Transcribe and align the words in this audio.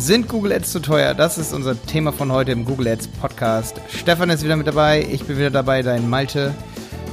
Sind 0.00 0.28
Google 0.28 0.54
Ads 0.54 0.72
zu 0.72 0.80
teuer? 0.80 1.12
Das 1.12 1.36
ist 1.36 1.52
unser 1.52 1.80
Thema 1.82 2.10
von 2.10 2.32
heute 2.32 2.52
im 2.52 2.64
Google 2.64 2.88
Ads 2.88 3.06
Podcast. 3.08 3.82
Stefan 3.90 4.30
ist 4.30 4.42
wieder 4.42 4.56
mit 4.56 4.66
dabei, 4.66 5.06
ich 5.12 5.24
bin 5.24 5.36
wieder 5.36 5.50
dabei, 5.50 5.82
dein 5.82 6.08
Malte. 6.08 6.54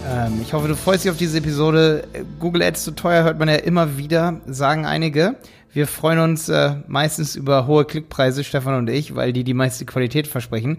Ähm, 0.08 0.40
ich 0.42 0.54
hoffe, 0.54 0.70
du 0.70 0.76
freust 0.78 1.04
dich 1.04 1.12
auf 1.12 1.18
diese 1.18 1.39
Episode. 1.39 2.08
Google 2.39 2.62
Ads 2.62 2.86
zu 2.86 2.92
teuer 2.92 3.26
hört 3.26 3.40
man 3.40 3.50
ja 3.50 3.55
immer 3.55 3.97
wieder, 3.97 4.40
sagen 4.47 4.86
einige. 4.86 5.36
Wir 5.73 5.86
freuen 5.86 6.19
uns 6.19 6.47
äh, 6.47 6.76
meistens 6.87 7.36
über 7.36 7.68
hohe 7.68 7.83
Klickpreise, 7.83 8.46
Stefan 8.46 8.76
und 8.76 8.90
ich, 8.90 9.15
weil 9.15 9.33
die 9.33 9.44
die 9.44 9.54
meiste 9.54 9.83
Qualität 9.85 10.26
versprechen. 10.26 10.78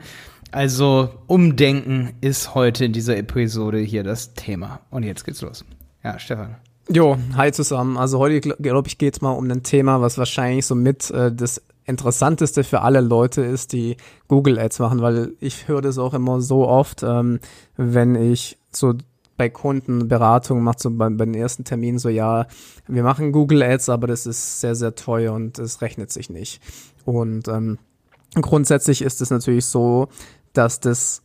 Also 0.51 1.11
Umdenken 1.27 2.15
ist 2.23 2.55
heute 2.55 2.87
in 2.87 2.95
dieser 2.95 3.19
Episode 3.19 3.81
hier 3.81 4.03
das 4.03 4.33
Thema. 4.33 4.81
Und 4.89 5.03
jetzt 5.03 5.27
geht's 5.27 5.43
los. 5.43 5.63
Ja, 6.03 6.19
Stefan. 6.19 6.57
Jo, 6.91 7.19
hi 7.37 7.53
zusammen. 7.53 7.99
Also 7.99 8.19
heute, 8.19 8.41
glaube 8.41 8.89
ich, 8.89 8.97
geht's 8.97 9.21
mal 9.21 9.33
um 9.33 9.51
ein 9.51 9.63
Thema, 9.63 10.01
was 10.01 10.17
wahrscheinlich 10.17 10.65
so 10.65 10.75
mit 10.75 11.11
äh, 11.11 11.31
das 11.31 11.61
Interessanteste 11.89 12.65
für 12.65 12.83
alle 12.83 13.01
Leute 13.01 13.43
ist, 13.43 13.73
die 13.73 13.97
Google 14.29 14.59
Ads 14.59 14.79
machen, 14.79 15.01
weil 15.01 15.33
ich 15.41 15.69
höre 15.69 15.81
das 15.81 15.99
auch 15.99 16.15
immer 16.15 16.41
so 16.41 16.69
oft, 16.69 17.03
ähm, 17.03 17.41
wenn 17.77 18.15
ich 18.15 18.59
so 18.71 18.95
bei 19.39 19.49
Kunden 19.49 20.09
Beratung 20.09 20.63
macht, 20.63 20.81
so 20.81 20.91
bei, 20.91 21.09
bei 21.09 21.25
den 21.25 21.35
ersten 21.35 21.65
Terminen 21.65 21.99
so, 21.99 22.09
ja, 22.09 22.47
wir 22.89 23.03
machen 23.03 23.33
Google 23.33 23.63
Ads, 23.63 23.89
aber 23.89 24.07
das 24.07 24.27
ist 24.27 24.61
sehr, 24.61 24.75
sehr 24.75 24.95
teuer 24.97 25.33
und 25.33 25.59
es 25.59 25.81
rechnet 25.81 26.13
sich 26.13 26.29
nicht. 26.29 26.61
Und 27.05 27.49
ähm, 27.49 27.79
grundsätzlich 28.35 29.01
ist 29.01 29.21
es 29.23 29.31
natürlich 29.31 29.67
so, 29.67 30.09
dass 30.53 30.81
das 30.81 31.23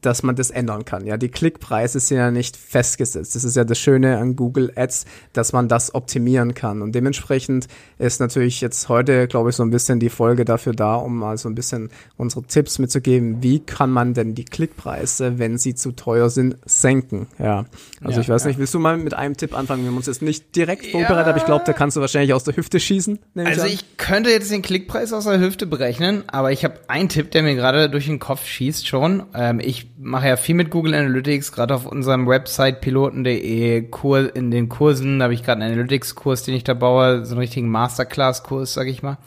dass 0.00 0.22
man 0.22 0.36
das 0.36 0.50
ändern 0.50 0.84
kann. 0.84 1.06
Ja, 1.06 1.16
die 1.16 1.28
Klickpreise 1.28 2.00
sind 2.00 2.18
ja 2.18 2.30
nicht 2.30 2.56
festgesetzt. 2.56 3.34
Das 3.34 3.44
ist 3.44 3.56
ja 3.56 3.64
das 3.64 3.78
Schöne 3.78 4.18
an 4.18 4.36
Google 4.36 4.72
Ads, 4.76 5.06
dass 5.32 5.52
man 5.52 5.68
das 5.68 5.94
optimieren 5.94 6.54
kann. 6.54 6.82
Und 6.82 6.94
dementsprechend 6.94 7.66
ist 7.98 8.20
natürlich 8.20 8.60
jetzt 8.60 8.88
heute, 8.88 9.26
glaube 9.26 9.50
ich, 9.50 9.56
so 9.56 9.62
ein 9.62 9.70
bisschen 9.70 9.98
die 9.98 10.10
Folge 10.10 10.44
dafür 10.44 10.72
da, 10.72 10.96
um 10.96 11.16
mal 11.18 11.38
so 11.38 11.48
ein 11.48 11.54
bisschen 11.54 11.90
unsere 12.16 12.42
Tipps 12.44 12.78
mitzugeben. 12.78 13.42
Wie 13.42 13.60
kann 13.60 13.90
man 13.90 14.14
denn 14.14 14.34
die 14.34 14.44
Klickpreise, 14.44 15.38
wenn 15.38 15.58
sie 15.58 15.74
zu 15.74 15.92
teuer 15.92 16.30
sind, 16.30 16.56
senken? 16.64 17.26
Ja, 17.38 17.66
also 18.00 18.16
ja, 18.16 18.20
ich 18.20 18.28
weiß 18.28 18.42
ja. 18.42 18.48
nicht, 18.48 18.58
willst 18.58 18.74
du 18.74 18.78
mal 18.78 18.96
mit 18.98 19.14
einem 19.14 19.36
Tipp 19.36 19.56
anfangen? 19.56 19.82
Wir 19.82 19.90
haben 19.90 19.96
uns 19.96 20.06
jetzt 20.06 20.22
nicht 20.22 20.54
direkt 20.54 20.86
vorbereitet, 20.86 21.26
ja. 21.26 21.30
aber 21.30 21.38
ich 21.38 21.46
glaube, 21.46 21.64
da 21.66 21.72
kannst 21.72 21.96
du 21.96 22.00
wahrscheinlich 22.00 22.32
aus 22.32 22.44
der 22.44 22.56
Hüfte 22.56 22.78
schießen. 22.80 23.18
Also 23.36 23.64
ich, 23.64 23.74
ich 23.74 23.96
könnte 23.96 24.30
jetzt 24.30 24.50
den 24.50 24.62
Klickpreis 24.62 25.12
aus 25.12 25.24
der 25.24 25.40
Hüfte 25.40 25.66
berechnen, 25.66 26.24
aber 26.26 26.52
ich 26.52 26.64
habe 26.64 26.78
einen 26.88 27.08
Tipp, 27.08 27.30
der 27.30 27.42
mir 27.42 27.54
gerade 27.54 27.90
durch 27.90 28.06
den 28.06 28.18
Kopf 28.18 28.46
schießt 28.46 28.86
schon. 28.86 29.24
Ähm, 29.34 29.60
ich 29.60 29.88
mache 29.98 30.28
ja 30.28 30.36
viel 30.36 30.54
mit 30.54 30.70
Google 30.70 30.94
Analytics, 30.94 31.52
gerade 31.52 31.74
auf 31.74 31.86
unserem 31.86 32.26
Website 32.26 32.80
piloten.de, 32.80 33.82
Kur 33.90 34.34
in 34.34 34.50
den 34.50 34.68
Kursen, 34.68 35.18
da 35.18 35.24
habe 35.24 35.34
ich 35.34 35.42
gerade 35.42 35.62
einen 35.62 35.72
Analytics-Kurs, 35.72 36.42
den 36.42 36.54
ich 36.54 36.64
da 36.64 36.74
baue, 36.74 37.24
so 37.24 37.32
einen 37.32 37.40
richtigen 37.40 37.68
Masterclass-Kurs, 37.68 38.74
sag 38.74 38.88
ich 38.88 39.02
mal. 39.02 39.18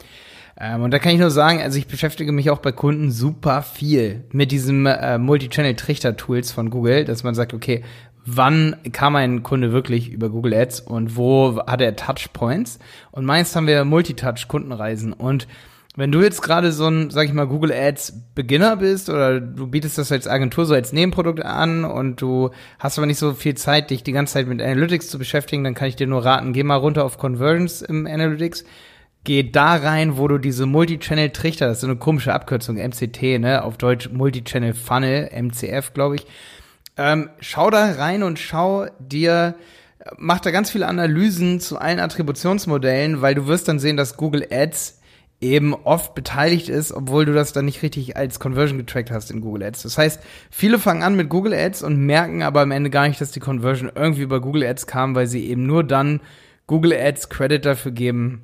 Ähm, 0.58 0.82
und 0.82 0.92
da 0.92 0.98
kann 0.98 1.12
ich 1.12 1.18
nur 1.18 1.30
sagen, 1.30 1.60
also 1.60 1.78
ich 1.78 1.86
beschäftige 1.86 2.32
mich 2.32 2.50
auch 2.50 2.58
bei 2.58 2.72
Kunden 2.72 3.10
super 3.10 3.62
viel 3.62 4.24
mit 4.32 4.52
diesem 4.52 4.86
äh, 4.86 5.18
Multi-Channel-Trichter-Tools 5.18 6.52
von 6.52 6.70
Google, 6.70 7.04
dass 7.04 7.24
man 7.24 7.34
sagt, 7.34 7.54
okay, 7.54 7.82
wann 8.26 8.76
kam 8.92 9.16
ein 9.16 9.42
Kunde 9.42 9.72
wirklich 9.72 10.10
über 10.10 10.28
Google 10.28 10.54
Ads 10.54 10.80
und 10.80 11.16
wo 11.16 11.60
hat 11.66 11.80
er 11.80 11.96
Touchpoints? 11.96 12.78
Und 13.10 13.24
meist 13.24 13.56
haben 13.56 13.66
wir 13.66 13.84
Multitouch-Kundenreisen 13.84 15.12
und 15.12 15.48
wenn 15.96 16.12
du 16.12 16.22
jetzt 16.22 16.42
gerade 16.42 16.70
so 16.70 16.86
ein, 16.86 17.10
sag 17.10 17.26
ich 17.26 17.32
mal, 17.32 17.48
Google 17.48 17.72
Ads 17.72 18.12
Beginner 18.34 18.76
bist 18.76 19.10
oder 19.10 19.40
du 19.40 19.66
bietest 19.66 19.98
das 19.98 20.12
als 20.12 20.28
Agentur 20.28 20.64
so 20.64 20.74
als 20.74 20.92
Nebenprodukt 20.92 21.44
an 21.44 21.84
und 21.84 22.22
du 22.22 22.50
hast 22.78 22.96
aber 22.96 23.06
nicht 23.06 23.18
so 23.18 23.34
viel 23.34 23.56
Zeit, 23.56 23.90
dich 23.90 24.04
die 24.04 24.12
ganze 24.12 24.34
Zeit 24.34 24.46
mit 24.46 24.62
Analytics 24.62 25.08
zu 25.08 25.18
beschäftigen, 25.18 25.64
dann 25.64 25.74
kann 25.74 25.88
ich 25.88 25.96
dir 25.96 26.06
nur 26.06 26.24
raten, 26.24 26.52
geh 26.52 26.62
mal 26.62 26.76
runter 26.76 27.04
auf 27.04 27.18
Conversions 27.18 27.82
im 27.82 28.06
Analytics. 28.06 28.64
Geh 29.24 29.42
da 29.42 29.74
rein, 29.74 30.16
wo 30.16 30.28
du 30.28 30.38
diese 30.38 30.64
Multi-Channel-Trichter, 30.64 31.66
das 31.66 31.78
ist 31.78 31.84
eine 31.84 31.96
komische 31.96 32.32
Abkürzung, 32.32 32.76
MCT, 32.76 33.38
ne, 33.38 33.62
auf 33.62 33.76
Deutsch 33.76 34.08
Multi-Channel 34.10 34.72
Funnel, 34.72 35.28
MCF, 35.34 35.92
glaube 35.92 36.14
ich. 36.14 36.26
Ähm, 36.96 37.28
schau 37.40 37.68
da 37.68 37.92
rein 37.92 38.22
und 38.22 38.38
schau 38.38 38.86
dir, 38.98 39.56
mach 40.16 40.40
da 40.40 40.50
ganz 40.52 40.70
viele 40.70 40.86
Analysen 40.86 41.60
zu 41.60 41.78
allen 41.78 42.00
Attributionsmodellen, 42.00 43.20
weil 43.20 43.34
du 43.34 43.46
wirst 43.46 43.68
dann 43.68 43.78
sehen, 43.78 43.98
dass 43.98 44.16
Google 44.16 44.46
Ads 44.50 44.99
eben 45.40 45.74
oft 45.74 46.14
beteiligt 46.14 46.68
ist, 46.68 46.92
obwohl 46.92 47.24
du 47.24 47.32
das 47.32 47.52
dann 47.52 47.64
nicht 47.64 47.82
richtig 47.82 48.16
als 48.16 48.38
Conversion 48.40 48.78
getrackt 48.78 49.10
hast 49.10 49.30
in 49.30 49.40
Google 49.40 49.62
Ads. 49.62 49.82
Das 49.82 49.96
heißt, 49.96 50.20
viele 50.50 50.78
fangen 50.78 51.02
an 51.02 51.16
mit 51.16 51.30
Google 51.30 51.54
Ads 51.54 51.82
und 51.82 51.96
merken 51.96 52.42
aber 52.42 52.60
am 52.60 52.70
Ende 52.70 52.90
gar 52.90 53.08
nicht, 53.08 53.20
dass 53.20 53.30
die 53.30 53.40
Conversion 53.40 53.90
irgendwie 53.94 54.22
über 54.22 54.40
Google 54.40 54.64
Ads 54.64 54.86
kam, 54.86 55.14
weil 55.14 55.26
sie 55.26 55.46
eben 55.46 55.64
nur 55.64 55.82
dann 55.82 56.20
Google 56.66 56.92
Ads 56.92 57.30
Credit 57.30 57.64
dafür 57.64 57.92
geben, 57.92 58.42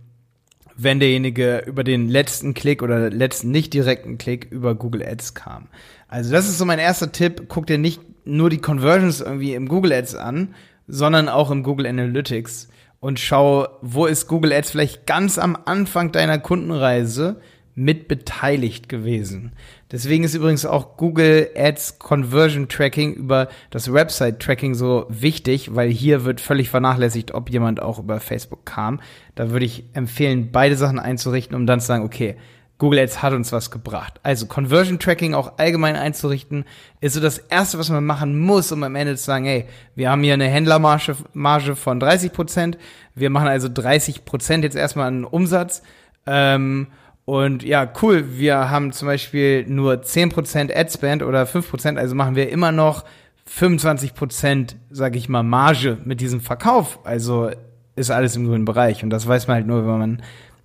wenn 0.75 0.99
derjenige 0.99 1.63
über 1.67 1.85
den 1.85 2.09
letzten 2.09 2.55
Klick 2.55 2.83
oder 2.83 3.11
letzten 3.11 3.51
nicht 3.51 3.75
direkten 3.75 4.17
Klick 4.17 4.51
über 4.51 4.75
Google 4.75 5.03
Ads 5.07 5.35
kam. 5.35 5.69
Also 6.09 6.33
das 6.33 6.49
ist 6.49 6.59
so 6.59 6.65
mein 6.65 6.79
erster 6.79 7.13
Tipp. 7.13 7.45
Guck 7.49 7.67
dir 7.67 7.79
nicht 7.79 8.01
nur 8.25 8.49
die 8.49 8.59
Conversions 8.59 9.21
irgendwie 9.21 9.55
im 9.55 9.69
Google 9.69 9.93
Ads 9.93 10.15
an, 10.15 10.55
sondern 10.89 11.29
auch 11.29 11.51
im 11.51 11.63
Google 11.63 11.87
Analytics 11.87 12.69
und 13.01 13.21
schau, 13.21 13.69
wo 13.83 14.07
ist 14.07 14.27
Google 14.27 14.53
Ads 14.53 14.71
vielleicht 14.71 15.07
ganz 15.07 15.39
am 15.39 15.57
Anfang 15.65 16.13
deiner 16.13 16.39
Kundenreise 16.39 17.41
mit 17.79 18.09
beteiligt 18.09 18.89
gewesen. 18.89 19.53
Deswegen 19.93 20.25
ist 20.25 20.35
übrigens 20.35 20.65
auch 20.65 20.97
Google 20.97 21.51
Ads 21.55 21.99
Conversion 21.99 22.69
Tracking 22.69 23.13
über 23.13 23.49
das 23.71 23.93
Website 23.93 24.41
Tracking 24.41 24.75
so 24.75 25.05
wichtig, 25.11 25.75
weil 25.75 25.91
hier 25.91 26.25
wird 26.25 26.41
völlig 26.41 26.71
vernachlässigt, 26.71 27.35
ob 27.35 27.51
jemand 27.51 27.83
auch 27.83 27.99
über 27.99 28.19
Facebook 28.19 28.65
kam. 28.65 29.01
Da 29.35 29.51
würde 29.51 29.67
ich 29.67 29.85
empfehlen, 29.93 30.51
beide 30.51 30.75
Sachen 30.75 30.99
einzurichten, 30.99 31.55
um 31.55 31.67
dann 31.67 31.81
zu 31.81 31.87
sagen, 31.87 32.05
okay, 32.05 32.37
Google 32.79 32.99
Ads 32.99 33.23
hat 33.23 33.33
uns 33.33 33.53
was 33.53 33.71
gebracht. 33.71 34.21
Also 34.23 34.47
Conversion 34.47 34.99
Tracking 34.99 35.35
auch 35.35 35.59
allgemein 35.59 35.97
einzurichten, 35.97 36.65
ist 37.01 37.15
so 37.15 37.21
das 37.21 37.39
erste, 37.39 37.79
was 37.79 37.89
man 37.89 38.05
machen 38.05 38.39
muss, 38.39 38.71
um 38.71 38.83
am 38.83 38.97
Ende 38.97 39.17
zu 39.17 39.25
sagen, 39.25 39.47
hey, 39.47 39.67
wir 39.95 40.11
haben 40.11 40.23
hier 40.23 40.35
eine 40.35 40.49
Händlermarge 40.49 41.17
Marge 41.33 41.75
von 41.75 41.99
30 41.99 42.33
Prozent. 42.33 42.79
Wir 43.15 43.31
machen 43.31 43.49
also 43.49 43.69
30 43.73 44.27
Prozent 44.27 44.65
jetzt 44.65 44.77
erstmal 44.77 45.09
an 45.09 45.25
Umsatz. 45.25 45.83
Ähm, 46.27 46.89
und 47.25 47.65
ja, 47.65 47.91
cool, 48.03 48.39
wir 48.39 48.71
haben 48.71 48.93
zum 48.93 49.09
Beispiel 49.09 49.67
nur 49.67 50.03
10 50.03 50.29
Prozent 50.29 50.77
Adspend 50.77 51.23
oder 51.23 51.47
5 51.47 51.71
Prozent, 51.71 51.99
also 51.99 52.15
machen 52.15 52.37
wir 52.37 52.51
immer 52.51 52.73
noch 52.73 53.05
25 53.47 54.15
Prozent, 54.15 54.77
sag 54.91 55.17
ich 55.17 55.29
mal, 55.29 55.43
Marge 55.43 55.99
mit 56.05 56.21
diesem 56.21 56.41
Verkauf. 56.41 56.99
Also 57.05 57.51
ist 57.95 58.11
alles 58.11 58.37
im 58.37 58.47
grünen 58.47 58.65
Bereich. 58.65 59.03
Und 59.03 59.11
das 59.11 59.27
weiß 59.27 59.47
man 59.47 59.57
halt 59.57 59.67
nur, 59.67 59.87
wenn 59.87 59.99
man 59.99 60.23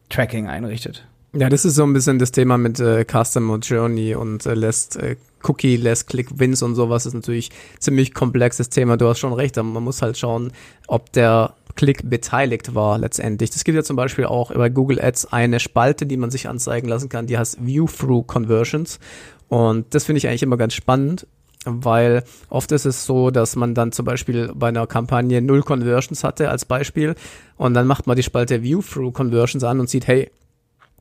Tracking 0.10 0.48
einrichtet. 0.48 1.08
Ja, 1.34 1.48
das 1.48 1.64
ist 1.64 1.76
so 1.76 1.84
ein 1.84 1.94
bisschen 1.94 2.20
das 2.20 2.32
Thema 2.32 2.58
mit 2.58 2.82
äh, 2.82 3.06
Customer 3.06 3.58
Journey 3.60 4.16
und 4.16 4.46
äh, 4.46 4.54
lässt 4.54 4.98
äh, 4.98 5.16
Cookie, 5.44 5.78
lässt 5.78 6.08
Click 6.08 6.40
Wins 6.40 6.62
und 6.62 6.76
sowas 6.76 7.06
ist 7.06 7.14
natürlich 7.14 7.52
ziemlich 7.80 8.14
komplexes 8.14 8.70
Thema. 8.70 8.98
Du 8.98 9.08
hast 9.08 9.20
schon 9.20 9.32
recht, 9.32 9.58
aber 9.58 9.70
man 9.70 9.84
muss 9.84 10.02
halt 10.02 10.18
schauen, 10.18 10.52
ob 10.88 11.14
der 11.14 11.54
Klick 11.78 12.10
beteiligt 12.10 12.76
war 12.76 12.98
letztendlich. 12.98 13.50
Das 13.50 13.64
gibt 13.64 13.78
ja 13.78 13.84
zum 13.84 13.96
Beispiel 13.96 14.26
auch 14.26 14.54
bei 14.54 14.68
Google 14.68 15.00
Ads 15.02 15.32
eine 15.32 15.62
Spalte, 15.62 16.06
die 16.06 16.18
man 16.18 16.32
sich 16.32 16.50
anzeigen 16.50 16.90
lassen 16.90 17.08
kann, 17.08 17.28
die 17.28 17.38
heißt 17.38 17.66
View-Through 17.66 18.24
Conversions. 18.24 19.00
Und 19.48 19.96
das 19.96 20.04
finde 20.04 20.18
ich 20.18 20.28
eigentlich 20.28 20.44
immer 20.44 20.58
ganz 20.58 20.74
spannend, 20.74 21.28
weil 21.64 22.24
oft 22.50 22.74
ist 22.74 22.86
es 22.86 23.06
so, 23.06 23.32
dass 23.32 23.56
man 23.56 23.74
dann 23.74 23.94
zum 23.94 24.04
Beispiel 24.04 24.52
bei 24.54 24.68
einer 24.68 24.86
Kampagne 24.86 25.42
null 25.42 25.64
Conversions 25.64 26.26
hatte 26.26 26.50
als 26.50 26.66
Beispiel 26.66 27.16
und 27.56 27.74
dann 27.74 27.88
macht 27.88 28.06
man 28.06 28.18
die 28.18 28.24
Spalte 28.24 28.64
View-Through 28.64 29.14
Conversions 29.14 29.64
an 29.64 29.80
und 29.80 29.90
sieht, 29.90 30.08
hey, 30.08 30.30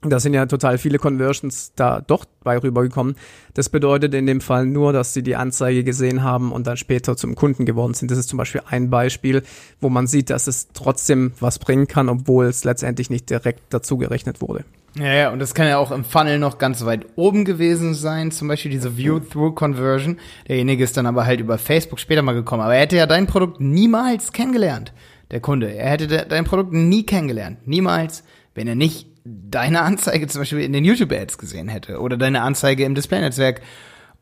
da 0.02 0.18
sind 0.18 0.32
ja 0.32 0.46
total 0.46 0.78
viele 0.78 0.98
Conversions 0.98 1.72
da 1.74 2.00
doch 2.00 2.24
bei 2.42 2.56
rübergekommen. 2.56 3.16
Das 3.54 3.68
bedeutet 3.68 4.14
in 4.14 4.26
dem 4.26 4.40
Fall 4.40 4.66
nur, 4.66 4.92
dass 4.92 5.12
sie 5.12 5.22
die 5.22 5.36
Anzeige 5.36 5.84
gesehen 5.84 6.22
haben 6.22 6.52
und 6.52 6.66
dann 6.66 6.78
später 6.78 7.16
zum 7.16 7.34
Kunden 7.34 7.66
geworden 7.66 7.92
sind. 7.92 8.10
Das 8.10 8.18
ist 8.18 8.28
zum 8.28 8.38
Beispiel 8.38 8.62
ein 8.66 8.88
Beispiel, 8.88 9.42
wo 9.80 9.90
man 9.90 10.06
sieht, 10.06 10.30
dass 10.30 10.46
es 10.46 10.68
trotzdem 10.72 11.32
was 11.40 11.58
bringen 11.58 11.86
kann, 11.86 12.08
obwohl 12.08 12.46
es 12.46 12.64
letztendlich 12.64 13.10
nicht 13.10 13.28
direkt 13.28 13.60
dazu 13.70 13.98
gerechnet 13.98 14.40
wurde. 14.40 14.64
Ja, 14.98 15.12
ja, 15.12 15.30
und 15.30 15.38
das 15.38 15.54
kann 15.54 15.68
ja 15.68 15.78
auch 15.78 15.92
im 15.92 16.04
Funnel 16.04 16.38
noch 16.38 16.58
ganz 16.58 16.84
weit 16.84 17.06
oben 17.14 17.44
gewesen 17.44 17.94
sein, 17.94 18.32
zum 18.32 18.48
Beispiel 18.48 18.72
diese 18.72 18.96
View-Through-Conversion. 18.96 20.18
Derjenige 20.48 20.82
ist 20.82 20.96
dann 20.96 21.06
aber 21.06 21.26
halt 21.26 21.40
über 21.40 21.58
Facebook 21.58 22.00
später 22.00 22.22
mal 22.22 22.32
gekommen. 22.32 22.62
Aber 22.62 22.74
er 22.74 22.80
hätte 22.80 22.96
ja 22.96 23.06
dein 23.06 23.28
Produkt 23.28 23.60
niemals 23.60 24.32
kennengelernt, 24.32 24.92
der 25.30 25.40
Kunde. 25.40 25.72
Er 25.72 25.90
hätte 25.90 26.08
dein 26.08 26.44
Produkt 26.44 26.72
nie 26.72 27.06
kennengelernt. 27.06 27.68
Niemals, 27.68 28.24
wenn 28.54 28.66
er 28.66 28.74
nicht 28.74 29.09
deine 29.24 29.82
Anzeige 29.82 30.26
zum 30.26 30.42
Beispiel 30.42 30.60
in 30.60 30.72
den 30.72 30.84
YouTube-Ads 30.84 31.38
gesehen 31.38 31.68
hätte 31.68 32.00
oder 32.00 32.16
deine 32.16 32.42
Anzeige 32.42 32.84
im 32.84 32.94
Display-Netzwerk. 32.94 33.60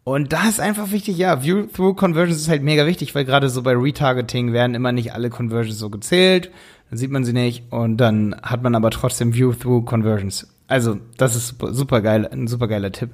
Und 0.05 0.33
da 0.33 0.49
ist 0.49 0.61
einfach 0.61 0.91
wichtig, 0.91 1.19
ja, 1.19 1.43
View-Through-Conversions 1.43 2.41
ist 2.41 2.49
halt 2.49 2.63
mega 2.63 2.87
wichtig, 2.87 3.15
weil 3.15 3.25
gerade 3.25 3.51
so 3.51 3.63
bei 3.63 3.75
Retargeting 3.77 4.53
werden 4.53 4.75
immer 4.75 4.93
nicht 4.93 5.13
alle 5.13 5.29
Conversions 5.29 5.79
so 5.79 5.91
gezählt, 5.91 6.51
dann 6.89 6.99
sieht 6.99 7.11
man 7.11 7.25
sie 7.25 7.35
nicht 7.35 7.65
und 7.71 7.99
dann 7.99 8.35
hat 8.43 8.63
man 8.63 8.75
aber 8.75 8.91
trotzdem 8.91 9.35
View-Through-Conversions. 9.35 10.49
Also, 10.67 10.99
das 11.17 11.37
ist 11.37 11.57
super, 11.59 12.01
geil, 12.01 12.27
ein 12.31 12.47
super 12.47 12.69
geiler 12.69 12.93
Tipp. 12.93 13.11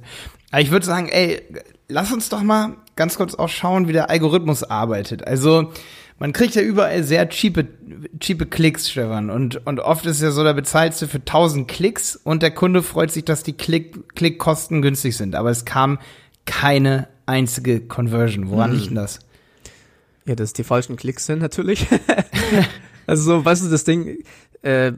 Aber 0.51 0.61
ich 0.61 0.71
würde 0.71 0.85
sagen, 0.85 1.09
ey, 1.09 1.41
lass 1.87 2.13
uns 2.13 2.29
doch 2.29 2.43
mal 2.43 2.75
ganz 2.95 3.17
kurz 3.17 3.35
auch 3.35 3.49
schauen, 3.49 3.87
wie 3.87 3.93
der 3.93 4.09
Algorithmus 4.09 4.63
arbeitet. 4.63 5.25
Also, 5.25 5.71
man 6.17 6.31
kriegt 6.31 6.55
ja 6.55 6.61
überall 6.61 7.03
sehr 7.03 7.27
cheape, 7.29 7.67
cheape 8.19 8.45
Klicks, 8.45 8.89
Stefan. 8.89 9.29
Und, 9.29 9.65
und 9.67 9.79
oft 9.79 10.05
ist 10.05 10.21
ja 10.21 10.31
so, 10.31 10.43
da 10.43 10.53
bezahlst 10.53 11.01
du 11.01 11.07
für 11.07 11.17
1000 11.17 11.67
Klicks 11.67 12.15
und 12.15 12.41
der 12.41 12.51
Kunde 12.51 12.83
freut 12.83 13.11
sich, 13.11 13.25
dass 13.25 13.43
die 13.43 13.53
Klick, 13.53 14.15
Klickkosten 14.15 14.81
günstig 14.81 15.17
sind. 15.17 15.35
Aber 15.35 15.49
es 15.49 15.65
kam 15.65 15.99
keine 16.45 17.07
einzige 17.25 17.81
Conversion. 17.81 18.49
Woran 18.49 18.71
hm. 18.71 18.77
liegt 18.77 18.89
denn 18.89 18.95
das? 18.95 19.19
Ja, 20.25 20.35
dass 20.35 20.53
die 20.53 20.63
falschen 20.63 20.95
Klicks 20.95 21.25
sind 21.25 21.39
natürlich. 21.39 21.85
also 23.07 23.23
so, 23.23 23.45
weißt 23.45 23.65
du, 23.65 23.69
das 23.69 23.83
Ding, 23.83 24.23
äh, 24.61 24.93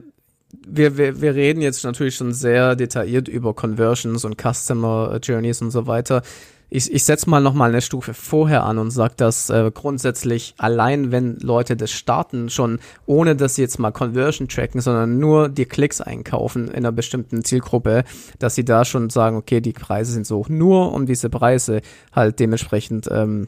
wir, 0.65 0.97
wir, 0.97 1.21
wir 1.21 1.35
reden 1.35 1.61
jetzt 1.61 1.83
natürlich 1.83 2.15
schon 2.15 2.33
sehr 2.33 2.75
detailliert 2.75 3.27
über 3.27 3.53
Conversions 3.53 4.23
und 4.23 4.39
Customer 4.41 5.19
Journeys 5.21 5.61
und 5.61 5.71
so 5.71 5.87
weiter. 5.87 6.21
Ich, 6.69 6.91
ich 6.91 7.05
setze 7.05 7.29
mal 7.29 7.39
noch 7.39 7.53
mal 7.53 7.69
eine 7.69 7.81
Stufe 7.81 8.13
vorher 8.13 8.65
an 8.65 8.77
und 8.77 8.91
sage, 8.91 9.13
dass 9.15 9.49
äh, 9.49 9.71
grundsätzlich 9.73 10.53
allein, 10.57 11.11
wenn 11.11 11.37
Leute 11.39 11.77
das 11.77 11.91
starten, 11.91 12.49
schon 12.49 12.79
ohne 13.05 13.37
dass 13.37 13.55
sie 13.55 13.61
jetzt 13.61 13.79
mal 13.79 13.91
Conversion 13.91 14.49
tracken, 14.49 14.81
sondern 14.81 15.17
nur 15.17 15.47
die 15.47 15.65
Klicks 15.65 16.01
einkaufen 16.01 16.67
in 16.67 16.75
einer 16.75 16.91
bestimmten 16.91 17.45
Zielgruppe, 17.45 18.03
dass 18.39 18.55
sie 18.55 18.65
da 18.65 18.83
schon 18.83 19.09
sagen, 19.09 19.37
okay, 19.37 19.61
die 19.61 19.71
Preise 19.71 20.11
sind 20.11 20.27
so 20.27 20.39
hoch. 20.39 20.49
Nur 20.49 20.93
um 20.93 21.05
diese 21.05 21.29
Preise 21.29 21.81
halt 22.11 22.39
dementsprechend 22.39 23.07
ähm, 23.09 23.47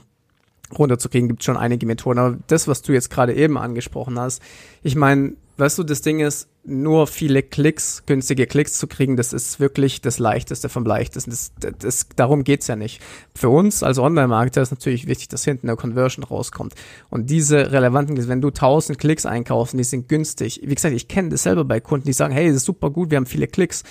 runterzukriegen, 0.78 1.28
gibt 1.28 1.44
schon 1.44 1.58
einige 1.58 1.86
Methoden. 1.86 2.20
Aber 2.20 2.38
das, 2.48 2.70
was 2.70 2.82
du 2.82 2.94
jetzt 2.94 3.10
gerade 3.10 3.34
eben 3.34 3.58
angesprochen 3.58 4.18
hast, 4.18 4.42
ich 4.82 4.96
meine, 4.96 5.34
weißt 5.60 5.78
du, 5.78 5.84
das 5.84 6.02
Ding 6.02 6.20
ist, 6.20 6.48
nur 6.64 7.08
viele 7.08 7.42
Klicks, 7.42 8.04
günstige 8.06 8.46
Klicks 8.46 8.74
zu 8.74 8.88
kriegen, 8.88 9.18
das 9.18 9.34
ist 9.34 9.60
wirklich 9.60 10.02
das 10.02 10.20
Leichteste 10.20 10.70
vom 10.70 10.86
Leichtesten. 10.86 11.32
Das, 11.32 11.52
das, 11.80 12.08
darum 12.16 12.44
geht's 12.44 12.68
ja 12.68 12.76
nicht. 12.76 13.02
Für 13.36 13.50
uns 13.50 13.82
als 13.84 13.98
Online-Marketer 13.98 14.62
ist 14.62 14.72
natürlich 14.72 15.08
wichtig, 15.08 15.30
dass 15.30 15.44
hinten 15.44 15.68
eine 15.68 15.78
Conversion 15.78 16.24
rauskommt. 16.24 16.76
Und 17.10 17.30
diese 17.30 17.72
relevanten, 17.72 18.28
wenn 18.28 18.42
du 18.42 18.50
1000 18.50 18.98
Klicks 18.98 19.26
einkaufst 19.26 19.78
die 19.78 19.84
sind 19.84 20.10
günstig, 20.10 20.62
wie 20.64 20.76
gesagt, 20.76 20.96
ich 20.96 21.08
kenne 21.08 21.30
das 21.30 21.44
selber 21.44 21.66
bei 21.66 21.80
Kunden, 21.80 22.06
die 22.06 22.14
sagen, 22.14 22.34
hey, 22.34 22.48
das 22.48 22.58
ist 22.58 22.66
super 22.66 22.90
gut, 22.90 23.10
wir 23.10 23.18
haben 23.18 23.26
viele 23.26 23.48
Klicks 23.48 23.84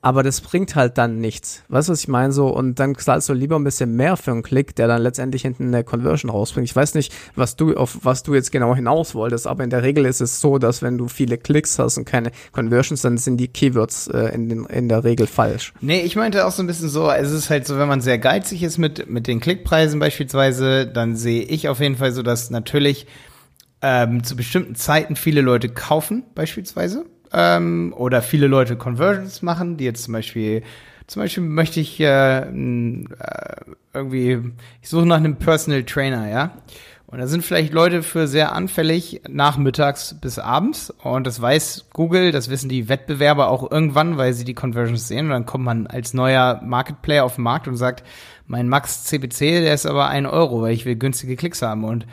aber 0.00 0.22
das 0.22 0.40
bringt 0.40 0.76
halt 0.76 0.96
dann 0.96 1.18
nichts. 1.18 1.64
Weißt 1.68 1.88
du, 1.88 1.92
was 1.92 2.00
ich 2.00 2.08
meine? 2.08 2.32
So, 2.32 2.48
und 2.48 2.78
dann 2.78 2.96
zahlst 2.96 3.28
du 3.28 3.32
lieber 3.32 3.56
ein 3.56 3.64
bisschen 3.64 3.96
mehr 3.96 4.16
für 4.16 4.30
einen 4.30 4.42
Klick, 4.42 4.76
der 4.76 4.86
dann 4.86 5.02
letztendlich 5.02 5.42
hinten 5.42 5.68
eine 5.68 5.82
Conversion 5.82 6.30
rausbringt. 6.30 6.68
Ich 6.68 6.76
weiß 6.76 6.94
nicht, 6.94 7.12
was 7.34 7.56
du, 7.56 7.74
auf 7.76 7.98
was 8.02 8.22
du 8.22 8.34
jetzt 8.34 8.52
genau 8.52 8.76
hinaus 8.76 9.14
wolltest, 9.16 9.48
aber 9.48 9.64
in 9.64 9.70
der 9.70 9.82
Regel 9.82 10.04
ist 10.04 10.20
es 10.20 10.40
so, 10.40 10.58
dass 10.58 10.82
wenn 10.82 10.98
du 10.98 11.08
viele 11.08 11.36
Klicks 11.36 11.78
hast 11.80 11.98
und 11.98 12.04
keine 12.04 12.30
Conversions, 12.52 13.02
dann 13.02 13.18
sind 13.18 13.38
die 13.38 13.48
Keywords 13.48 14.06
äh, 14.08 14.34
in, 14.34 14.48
den, 14.48 14.64
in 14.66 14.88
der 14.88 15.02
Regel 15.02 15.26
falsch. 15.26 15.72
Nee, 15.80 16.02
ich 16.02 16.14
meinte 16.14 16.46
auch 16.46 16.52
so 16.52 16.62
ein 16.62 16.68
bisschen 16.68 16.88
so, 16.88 17.10
es 17.10 17.32
ist 17.32 17.50
halt 17.50 17.66
so, 17.66 17.76
wenn 17.78 17.88
man 17.88 18.00
sehr 18.00 18.18
geizig 18.18 18.62
ist 18.62 18.78
mit, 18.78 19.10
mit 19.10 19.26
den 19.26 19.40
Klickpreisen 19.40 19.98
beispielsweise, 19.98 20.86
dann 20.86 21.16
sehe 21.16 21.42
ich 21.42 21.68
auf 21.68 21.80
jeden 21.80 21.96
Fall 21.96 22.12
so, 22.12 22.22
dass 22.22 22.50
natürlich 22.50 23.06
ähm, 23.82 24.22
zu 24.22 24.36
bestimmten 24.36 24.76
Zeiten 24.76 25.16
viele 25.16 25.40
Leute 25.40 25.68
kaufen, 25.68 26.24
beispielsweise 26.34 27.04
ähm, 27.32 27.94
oder 27.96 28.22
viele 28.22 28.46
Leute 28.46 28.76
Conversions 28.76 29.42
machen, 29.42 29.76
die 29.76 29.84
jetzt 29.84 30.04
zum 30.04 30.12
Beispiel 30.12 30.62
zum 31.08 31.22
Beispiel 31.22 31.42
möchte 31.42 31.80
ich 31.80 31.98
äh, 32.00 32.40
äh, 32.40 33.04
irgendwie, 33.94 34.52
ich 34.82 34.88
suche 34.88 35.06
nach 35.06 35.16
einem 35.16 35.36
Personal 35.36 35.82
Trainer, 35.84 36.28
ja. 36.28 36.52
Und 37.06 37.18
da 37.18 37.26
sind 37.26 37.42
vielleicht 37.42 37.72
Leute 37.72 38.02
für 38.02 38.28
sehr 38.28 38.52
anfällig 38.52 39.22
nachmittags 39.26 40.14
bis 40.20 40.38
abends. 40.38 40.90
Und 41.02 41.26
das 41.26 41.40
weiß 41.40 41.86
Google, 41.94 42.32
das 42.32 42.50
wissen 42.50 42.68
die 42.68 42.90
Wettbewerber 42.90 43.48
auch 43.48 43.70
irgendwann, 43.70 44.18
weil 44.18 44.34
sie 44.34 44.44
die 44.44 44.52
Conversions 44.52 45.08
sehen. 45.08 45.24
Und 45.24 45.30
dann 45.30 45.46
kommt 45.46 45.64
man 45.64 45.86
als 45.86 46.12
neuer 46.12 46.60
Market 46.62 47.00
Player 47.00 47.24
auf 47.24 47.36
den 47.36 47.44
Markt 47.44 47.66
und 47.66 47.78
sagt, 47.78 48.04
mein 48.46 48.68
Max 48.68 49.04
CPC, 49.04 49.38
der 49.62 49.72
ist 49.72 49.86
aber 49.86 50.08
ein 50.08 50.26
Euro, 50.26 50.60
weil 50.60 50.74
ich 50.74 50.84
will 50.84 50.96
günstige 50.96 51.36
Klicks 51.36 51.62
haben. 51.62 51.84
Und 51.84 52.06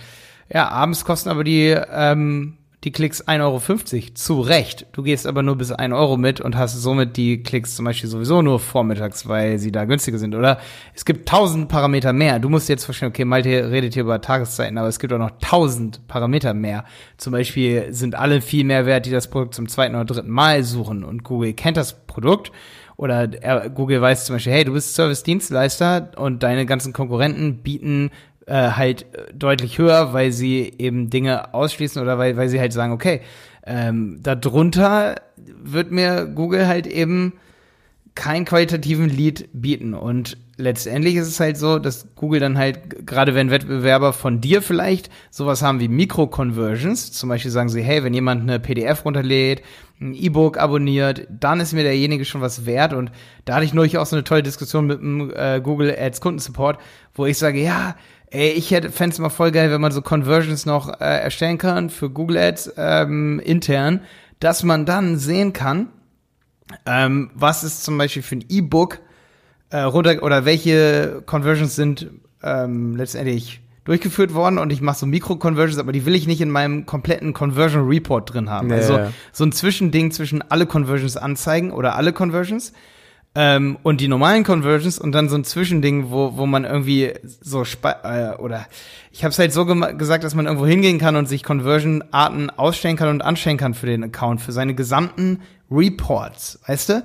ja, 0.48 0.70
abends 0.70 1.04
kosten 1.04 1.28
aber 1.28 1.44
die 1.44 1.76
ähm, 1.92 2.56
die 2.86 2.92
Klicks 2.92 3.28
1,50 3.28 3.42
Euro. 3.42 4.14
Zu 4.14 4.42
Recht. 4.42 4.86
Du 4.92 5.02
gehst 5.02 5.26
aber 5.26 5.42
nur 5.42 5.58
bis 5.58 5.72
1 5.72 5.94
Euro 5.94 6.18
mit 6.18 6.40
und 6.40 6.56
hast 6.56 6.80
somit 6.80 7.18
die 7.18 7.42
Klicks 7.42 7.76
zum 7.76 7.86
Beispiel 7.86 8.10
sowieso 8.10 8.44
nur 8.44 8.60
vormittags, 8.60 9.28
weil 9.28 9.58
sie 9.58 9.72
da 9.72 9.86
günstiger 9.86 10.20
sind. 10.20 10.36
Oder 10.36 10.60
es 10.94 11.04
gibt 11.04 11.28
tausend 11.28 11.68
Parameter 11.68 12.14
mehr. 12.14 12.40
Du 12.40 12.48
musst 12.48 12.70
jetzt 12.70 12.86
verstehen, 12.86 13.10
okay, 13.10 13.26
Malte 13.26 13.72
redet 13.72 13.96
hier 13.96 14.04
über 14.04 14.22
Tageszeiten, 14.22 14.78
aber 14.78 14.88
es 14.88 15.00
gibt 15.00 15.12
auch 15.12 15.18
noch 15.18 15.32
tausend 15.42 16.08
Parameter 16.08 16.54
mehr. 16.54 16.86
Zum 17.18 17.34
Beispiel 17.34 17.92
sind 17.92 18.14
alle 18.14 18.40
viel 18.40 18.64
mehr 18.64 18.86
wert, 18.86 19.08
die 19.08 19.12
das 19.12 19.30
Produkt 19.30 19.56
zum 19.56 19.68
zweiten 19.68 19.96
oder 19.96 20.06
dritten 20.06 20.30
Mal 20.30 20.64
suchen. 20.64 21.04
Und 21.04 21.24
Google 21.24 21.54
kennt 21.54 21.78
das 21.78 22.06
Produkt 22.06 22.52
oder 22.98 23.30
er, 23.42 23.70
Google 23.70 24.02
weiß 24.02 24.26
zum 24.26 24.36
Beispiel, 24.36 24.54
hey, 24.54 24.64
du 24.64 24.74
bist 24.74 24.96
Service-Dienstleister 24.96 26.12
und 26.18 26.44
deine 26.44 26.66
ganzen 26.66 26.94
Konkurrenten 26.94 27.58
bieten 27.58 28.12
äh, 28.46 28.72
halt 28.72 29.06
deutlich 29.34 29.78
höher, 29.78 30.14
weil 30.14 30.32
sie 30.32 30.74
eben 30.78 31.10
Dinge 31.10 31.54
ausschließen 31.54 32.02
oder 32.02 32.18
weil, 32.18 32.38
weil 32.38 32.50
sie 32.50 32.60
halt 32.60 32.74
sagen, 32.74 32.94
okay, 32.94 33.22
ähm, 33.66 34.20
darunter 34.22 35.16
wird 35.64 35.92
mir 35.92 36.26
Google 36.26 36.68
halt 36.68 36.88
eben 36.88 37.34
keinen 38.16 38.46
qualitativen 38.46 39.10
Lead 39.10 39.50
bieten. 39.52 39.94
Und 39.94 40.38
letztendlich 40.58 41.16
ist 41.16 41.28
es 41.28 41.40
halt 41.40 41.58
so, 41.58 41.80
dass 41.80 42.08
Google 42.16 42.40
dann 42.40 42.58
halt, 42.58 43.06
gerade 43.06 43.36
wenn 43.36 43.52
Wettbewerber 43.52 44.14
von 44.14 44.40
dir 44.40 44.62
vielleicht 44.62 45.10
sowas 45.30 45.62
haben 45.62 45.82
wie 45.82 45.90
Mikro-Conversions, 45.90 47.12
zum 47.12 47.30
Beispiel 47.30 47.52
sagen 47.52 47.68
sie, 47.68 47.82
hey, 47.82 48.04
wenn 48.04 48.14
jemand 48.14 48.44
eine 48.44 48.60
PDF 48.60 49.04
runterlädt, 49.04 49.64
ein 50.00 50.14
E-Book 50.14 50.58
abonniert, 50.58 51.28
dann 51.30 51.60
ist 51.60 51.74
mir 51.74 51.84
derjenige 51.84 52.24
schon 52.24 52.42
was 52.42 52.66
wert. 52.66 52.94
Und 52.94 53.12
da 53.44 53.56
hatte 53.56 53.66
ich 53.66 53.74
neulich 53.74 53.98
auch 53.98 54.06
so 54.06 54.16
eine 54.16 54.24
tolle 54.24 54.44
Diskussion 54.44 54.88
mit 54.88 55.00
dem 55.00 55.32
äh, 55.36 55.60
Google 55.62 55.94
Ads 55.98 56.22
Kundensupport, 56.22 56.80
wo 57.14 57.26
ich 57.26 57.38
sage, 57.38 57.62
ja, 57.62 57.96
Ey, 58.32 58.52
ich 58.52 58.72
hätte 58.72 58.92
fände 58.92 59.14
es 59.14 59.20
mal 59.20 59.30
voll 59.30 59.52
geil, 59.52 59.72
wenn 59.72 59.82
man 59.82 59.92
so 59.92 60.02
Conversions 60.02 60.66
noch 60.66 60.90
äh, 61.00 61.04
erstellen 61.04 61.58
kann 61.58 61.90
für 61.90 62.10
Google 62.10 62.38
Ads 62.38 62.74
ähm, 62.78 63.40
intern, 63.44 64.02
dass 64.40 64.64
man 64.64 64.86
dann 64.86 65.18
sehen 65.18 65.54
kann, 65.54 65.88
ähm, 66.86 67.32
was 67.36 67.64
ist 67.64 67.84
zum 67.84 67.98
Beispiel 67.98 68.24
für 68.24 68.36
ein 68.36 68.46
E-Book 68.50 69.00
äh, 69.70 69.80
runter 69.80 70.24
oder 70.24 70.46
welche 70.46 71.24
Conversions 71.26 71.76
sind 71.76 72.10
ähm, 72.44 72.96
letztendlich 72.96 73.62
durchgeführt 73.84 74.34
worden. 74.34 74.58
Und 74.58 74.72
ich 74.72 74.82
mache 74.82 74.98
so 74.98 75.06
Mikro-Conversions, 75.06 75.80
aber 75.80 75.92
die 75.92 76.06
will 76.06 76.16
ich 76.16 76.28
nicht 76.28 76.42
in 76.42 76.50
meinem 76.50 76.86
kompletten 76.86 77.34
Conversion 77.34 77.88
Report 77.88 78.34
drin 78.34 78.50
haben. 78.50 78.68
Nee, 78.68 78.76
also 78.76 79.00
so 79.32 79.46
ein 79.46 79.52
Zwischending 79.52 80.12
zwischen 80.12 80.42
alle 80.42 80.66
Conversions 80.66 81.18
anzeigen 81.18 81.72
oder 81.72 81.96
alle 81.96 82.12
Conversions 82.12 82.74
ähm, 83.36 83.78
und 83.84 84.00
die 84.00 84.08
normalen 84.08 84.44
Conversions 84.44 84.98
und 84.98 85.12
dann 85.12 85.28
so 85.28 85.36
ein 85.36 85.44
Zwischending, 85.44 86.10
wo, 86.10 86.38
wo 86.38 86.46
man 86.46 86.64
irgendwie 86.64 87.14
so 87.42 87.64
äh, 87.64 88.36
oder 88.38 88.66
ich 89.12 89.24
habe 89.24 89.32
es 89.32 89.40
halt 89.40 89.54
so 89.54 89.66
gesagt, 89.66 90.24
dass 90.24 90.36
man 90.36 90.46
irgendwo 90.46 90.66
hingehen 90.66 91.00
kann 91.00 91.16
und 91.18 91.28
sich 91.28 91.44
Conversion-Arten 91.44 92.50
ausstellen 92.50 92.96
kann 92.96 93.10
und 93.10 93.22
anstellen 93.22 93.58
kann 93.58 93.74
für 93.74 93.88
den 93.88 94.04
Account, 94.04 94.42
für 94.42 94.54
seine 94.54 94.74
gesamten 94.74 95.42
Reports, 95.70 96.60
weißt 96.66 96.90
du? 96.90 97.04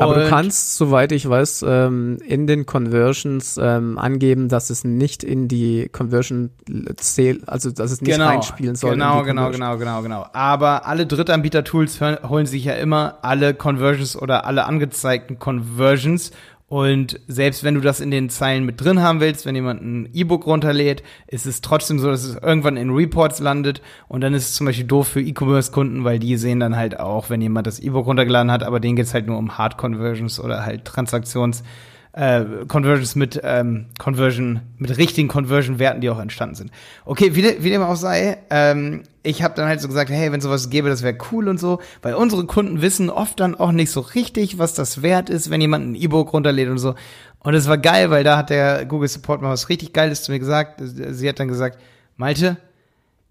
Aber 0.00 0.14
und 0.14 0.20
du 0.22 0.28
kannst, 0.28 0.76
soweit 0.76 1.12
ich 1.12 1.28
weiß, 1.28 1.64
ähm, 1.66 2.18
in 2.24 2.46
den 2.46 2.66
Conversions 2.66 3.58
ähm, 3.62 3.98
angeben, 3.98 4.48
dass 4.48 4.70
es 4.70 4.84
nicht 4.84 5.22
in 5.22 5.48
die 5.48 5.88
Conversion 5.92 6.50
zählt, 6.96 7.48
also 7.48 7.70
dass 7.70 7.90
es 7.90 8.00
nicht 8.00 8.12
genau, 8.12 8.26
reinspielen 8.26 8.74
soll. 8.74 8.92
Genau, 8.92 9.22
genau, 9.22 9.50
genau, 9.50 9.76
genau, 9.76 10.02
genau. 10.02 10.26
Aber 10.32 10.86
alle 10.86 11.06
Drittanbieter-Tools 11.06 12.00
holen 12.28 12.46
sich 12.46 12.64
ja 12.64 12.74
immer 12.74 13.18
alle 13.22 13.54
Conversions 13.54 14.16
oder 14.20 14.46
alle 14.46 14.64
angezeigten 14.64 15.38
Conversions 15.38 16.32
und 16.70 17.18
selbst 17.26 17.64
wenn 17.64 17.74
du 17.74 17.80
das 17.80 17.98
in 17.98 18.12
den 18.12 18.30
Zeilen 18.30 18.64
mit 18.64 18.80
drin 18.80 19.02
haben 19.02 19.18
willst, 19.18 19.44
wenn 19.44 19.56
jemand 19.56 19.82
ein 19.82 20.08
E-Book 20.12 20.46
runterlädt, 20.46 21.02
ist 21.26 21.44
es 21.44 21.62
trotzdem 21.62 21.98
so, 21.98 22.08
dass 22.08 22.22
es 22.22 22.36
irgendwann 22.36 22.76
in 22.76 22.90
Reports 22.90 23.40
landet. 23.40 23.82
Und 24.06 24.20
dann 24.20 24.34
ist 24.34 24.50
es 24.50 24.54
zum 24.54 24.66
Beispiel 24.66 24.86
doof 24.86 25.08
für 25.08 25.20
E-Commerce-Kunden, 25.20 26.04
weil 26.04 26.20
die 26.20 26.36
sehen 26.36 26.60
dann 26.60 26.76
halt 26.76 27.00
auch, 27.00 27.28
wenn 27.28 27.42
jemand 27.42 27.66
das 27.66 27.80
E-Book 27.80 28.06
runtergeladen 28.06 28.52
hat, 28.52 28.62
aber 28.62 28.78
denen 28.78 28.94
geht's 28.94 29.14
halt 29.14 29.26
nur 29.26 29.36
um 29.36 29.58
Hard 29.58 29.78
Conversions 29.78 30.38
oder 30.38 30.64
halt 30.64 30.88
Transaktions- 30.88 31.64
äh, 32.12 32.44
Conversions 32.66 33.14
mit 33.14 33.40
ähm, 33.44 33.86
Conversion, 33.98 34.60
mit 34.78 34.96
richtigen 34.96 35.28
Conversion-Werten, 35.28 36.00
die 36.00 36.10
auch 36.10 36.18
entstanden 36.18 36.54
sind. 36.56 36.70
Okay, 37.04 37.34
wie, 37.34 37.62
wie 37.62 37.70
dem 37.70 37.82
auch 37.82 37.96
sei, 37.96 38.38
ähm, 38.50 39.02
ich 39.22 39.42
habe 39.42 39.54
dann 39.54 39.68
halt 39.68 39.80
so 39.80 39.88
gesagt, 39.88 40.10
hey, 40.10 40.32
wenn 40.32 40.40
sowas 40.40 40.70
gäbe, 40.70 40.88
das 40.88 41.02
wäre 41.02 41.16
cool 41.30 41.48
und 41.48 41.60
so, 41.60 41.80
weil 42.02 42.14
unsere 42.14 42.46
Kunden 42.46 42.82
wissen 42.82 43.10
oft 43.10 43.38
dann 43.38 43.54
auch 43.54 43.72
nicht 43.72 43.90
so 43.90 44.00
richtig, 44.00 44.58
was 44.58 44.74
das 44.74 45.02
wert 45.02 45.30
ist, 45.30 45.50
wenn 45.50 45.60
jemand 45.60 45.86
ein 45.86 45.94
E-Book 45.94 46.32
runterlädt 46.32 46.68
und 46.68 46.78
so. 46.78 46.94
Und 47.38 47.54
es 47.54 47.68
war 47.68 47.78
geil, 47.78 48.10
weil 48.10 48.24
da 48.24 48.36
hat 48.36 48.50
der 48.50 48.84
Google 48.84 49.08
Support 49.08 49.40
mal 49.40 49.50
was 49.50 49.68
richtig 49.68 49.92
Geiles 49.92 50.24
zu 50.24 50.32
mir 50.32 50.38
gesagt. 50.38 50.80
Sie 50.82 51.28
hat 51.28 51.38
dann 51.38 51.48
gesagt, 51.48 51.78
Malte, 52.16 52.58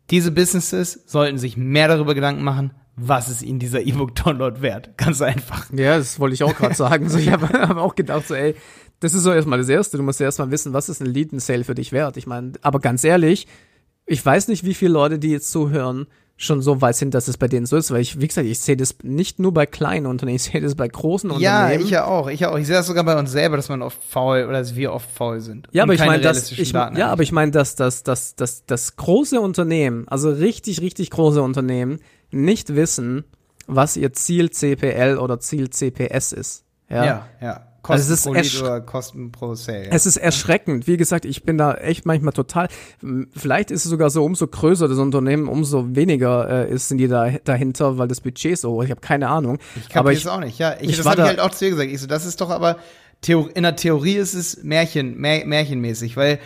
diese 0.09 0.31
Businesses 0.31 1.03
sollten 1.05 1.38
sich 1.38 1.57
mehr 1.57 1.88
darüber 1.88 2.15
Gedanken 2.15 2.43
machen, 2.43 2.71
was 3.01 3.29
ist 3.29 3.41
ihnen 3.41 3.60
dieser 3.60 3.82
E-Book-Download 3.82 4.62
wert? 4.62 4.91
Ganz 4.98 5.22
einfach. 5.22 5.72
Ja, 5.72 5.98
das 5.98 6.20
wollte 6.20 6.34
ich 6.34 6.44
auch 6.44 6.56
gerade 6.56 6.75
sagen. 6.75 7.10
So, 7.10 7.18
ich 7.18 7.32
habe 7.32 7.48
hab 7.53 7.77
auch 7.77 7.96
gedacht, 7.96 8.27
so, 8.27 8.36
ey, 8.36 8.56
das 9.00 9.13
ist 9.13 9.24
so 9.24 9.32
erstmal 9.32 9.60
das 9.60 9.70
Erste. 9.70 9.98
Du 9.98 10.03
musst 10.03 10.20
ja 10.20 10.25
erstmal 10.25 10.51
wissen, 10.51 10.74
was 10.74 10.89
ist 10.89 11.01
ein 11.01 11.08
Lead 11.08 11.32
and 11.32 11.41
Sale 11.41 11.63
für 11.63 11.75
dich 11.75 11.91
wert. 11.91 12.18
Ich 12.18 12.27
meine, 12.27 12.53
aber 12.62 12.79
ganz 12.79 13.03
ehrlich, 13.03 13.48
ich 14.06 14.25
weiß 14.25 14.48
nicht, 14.48 14.65
wie 14.65 14.74
viele 14.74 14.91
Leute, 14.91 15.20
die 15.20 15.29
jetzt 15.29 15.51
zuhören, 15.51 16.08
schon 16.41 16.62
so 16.62 16.79
weit 16.81 16.96
sind, 16.96 17.13
dass 17.13 17.27
es 17.27 17.38
bei 17.38 17.50
denen 17.50 17.65
so 17.65 17.75
ist, 17.75 17.91
weil 17.91 18.00
ich, 18.00 18.22
wie 18.22 18.27
gesagt, 18.27 18.48
ich 18.48 18.60
sehe 18.62 18.77
das 18.77 18.96
nicht 19.03 19.39
nur 19.39 19.53
bei 19.53 19.65
kleinen 19.65 20.05
Unternehmen, 20.05 20.38
ich 20.38 20.43
sehe 20.43 20.62
das 20.62 20.74
bei 20.74 20.88
großen 20.88 21.29
Ja, 21.38 21.63
Unternehmen. 21.63 21.84
ich 21.84 21.89
ja 21.91 22.05
auch, 22.05 22.29
ich 22.29 22.39
ja 22.39 22.50
auch. 22.51 22.58
Ich 22.58 22.65
sehe 22.65 22.77
das 22.77 22.88
sogar 22.88 23.03
bei 23.03 23.19
uns 23.19 23.29
selber, 23.29 23.58
dass 23.58 23.67
man 23.67 23.81
oft 23.81 24.01
faul 24.01 24.46
oder 24.46 24.60
dass 24.60 24.74
wir 24.74 24.93
oft 24.93 25.12
faul 25.12 25.41
sind. 25.41 25.67
Ja, 25.74 25.84
aber 25.84 25.96
ich 25.96 26.00
meine, 26.00 26.24
dass 26.24 26.50
ich, 26.50 26.72
Daten 26.72 26.96
ja, 26.96 27.10
aber 27.10 27.24
ich 27.24 27.34
meine, 27.34 27.51
dass 27.51 27.75
dass 27.75 28.03
dass 28.03 28.36
dass 28.38 28.65
das 28.65 28.96
große 28.96 29.39
Unternehmen, 29.41 30.08
also 30.08 30.29
richtig 30.29 30.79
richtig 30.79 31.10
große 31.10 31.41
Unternehmen, 31.41 32.00
nicht 32.31 32.74
wissen, 32.74 33.25
was 33.67 33.98
ihr 33.98 34.13
Ziel 34.13 34.50
CPL 34.50 35.17
oder 35.17 35.41
Ziel 35.41 35.69
CPS 35.69 36.31
ist. 36.31 36.63
Ja. 36.89 37.03
ja, 37.05 37.27
ja. 37.41 37.65
Also 37.83 38.13
es 38.13 38.25
ist 38.25 38.25
Kosten 38.25 38.59
pro 38.59 38.65
oder 38.65 38.81
Kosten 38.81 39.31
pro 39.31 39.55
Sale. 39.55 39.86
Ja. 39.86 39.91
Es 39.91 40.05
ist 40.05 40.17
erschreckend. 40.17 40.88
Wie 40.88 40.98
gesagt, 40.98 41.25
ich 41.25 41.43
bin 41.43 41.57
da 41.57 41.74
echt 41.75 42.05
manchmal 42.05 42.33
total. 42.33 42.67
Vielleicht 43.36 43.71
ist 43.71 43.86
es 43.86 43.89
sogar 43.89 44.09
so, 44.09 44.24
umso 44.24 44.48
größer 44.48 44.88
das 44.88 44.98
Unternehmen, 44.98 45.48
umso 45.48 45.95
weniger 45.95 46.67
äh, 46.67 46.71
ist, 46.71 46.89
sind 46.89 46.98
die 46.98 47.07
da 47.07 47.31
dahinter, 47.43 47.98
weil 47.98 48.07
das 48.07 48.21
Budget 48.21 48.57
so. 48.57 48.81
Ich 48.83 48.91
habe 48.91 49.01
keine 49.01 49.29
Ahnung. 49.29 49.59
Ich 49.75 49.86
aber 49.95 50.09
kapiere 50.09 50.13
ich, 50.13 50.19
es 50.19 50.27
auch 50.27 50.39
nicht, 50.39 50.59
ja. 50.59 50.75
Ich, 50.79 50.89
ich 50.89 50.98
das 50.98 51.05
habe 51.05 51.21
ich 51.21 51.27
halt 51.27 51.39
auch 51.39 51.51
zu 51.51 51.65
dir 51.65 51.71
gesagt. 51.71 51.91
Ich 51.91 52.01
so, 52.01 52.07
das 52.07 52.25
ist 52.25 52.41
doch 52.41 52.50
aber, 52.50 52.77
Theo 53.21 53.50
in 53.53 53.63
der 53.63 53.75
Theorie 53.75 54.15
ist 54.15 54.33
es 54.33 54.63
Märchen, 54.63 55.17
Mär 55.17 55.45
märchenmäßig, 55.45 56.15
weil 56.15 56.39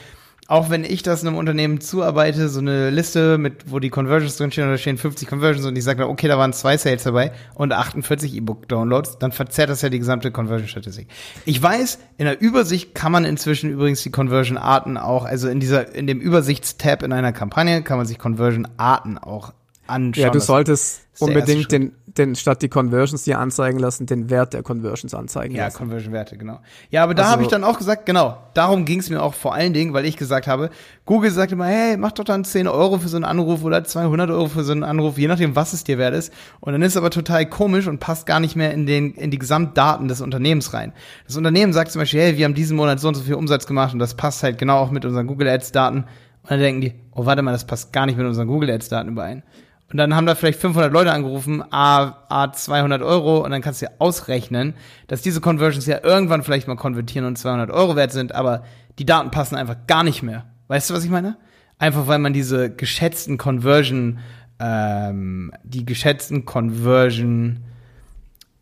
auch 0.47 0.69
wenn 0.69 0.83
ich 0.83 1.03
das 1.03 1.25
einem 1.25 1.37
Unternehmen 1.37 1.79
zuarbeite, 1.79 2.49
so 2.49 2.59
eine 2.59 2.89
Liste 2.89 3.37
mit, 3.37 3.71
wo 3.71 3.79
die 3.79 3.89
Conversions 3.89 4.37
drinstehen, 4.37 4.67
und 4.67 4.73
da 4.73 4.77
stehen 4.77 4.97
50 4.97 5.27
Conversions 5.27 5.65
und 5.65 5.77
ich 5.77 5.83
sage, 5.83 6.07
okay, 6.07 6.27
da 6.27 6.37
waren 6.37 6.53
zwei 6.53 6.77
Sales 6.77 7.03
dabei 7.03 7.31
und 7.55 7.71
48 7.71 8.35
E-Book-Downloads, 8.35 9.19
dann 9.19 9.31
verzerrt 9.31 9.69
das 9.69 9.81
ja 9.81 9.89
die 9.89 9.99
gesamte 9.99 10.31
Conversion-Statistik. 10.31 11.07
Ich 11.45 11.61
weiß, 11.61 11.99
in 12.17 12.25
der 12.25 12.41
Übersicht 12.41 12.93
kann 12.93 13.11
man 13.11 13.25
inzwischen 13.25 13.69
übrigens 13.69 14.03
die 14.03 14.11
Conversion-Arten 14.11 14.97
auch, 14.97 15.25
also 15.25 15.47
in 15.47 15.59
dieser, 15.59 15.95
in 15.95 16.07
dem 16.07 16.19
Übersichtstab 16.19 17.03
in 17.03 17.13
einer 17.13 17.31
Kampagne 17.31 17.81
kann 17.81 17.97
man 17.97 18.05
sich 18.05 18.19
Conversion-Arten 18.19 19.17
auch 19.17 19.53
anschauen. 19.87 20.23
ja, 20.23 20.29
du 20.29 20.39
solltest 20.39 21.01
unbedingt 21.19 21.71
den, 21.71 21.91
den 22.07 22.35
statt 22.35 22.61
die 22.61 22.69
Conversions 22.69 23.23
dir 23.23 23.37
anzeigen 23.37 23.77
lassen, 23.77 24.05
den 24.07 24.29
Wert 24.31 24.53
der 24.53 24.63
Conversions 24.63 25.13
anzeigen 25.13 25.53
Ja, 25.53 25.65
lassen. 25.65 25.77
Conversion-Werte, 25.77 26.37
genau. 26.37 26.59
Ja, 26.89 27.03
aber 27.03 27.13
da 27.13 27.23
Also- 27.23 27.31
habe 27.33 27.43
ich 27.43 27.49
dann 27.49 27.63
auch 27.63 27.77
gesagt, 27.77 28.05
genau, 28.07 28.37
darum 28.55 28.85
ging 28.85 28.99
es 28.99 29.09
mir 29.09 29.21
auch 29.21 29.33
vor 29.35 29.53
allen 29.53 29.73
Dingen, 29.73 29.93
weil 29.93 30.05
ich 30.05 30.17
gesagt 30.17 30.47
habe, 30.47 30.69
Google 31.05 31.29
sagt 31.29 31.51
immer, 31.51 31.65
hey, 31.65 31.97
mach 31.97 32.13
doch 32.13 32.23
dann 32.23 32.43
10 32.43 32.67
Euro 32.67 32.97
für 32.97 33.09
so 33.09 33.17
einen 33.17 33.25
Anruf 33.25 33.63
oder 33.63 33.83
200 33.83 34.29
Euro 34.31 34.47
für 34.47 34.63
so 34.63 34.71
einen 34.71 34.83
Anruf, 34.83 35.17
je 35.17 35.27
nachdem, 35.27 35.55
was 35.55 35.73
es 35.73 35.83
dir 35.83 35.97
wert 35.97 36.15
ist. 36.15 36.33
Und 36.61 36.73
dann 36.73 36.81
ist 36.81 36.93
es 36.93 36.97
aber 36.97 37.09
total 37.11 37.45
komisch 37.47 37.87
und 37.87 37.99
passt 37.99 38.25
gar 38.25 38.39
nicht 38.39 38.55
mehr 38.55 38.71
in, 38.73 38.85
den, 38.87 39.13
in 39.13 39.29
die 39.29 39.39
Gesamtdaten 39.39 40.07
des 40.07 40.21
Unternehmens 40.21 40.73
rein. 40.73 40.93
Das 41.27 41.37
Unternehmen 41.37 41.73
sagt 41.73 41.91
zum 41.91 41.99
Beispiel, 42.01 42.21
hey, 42.21 42.37
wir 42.37 42.45
haben 42.45 42.55
diesen 42.55 42.75
Monat 42.77 42.99
so 42.99 43.07
und 43.09 43.15
so 43.15 43.21
viel 43.23 43.35
Umsatz 43.35 43.67
gemacht 43.67 43.93
und 43.93 43.99
das 43.99 44.15
passt 44.15 44.41
halt 44.41 44.57
genau 44.57 44.77
auch 44.77 44.89
mit 44.91 45.05
unseren 45.05 45.27
Google 45.27 45.47
Ads-Daten. 45.49 45.97
Und 46.43 46.49
dann 46.51 46.59
denken 46.59 46.81
die, 46.81 46.93
oh, 47.13 47.25
warte 47.25 47.41
mal, 47.41 47.51
das 47.53 47.65
passt 47.65 47.93
gar 47.93 48.05
nicht 48.05 48.17
mit 48.17 48.25
unseren 48.25 48.47
Google 48.47 48.69
Ads-Daten 48.71 49.09
überein. 49.09 49.43
Und 49.93 49.97
dann 49.97 50.15
haben 50.15 50.25
da 50.25 50.33
vielleicht 50.33 50.59
500 50.59 50.91
Leute 50.91 51.11
angerufen, 51.11 51.63
a, 51.69 52.25
a 52.27 52.51
200 52.51 53.03
Euro 53.03 53.45
und 53.45 53.51
dann 53.51 53.61
kannst 53.61 53.79
du 53.79 53.85
ja 53.85 53.91
ausrechnen, 53.99 54.73
dass 55.05 55.21
diese 55.21 55.39
Conversions 55.39 55.85
ja 55.85 56.03
irgendwann 56.03 56.41
vielleicht 56.41 56.67
mal 56.67 56.75
konvertieren 56.75 57.27
und 57.27 57.37
200 57.37 57.69
Euro 57.69 57.95
wert 57.95 58.11
sind, 58.11 58.33
aber 58.33 58.63
die 58.97 59.05
Daten 59.05 59.29
passen 59.29 59.55
einfach 59.55 59.75
gar 59.85 60.03
nicht 60.03 60.23
mehr. 60.23 60.45
Weißt 60.67 60.89
du, 60.89 60.95
was 60.95 61.05
ich 61.05 61.11
meine? 61.11 61.37
Einfach 61.77 62.07
weil 62.07 62.17
man 62.17 62.33
diese 62.33 62.71
geschätzten 62.71 63.37
Conversion, 63.37 64.17
ähm, 64.59 65.51
die 65.63 65.85
geschätzten 65.85 66.45
Conversion 66.45 67.59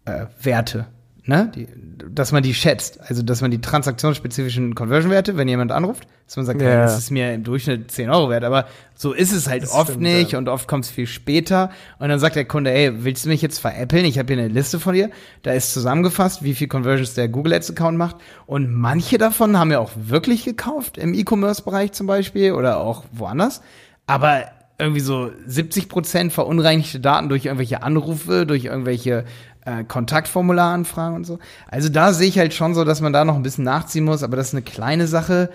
äh, 0.04 0.26
Werte, 0.42 0.88
ne? 1.26 1.52
Die, 1.56 1.68
dass 2.14 2.32
man 2.32 2.44
die 2.44 2.54
schätzt. 2.54 3.00
Also, 3.02 3.22
dass 3.22 3.42
man 3.42 3.52
die 3.52 3.62
transaktionsspezifischen 3.62 4.76
Conversion-Werte, 4.76 5.38
wenn 5.38 5.48
jemand 5.48 5.72
anruft, 5.72 6.08
dass 6.26 6.36
man 6.38 6.46
sagt, 6.46 6.62
Ja. 6.62 6.68
hey, 6.68 6.78
das 6.78 6.98
ist 6.98 7.12
mir 7.12 7.34
im 7.34 7.44
Durchschnitt 7.44 7.92
10 7.92 8.10
Euro 8.10 8.30
wert, 8.30 8.44
aber 8.44 8.66
so 8.96 9.14
ist 9.14 9.32
es 9.32 9.48
halt 9.48 9.64
Das 9.64 9.72
oft 9.74 9.90
stimmt, 9.92 10.02
nicht 10.04 10.32
ja. 10.32 10.38
und 10.40 10.50
oft 10.50 10.68
kommt 10.68 10.86
es 10.86 10.92
viel 10.92 11.08
später. 11.08 11.70
Und 12.00 12.10
dann 12.10 12.20
sagt 12.20 12.36
der 12.36 12.46
Kunde, 12.46 12.72
ey, 12.72 13.04
willst 13.04 13.26
du 13.26 13.30
mich 13.30 13.42
jetzt 13.42 13.60
veräppeln? 13.60 14.06
Ich 14.06 14.18
habe 14.18 14.34
hier 14.34 14.42
eine 14.44 14.52
Liste 14.52 14.80
von 14.80 14.94
dir. 14.94 15.10
Da 15.44 15.52
ist 15.52 15.74
zusammengefasst, 15.74 16.44
wie 16.44 16.56
viel 16.56 16.68
Conversions 16.68 17.14
der 17.14 17.28
Google 17.30 17.54
Ads 17.54 17.72
Account 17.72 17.98
macht. 17.98 18.16
Und 18.46 18.72
manche 18.72 19.18
davon 19.18 19.58
haben 19.58 19.72
ja 19.72 19.80
auch 19.80 19.92
wirklich 19.96 20.44
gekauft, 20.46 20.98
im 20.98 21.14
E-Commerce-Bereich 21.14 21.92
zum 21.92 22.08
Beispiel 22.08 22.54
oder 22.54 22.80
auch 22.80 23.06
woanders. 23.12 23.62
Aber 24.08 24.44
irgendwie 24.80 25.02
so 25.02 25.30
70 25.46 25.90
Prozent 25.90 26.34
verunreinigte 26.34 27.00
Daten 27.00 27.30
durch 27.30 27.46
irgendwelche 27.46 27.84
Anrufe, 27.84 28.48
durch 28.48 28.66
irgendwelche 28.66 29.26
äh, 29.66 29.84
Kontaktformularanfragen 29.84 31.16
und 31.16 31.26
so. 31.26 31.40
Also 31.68 31.90
da 31.90 32.14
sehe 32.14 32.28
ich 32.28 32.40
halt 32.40 32.54
schon 32.54 32.74
so, 32.74 32.84
dass 32.84 33.02
man 33.02 33.14
da 33.14 33.26
noch 33.26 33.36
ein 33.36 33.44
bisschen 33.44 33.64
nachziehen 33.64 34.04
muss, 34.04 34.24
aber 34.24 34.38
das 34.38 34.48
ist 34.48 34.54
eine 34.54 34.64
kleine 34.64 35.08
Sache. 35.08 35.50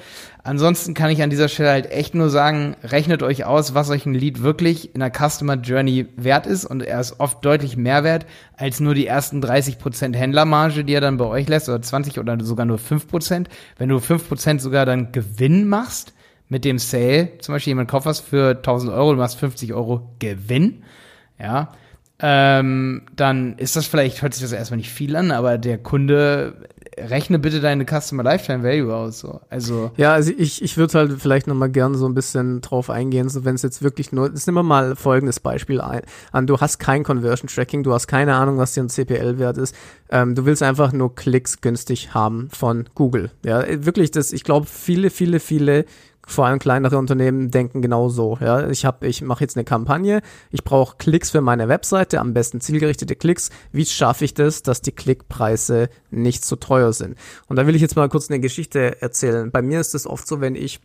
Ansonsten 0.45 0.95
kann 0.95 1.11
ich 1.11 1.23
an 1.23 1.31
dieser 1.31 1.49
Stelle 1.49 1.71
halt 1.71 1.91
echt 1.91 2.15
nur 2.15 2.31
sagen, 2.31 2.77
rechnet 2.85 3.23
euch 3.23 3.45
aus, 3.45 3.75
was 3.75 3.91
euch 3.91 4.07
ein 4.07 4.15
Lead 4.15 4.43
wirklich 4.43 4.95
in 4.95 5.01
der 5.01 5.11
Customer 5.11 5.55
Journey 5.55 6.07
wert 6.17 6.47
ist 6.47 6.65
und 6.65 6.83
er 6.83 7.01
ist 7.01 7.19
oft 7.19 7.45
deutlich 7.45 7.77
mehr 7.77 8.05
wert 8.05 8.27
als 8.57 8.79
nur 8.79 8.95
die 8.95 9.07
ersten 9.07 9.41
30 9.41 9.79
Prozent 9.79 10.17
Händlermarge, 10.17 10.85
die 10.85 10.95
er 10.95 11.01
dann 11.01 11.17
bei 11.17 11.27
euch 11.27 11.49
lässt 11.49 11.69
oder 11.69 11.83
20 11.83 12.21
oder 12.21 12.39
sogar 12.43 12.65
nur 12.65 12.79
5 12.79 13.09
Prozent. 13.09 13.49
Wenn 13.77 13.89
du 13.89 13.99
5 13.99 14.29
Prozent 14.29 14.63
sogar 14.63 14.87
dann 14.87 15.11
Gewinn 15.11 15.69
machst, 15.69 16.13
mit 16.49 16.65
dem 16.65 16.79
Sale, 16.79 17.39
zum 17.41 17.55
Beispiel 17.55 17.73
jemand 17.73 17.91
kauft 17.91 18.07
was 18.07 18.21
für 18.21 18.51
1000 18.51 18.93
Euro, 18.93 19.13
du 19.13 19.19
machst 19.19 19.37
50 19.39 19.75
Euro 19.75 20.15
Gewinn, 20.21 20.85
ja, 21.41 21.73
ähm, 22.19 23.03
dann 23.15 23.59
ist 23.59 23.77
das 23.77 23.87
vielleicht, 23.87 24.23
hört 24.23 24.35
sich 24.35 24.43
das 24.43 24.53
erstmal 24.53 24.79
nicht 24.79 24.91
viel 24.91 25.17
an, 25.17 25.31
aber 25.31 25.59
der 25.59 25.79
Kunde, 25.79 26.55
rechne 26.99 27.39
bitte 27.39 27.61
deine 27.61 27.85
Customer 27.85 28.23
Lifetime 28.23 28.63
Value 28.63 28.95
aus, 28.95 29.19
so. 29.19 29.41
Also, 29.51 29.91
Ja, 29.97 30.15
also 30.15 30.33
ich, 30.37 30.63
ich 30.63 30.77
würde 30.77 30.99
halt 30.99 31.13
vielleicht 31.21 31.47
nochmal 31.47 31.69
gern 31.71 31.95
so 31.95 32.09
ein 32.09 32.15
bisschen 32.15 32.63
drauf 32.63 32.89
eingehen, 32.89 33.29
so 33.29 33.45
wenn 33.45 33.55
es 33.55 33.63
jetzt 33.63 33.83
wirklich 33.83 34.13
nur, 34.13 34.29
jetzt 34.29 34.47
nehmen 34.47 34.57
wir 34.57 34.63
mal 34.63 34.97
folgendes 34.97 35.41
Beispiel 35.41 35.81
ein, 35.81 36.03
an, 36.33 36.47
du 36.47 36.59
hast 36.59 36.79
kein 36.79 37.05
Conversion 37.05 37.49
Tracking, 37.49 37.83
du 37.83 37.93
hast 37.93 38.07
keine 38.07 38.35
Ahnung, 38.35 38.57
was 38.57 38.73
dir 38.73 38.83
ein 38.83 38.89
CPL-Wert 38.89 39.59
ist, 39.59 39.75
ähm, 40.11 40.35
du 40.35 40.47
willst 40.47 40.63
einfach 40.63 40.93
nur 40.93 41.15
Klicks 41.15 41.61
günstig 41.61 42.15
haben 42.15 42.49
von 42.51 42.89
Google. 42.95 43.31
Ja, 43.45 43.63
wirklich, 43.85 44.11
das, 44.11 44.33
ich 44.33 44.45
glaube, 44.45 44.67
viele, 44.67 45.11
viele, 45.11 45.39
viele 45.41 45.85
vor 46.29 46.45
allem 46.45 46.59
kleinere 46.59 46.99
Unternehmen 46.99 47.53
denken 47.53 47.81
genau 47.81 48.09
so. 48.09 48.37
Ja, 48.41 48.69
ich 48.69 48.85
habe, 48.85 49.07
ich 49.07 49.23
mache 49.23 49.45
jetzt 49.45 49.57
eine 49.57 49.65
Kampagne, 49.65 50.21
ich 50.51 50.65
brauche 50.65 50.97
Klicks 50.97 51.31
für 51.31 51.41
meine 51.41 51.69
Webseite, 51.69 52.21
am 52.21 52.35
besten 52.35 52.61
zielgerichtete 52.61 53.15
Klicks. 53.15 53.51
Wie 53.71 53.87
schaffe 53.87 54.25
ich 54.25 54.35
das, 54.35 54.63
dass 54.63 54.83
die 54.83 54.93
Klickpreise 54.93 55.89
nicht 56.11 56.45
zu 56.45 56.57
teuer 56.57 56.93
sind? 56.93 57.17
Und 57.47 57.57
da 57.57 57.67
will 57.67 57.77
ich 57.77 57.83
jetzt 57.83 57.95
mal 57.95 58.09
kurz 58.09 58.29
eine 58.29 58.41
Geschichte 58.41 59.01
erzählen. 59.01 59.53
Bei 59.53 59.63
mir 59.63 59.81
ist 59.81 59.95
es 59.95 60.07
oft 60.07 60.27
so, 60.27 60.41
wenn 60.41 60.57
ich 60.57 60.81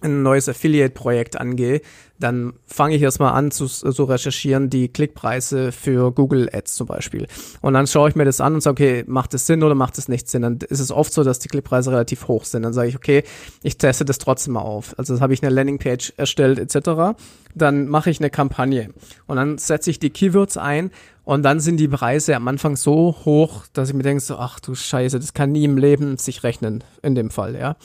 ein 0.00 0.22
neues 0.22 0.48
Affiliate-Projekt 0.48 1.40
angehe, 1.40 1.80
dann 2.20 2.54
fange 2.66 2.96
ich 2.96 3.02
erstmal 3.02 3.32
an 3.34 3.50
zu, 3.50 3.66
zu 3.66 4.04
recherchieren, 4.04 4.70
die 4.70 4.88
Klickpreise 4.88 5.72
für 5.72 6.12
Google 6.12 6.50
Ads 6.52 6.74
zum 6.74 6.86
Beispiel. 6.86 7.26
Und 7.60 7.74
dann 7.74 7.86
schaue 7.86 8.08
ich 8.08 8.16
mir 8.16 8.24
das 8.24 8.40
an 8.40 8.54
und 8.54 8.60
sage, 8.60 8.72
okay, 8.72 9.04
macht 9.06 9.34
es 9.34 9.46
Sinn 9.46 9.62
oder 9.62 9.74
macht 9.74 9.98
es 9.98 10.08
nicht 10.08 10.28
Sinn? 10.28 10.42
Dann 10.42 10.58
ist 10.68 10.80
es 10.80 10.90
oft 10.90 11.12
so, 11.12 11.22
dass 11.22 11.38
die 11.38 11.48
Klickpreise 11.48 11.92
relativ 11.92 12.26
hoch 12.26 12.44
sind. 12.44 12.62
Dann 12.62 12.72
sage 12.72 12.88
ich, 12.88 12.96
okay, 12.96 13.22
ich 13.62 13.78
teste 13.78 14.04
das 14.04 14.18
trotzdem 14.18 14.54
mal 14.54 14.62
auf. 14.62 14.98
Also 14.98 15.14
das 15.14 15.20
habe 15.20 15.32
ich 15.32 15.42
eine 15.42 15.54
Landingpage 15.54 16.14
erstellt 16.16 16.58
etc. 16.58 17.18
Dann 17.54 17.88
mache 17.88 18.10
ich 18.10 18.18
eine 18.18 18.30
Kampagne 18.30 18.90
und 19.26 19.36
dann 19.36 19.58
setze 19.58 19.90
ich 19.90 20.00
die 20.00 20.10
Keywords 20.10 20.56
ein 20.56 20.90
und 21.24 21.42
dann 21.42 21.60
sind 21.60 21.76
die 21.76 21.88
Preise 21.88 22.34
am 22.34 22.48
Anfang 22.48 22.74
so 22.76 23.14
hoch, 23.24 23.66
dass 23.72 23.90
ich 23.90 23.94
mir 23.94 24.02
denke, 24.02 24.22
so, 24.22 24.36
ach 24.36 24.60
du 24.60 24.74
Scheiße, 24.74 25.20
das 25.20 25.34
kann 25.34 25.52
nie 25.52 25.64
im 25.64 25.76
Leben 25.76 26.16
sich 26.16 26.42
rechnen 26.42 26.82
in 27.02 27.14
dem 27.14 27.30
Fall, 27.30 27.54
ja. 27.54 27.76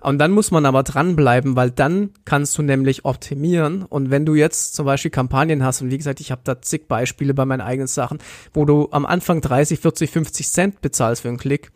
Und 0.00 0.18
dann 0.18 0.30
muss 0.30 0.50
man 0.50 0.64
aber 0.64 0.82
dranbleiben, 0.82 1.56
weil 1.56 1.70
dann 1.70 2.10
kannst 2.24 2.56
du 2.58 2.62
nämlich 2.62 3.04
optimieren. 3.04 3.82
Und 3.82 4.10
wenn 4.10 4.24
du 4.24 4.34
jetzt 4.34 4.74
zum 4.74 4.86
Beispiel 4.86 5.10
Kampagnen 5.10 5.64
hast, 5.64 5.82
und 5.82 5.90
wie 5.90 5.98
gesagt, 5.98 6.20
ich 6.20 6.30
habe 6.30 6.42
da 6.44 6.60
zig 6.62 6.86
Beispiele 6.88 7.34
bei 7.34 7.44
meinen 7.44 7.60
eigenen 7.60 7.88
Sachen, 7.88 8.18
wo 8.52 8.64
du 8.64 8.88
am 8.92 9.06
Anfang 9.06 9.40
30, 9.40 9.80
40, 9.80 10.10
50 10.10 10.48
Cent 10.48 10.80
bezahlst 10.80 11.22
für 11.22 11.28
einen 11.28 11.38
Klick. 11.38 11.72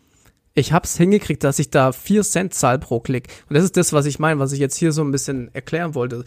Ich 0.55 0.73
hab's 0.73 0.97
hingekriegt, 0.97 1.43
dass 1.45 1.59
ich 1.59 1.71
da 1.71 1.93
4 1.93 2.23
Cent 2.23 2.55
zahl 2.55 2.79
pro 2.79 3.01
Klick. 3.01 3.29
Und 3.49 3.57
das 3.57 3.65
ist 3.65 3.77
das, 3.77 3.93
was 3.93 4.07
ich 4.07 4.19
meine, 4.19 4.39
was 4.39 4.53
ich 4.53 4.61
jetzt 4.61 4.77
hier 4.77 4.93
so 4.93 5.03
ein 5.03 5.11
bisschen 5.11 5.53
erklären 5.55 5.95
wollte. 5.95 6.25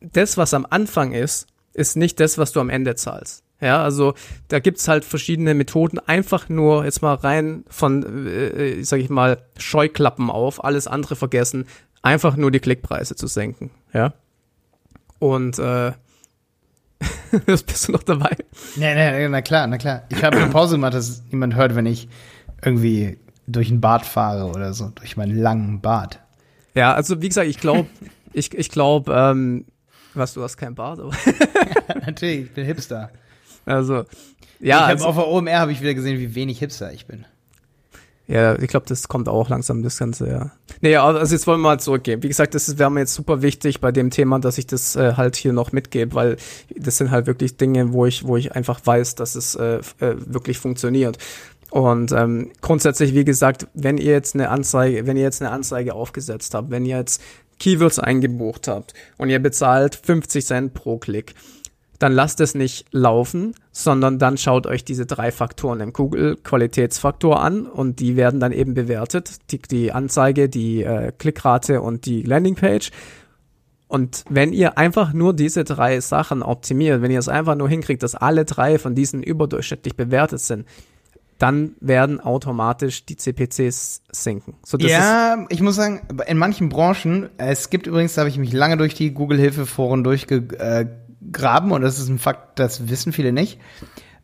Das, 0.00 0.36
was 0.36 0.52
am 0.52 0.66
Anfang 0.68 1.12
ist, 1.12 1.46
ist 1.72 1.96
nicht 1.96 2.20
das, 2.20 2.38
was 2.38 2.52
du 2.52 2.60
am 2.60 2.70
Ende 2.70 2.96
zahlst. 2.96 3.41
Ja, 3.62 3.80
also 3.80 4.14
da 4.48 4.58
gibt's 4.58 4.88
halt 4.88 5.04
verschiedene 5.04 5.54
Methoden, 5.54 6.00
einfach 6.00 6.48
nur 6.48 6.84
jetzt 6.84 7.00
mal 7.00 7.14
rein 7.14 7.62
von, 7.68 8.26
äh, 8.26 8.82
sag 8.82 8.98
ich 8.98 9.08
mal, 9.08 9.38
Scheuklappen 9.56 10.30
auf, 10.30 10.64
alles 10.64 10.88
andere 10.88 11.14
vergessen, 11.14 11.66
einfach 12.02 12.36
nur 12.36 12.50
die 12.50 12.58
Klickpreise 12.58 13.14
zu 13.14 13.28
senken. 13.28 13.70
Ja. 13.92 14.14
Und 15.20 15.60
äh, 15.60 15.92
bist 17.46 17.86
du 17.86 17.92
noch 17.92 18.02
dabei? 18.02 18.36
nee, 18.74 18.94
nee, 18.94 19.28
na 19.28 19.42
klar, 19.42 19.68
na 19.68 19.78
klar. 19.78 20.02
Ich 20.08 20.24
habe 20.24 20.38
eine 20.38 20.50
Pause 20.50 20.74
gemacht, 20.74 20.94
dass 20.94 21.22
niemand 21.30 21.54
hört, 21.54 21.76
wenn 21.76 21.86
ich 21.86 22.08
irgendwie 22.64 23.16
durch 23.46 23.70
ein 23.70 23.80
Bad 23.80 24.04
fahre 24.04 24.46
oder 24.46 24.72
so, 24.72 24.90
durch 24.96 25.16
meinen 25.16 25.38
langen 25.38 25.80
Bart. 25.80 26.18
Ja, 26.74 26.94
also 26.94 27.22
wie 27.22 27.28
gesagt, 27.28 27.46
ich 27.46 27.60
glaube, 27.60 27.88
ich, 28.32 28.52
ich 28.54 28.70
glaube, 28.70 29.12
ähm, 29.14 29.66
was, 30.14 30.34
du 30.34 30.42
hast 30.42 30.56
kein 30.56 30.74
Bart, 30.74 30.98
aber 30.98 31.12
Natürlich, 32.04 32.46
ich 32.46 32.52
bin 32.54 32.64
Hipster. 32.64 33.12
Also 33.64 34.04
ich 34.60 34.68
ja, 34.68 34.80
habe 34.82 34.92
also, 34.92 35.06
auf 35.06 35.16
der 35.16 35.26
OMR 35.26 35.58
habe 35.58 35.72
ich 35.72 35.80
wieder 35.80 35.94
gesehen, 35.94 36.18
wie 36.20 36.34
wenig 36.34 36.60
Hipster 36.60 36.92
ich 36.92 37.06
bin. 37.06 37.26
Ja, 38.28 38.56
ich 38.58 38.68
glaube, 38.68 38.86
das 38.88 39.08
kommt 39.08 39.28
auch 39.28 39.48
langsam, 39.48 39.82
das 39.82 39.98
Ganze, 39.98 40.28
ja. 40.28 40.52
Nee, 40.80 40.96
also 40.96 41.34
jetzt 41.34 41.46
wollen 41.46 41.60
wir 41.60 41.68
mal 41.70 41.80
zurückgehen. 41.80 42.22
Wie 42.22 42.28
gesagt, 42.28 42.54
das 42.54 42.78
wäre 42.78 42.90
mir 42.90 43.00
jetzt 43.00 43.14
super 43.14 43.42
wichtig 43.42 43.80
bei 43.80 43.90
dem 43.90 44.10
Thema, 44.10 44.38
dass 44.38 44.58
ich 44.58 44.66
das 44.66 44.96
äh, 44.96 45.14
halt 45.16 45.36
hier 45.36 45.52
noch 45.52 45.72
mitgebe, 45.72 46.14
weil 46.14 46.36
das 46.74 46.96
sind 46.98 47.10
halt 47.10 47.26
wirklich 47.26 47.56
Dinge, 47.56 47.92
wo 47.92 48.06
ich, 48.06 48.24
wo 48.26 48.36
ich 48.36 48.52
einfach 48.52 48.80
weiß, 48.84 49.16
dass 49.16 49.34
es 49.34 49.56
äh, 49.56 49.80
äh, 49.98 50.14
wirklich 50.26 50.58
funktioniert. 50.58 51.18
Und 51.70 52.12
ähm, 52.12 52.52
grundsätzlich, 52.60 53.14
wie 53.14 53.24
gesagt, 53.24 53.66
wenn 53.74 53.98
ihr 53.98 54.12
jetzt 54.12 54.34
eine 54.34 54.50
Anzeige, 54.50 55.06
wenn 55.06 55.16
ihr 55.16 55.24
jetzt 55.24 55.42
eine 55.42 55.50
Anzeige 55.50 55.94
aufgesetzt 55.94 56.54
habt, 56.54 56.70
wenn 56.70 56.84
ihr 56.84 56.98
jetzt 56.98 57.20
Keywords 57.58 57.98
eingebucht 57.98 58.68
habt 58.68 58.94
und 59.18 59.30
ihr 59.30 59.40
bezahlt 59.40 59.94
50 59.94 60.44
Cent 60.46 60.74
pro 60.74 60.98
Klick, 60.98 61.34
dann 62.02 62.12
lasst 62.12 62.40
es 62.40 62.56
nicht 62.56 62.86
laufen, 62.90 63.54
sondern 63.70 64.18
dann 64.18 64.36
schaut 64.36 64.66
euch 64.66 64.84
diese 64.84 65.06
drei 65.06 65.30
Faktoren 65.30 65.78
im 65.80 65.92
Google 65.92 66.36
Qualitätsfaktor 66.36 67.40
an 67.40 67.66
und 67.66 68.00
die 68.00 68.16
werden 68.16 68.40
dann 68.40 68.50
eben 68.50 68.74
bewertet. 68.74 69.52
Die, 69.52 69.62
die 69.62 69.92
Anzeige, 69.92 70.48
die 70.48 70.82
äh, 70.82 71.12
Klickrate 71.16 71.80
und 71.80 72.04
die 72.04 72.22
Landingpage. 72.22 72.90
Und 73.86 74.24
wenn 74.28 74.52
ihr 74.52 74.78
einfach 74.78 75.12
nur 75.12 75.32
diese 75.32 75.62
drei 75.62 76.00
Sachen 76.00 76.42
optimiert, 76.42 77.02
wenn 77.02 77.12
ihr 77.12 77.20
es 77.20 77.28
einfach 77.28 77.54
nur 77.54 77.68
hinkriegt, 77.68 78.02
dass 78.02 78.16
alle 78.16 78.44
drei 78.44 78.80
von 78.80 78.96
diesen 78.96 79.22
überdurchschnittlich 79.22 79.94
bewertet 79.94 80.40
sind, 80.40 80.66
dann 81.42 81.74
werden 81.80 82.20
automatisch 82.20 83.04
die 83.04 83.16
CPCs 83.16 84.02
sinken. 84.12 84.54
So, 84.64 84.78
ja, 84.78 85.44
ich 85.48 85.60
muss 85.60 85.74
sagen, 85.74 86.02
in 86.28 86.38
manchen 86.38 86.68
Branchen, 86.68 87.30
es 87.36 87.68
gibt 87.68 87.88
übrigens, 87.88 88.14
da 88.14 88.20
habe 88.20 88.30
ich 88.30 88.38
mich 88.38 88.52
lange 88.52 88.76
durch 88.76 88.94
die 88.94 89.12
Google-Hilfe-Foren 89.12 90.04
durchgegraben 91.22 91.72
und 91.72 91.82
das 91.82 91.98
ist 91.98 92.08
ein 92.08 92.18
Fakt, 92.18 92.58
das 92.58 92.88
wissen 92.88 93.12
viele 93.12 93.32
nicht. 93.32 93.58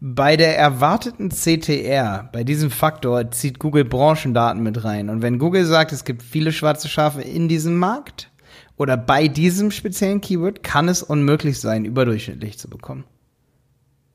Bei 0.01 0.37
der 0.37 0.57
erwarteten 0.57 1.31
CTR, 1.31 2.29
bei 2.33 2.45
diesem 2.45 2.71
Faktor, 2.71 3.33
zieht 3.33 3.59
Google 3.59 3.85
Branchendaten 3.85 4.63
mit 4.63 4.85
rein. 4.85 5.09
Und 5.09 5.23
wenn 5.23 5.41
Google 5.41 5.65
sagt, 5.65 5.91
es 5.93 6.05
gibt 6.05 6.23
viele 6.23 6.53
schwarze 6.53 6.89
Schafe 6.89 7.21
in 7.21 7.49
diesem 7.49 7.77
Markt 7.77 8.31
oder 8.77 8.97
bei 8.97 9.27
diesem 9.27 9.73
speziellen 9.73 10.21
Keyword, 10.21 10.63
kann 10.63 10.89
es 10.89 11.03
unmöglich 11.03 11.59
sein, 11.59 11.85
überdurchschnittlich 11.85 12.59
zu 12.59 12.71
bekommen. 12.71 13.05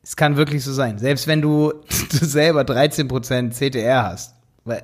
Es 0.04 0.16
kann 0.16 0.38
wirklich 0.38 0.64
so 0.64 0.72
sein. 0.72 1.00
Selbst 1.00 1.28
wenn 1.28 1.42
du, 1.42 1.74
du 2.12 2.26
selber 2.26 2.62
13% 2.62 3.52
CTR 3.52 4.04
hast. 4.04 4.36
Weil, 4.64 4.84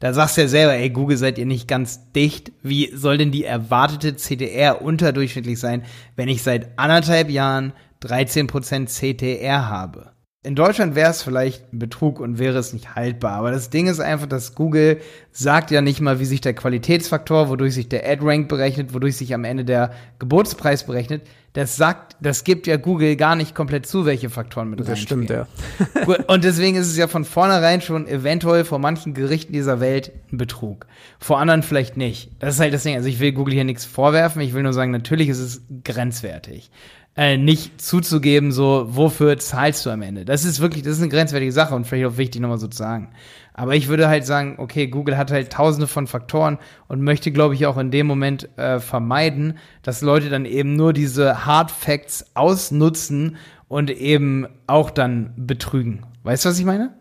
da, 0.00 0.12
sagst 0.12 0.36
du 0.36 0.42
ja 0.42 0.48
selber, 0.48 0.74
ey, 0.74 0.90
Google 0.90 1.16
seid 1.16 1.38
ihr 1.38 1.46
nicht 1.46 1.68
ganz 1.68 2.12
dicht. 2.12 2.52
Wie 2.62 2.90
soll 2.94 3.18
denn 3.18 3.30
die 3.30 3.44
erwartete 3.44 4.16
CTR 4.16 4.82
unterdurchschnittlich 4.82 5.58
sein, 5.58 5.84
wenn 6.16 6.28
ich 6.28 6.42
seit 6.42 6.78
anderthalb 6.78 7.30
Jahren 7.30 7.72
13% 8.02 8.86
CTR 8.86 9.68
habe? 9.68 10.13
In 10.44 10.54
Deutschland 10.54 10.94
wäre 10.94 11.10
es 11.10 11.22
vielleicht 11.22 11.72
ein 11.72 11.78
Betrug 11.78 12.20
und 12.20 12.38
wäre 12.38 12.58
es 12.58 12.74
nicht 12.74 12.94
haltbar. 12.94 13.32
Aber 13.32 13.50
das 13.50 13.70
Ding 13.70 13.86
ist 13.86 13.98
einfach, 13.98 14.26
dass 14.26 14.54
Google 14.54 15.00
sagt 15.32 15.70
ja 15.70 15.80
nicht 15.80 16.02
mal, 16.02 16.20
wie 16.20 16.26
sich 16.26 16.42
der 16.42 16.52
Qualitätsfaktor, 16.52 17.48
wodurch 17.48 17.72
sich 17.72 17.88
der 17.88 18.06
Ad-Rank 18.06 18.46
berechnet, 18.46 18.92
wodurch 18.92 19.16
sich 19.16 19.32
am 19.32 19.44
Ende 19.44 19.64
der 19.64 19.92
Geburtspreis 20.18 20.84
berechnet. 20.84 21.22
Das 21.54 21.76
sagt, 21.76 22.16
das 22.20 22.44
gibt 22.44 22.66
ja 22.66 22.76
Google 22.76 23.16
gar 23.16 23.36
nicht 23.36 23.54
komplett 23.54 23.86
zu, 23.86 24.04
welche 24.04 24.28
Faktoren 24.28 24.68
mit 24.68 24.86
Das 24.86 24.98
stimmt, 24.98 25.30
ja. 25.30 25.46
und 26.26 26.44
deswegen 26.44 26.76
ist 26.76 26.88
es 26.88 26.96
ja 26.98 27.08
von 27.08 27.24
vornherein 27.24 27.80
schon 27.80 28.06
eventuell 28.06 28.64
vor 28.64 28.78
manchen 28.78 29.14
Gerichten 29.14 29.52
dieser 29.52 29.80
Welt 29.80 30.12
ein 30.30 30.36
Betrug. 30.36 30.86
Vor 31.20 31.38
anderen 31.38 31.62
vielleicht 31.62 31.96
nicht. 31.96 32.32
Das 32.40 32.56
ist 32.56 32.60
halt 32.60 32.74
das 32.74 32.82
Ding. 32.82 32.96
Also 32.96 33.08
ich 33.08 33.18
will 33.18 33.32
Google 33.32 33.54
hier 33.54 33.64
nichts 33.64 33.86
vorwerfen. 33.86 34.42
Ich 34.42 34.52
will 34.52 34.62
nur 34.62 34.74
sagen, 34.74 34.90
natürlich 34.90 35.30
ist 35.30 35.38
es 35.38 35.62
grenzwertig 35.84 36.70
äh, 37.16 37.36
nicht 37.36 37.80
zuzugeben, 37.80 38.50
so, 38.50 38.86
wofür 38.88 39.38
zahlst 39.38 39.86
du 39.86 39.90
am 39.90 40.02
Ende? 40.02 40.24
Das 40.24 40.44
ist 40.44 40.60
wirklich, 40.60 40.82
das 40.82 40.94
ist 40.94 41.02
eine 41.02 41.10
grenzwertige 41.10 41.52
Sache 41.52 41.74
und 41.74 41.86
vielleicht 41.86 42.12
auch 42.12 42.16
wichtig 42.16 42.40
nochmal 42.40 42.58
so 42.58 42.66
zu 42.66 42.78
sagen. 42.78 43.10
Aber 43.52 43.76
ich 43.76 43.86
würde 43.86 44.08
halt 44.08 44.26
sagen, 44.26 44.56
okay, 44.58 44.88
Google 44.88 45.16
hat 45.16 45.30
halt 45.30 45.52
tausende 45.52 45.86
von 45.86 46.08
Faktoren 46.08 46.58
und 46.88 47.02
möchte, 47.02 47.30
glaube 47.30 47.54
ich, 47.54 47.66
auch 47.66 47.78
in 47.78 47.92
dem 47.92 48.08
Moment 48.08 48.48
äh, 48.58 48.80
vermeiden, 48.80 49.58
dass 49.82 50.02
Leute 50.02 50.28
dann 50.28 50.44
eben 50.44 50.74
nur 50.74 50.92
diese 50.92 51.46
Hard 51.46 51.70
Facts 51.70 52.26
ausnutzen 52.34 53.36
und 53.68 53.90
eben 53.90 54.48
auch 54.66 54.90
dann 54.90 55.34
betrügen. 55.36 56.04
Weißt 56.24 56.44
du, 56.44 56.48
was 56.48 56.58
ich 56.58 56.64
meine? 56.64 56.94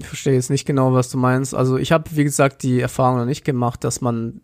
Ich 0.00 0.06
verstehe 0.06 0.34
jetzt 0.34 0.50
nicht 0.50 0.66
genau, 0.66 0.92
was 0.92 1.10
du 1.10 1.18
meinst. 1.18 1.54
Also 1.54 1.76
ich 1.76 1.92
habe, 1.92 2.10
wie 2.12 2.24
gesagt, 2.24 2.64
die 2.64 2.80
Erfahrung 2.80 3.18
noch 3.18 3.26
nicht 3.26 3.44
gemacht, 3.44 3.84
dass 3.84 4.00
man 4.00 4.40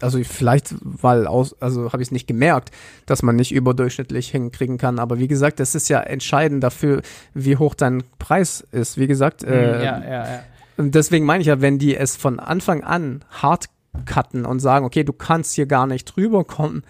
also 0.00 0.22
vielleicht, 0.24 0.74
weil 0.80 1.26
aus, 1.26 1.60
also 1.60 1.92
habe 1.92 2.02
ich 2.02 2.08
es 2.08 2.12
nicht 2.12 2.26
gemerkt, 2.26 2.70
dass 3.06 3.22
man 3.22 3.36
nicht 3.36 3.52
überdurchschnittlich 3.52 4.30
hinkriegen 4.30 4.78
kann. 4.78 4.98
Aber 4.98 5.18
wie 5.18 5.28
gesagt, 5.28 5.60
das 5.60 5.74
ist 5.74 5.88
ja 5.88 6.00
entscheidend 6.00 6.62
dafür, 6.62 7.02
wie 7.34 7.56
hoch 7.56 7.74
dein 7.74 8.02
Preis 8.18 8.66
ist. 8.72 8.98
Wie 8.98 9.06
gesagt, 9.06 9.42
mhm, 9.42 9.52
äh, 9.52 9.84
ja, 9.84 10.02
ja, 10.02 10.24
ja. 10.26 10.42
Und 10.76 10.94
deswegen 10.94 11.24
meine 11.24 11.42
ich 11.42 11.46
ja, 11.46 11.60
wenn 11.60 11.78
die 11.78 11.96
es 11.96 12.16
von 12.16 12.40
Anfang 12.40 12.82
an 12.82 13.24
hart 13.30 13.66
cutten 14.06 14.46
und 14.46 14.60
sagen, 14.60 14.84
okay, 14.84 15.04
du 15.04 15.12
kannst 15.12 15.54
hier 15.54 15.66
gar 15.66 15.86
nicht 15.86 16.04
drüber 16.04 16.44
kommen, 16.44 16.82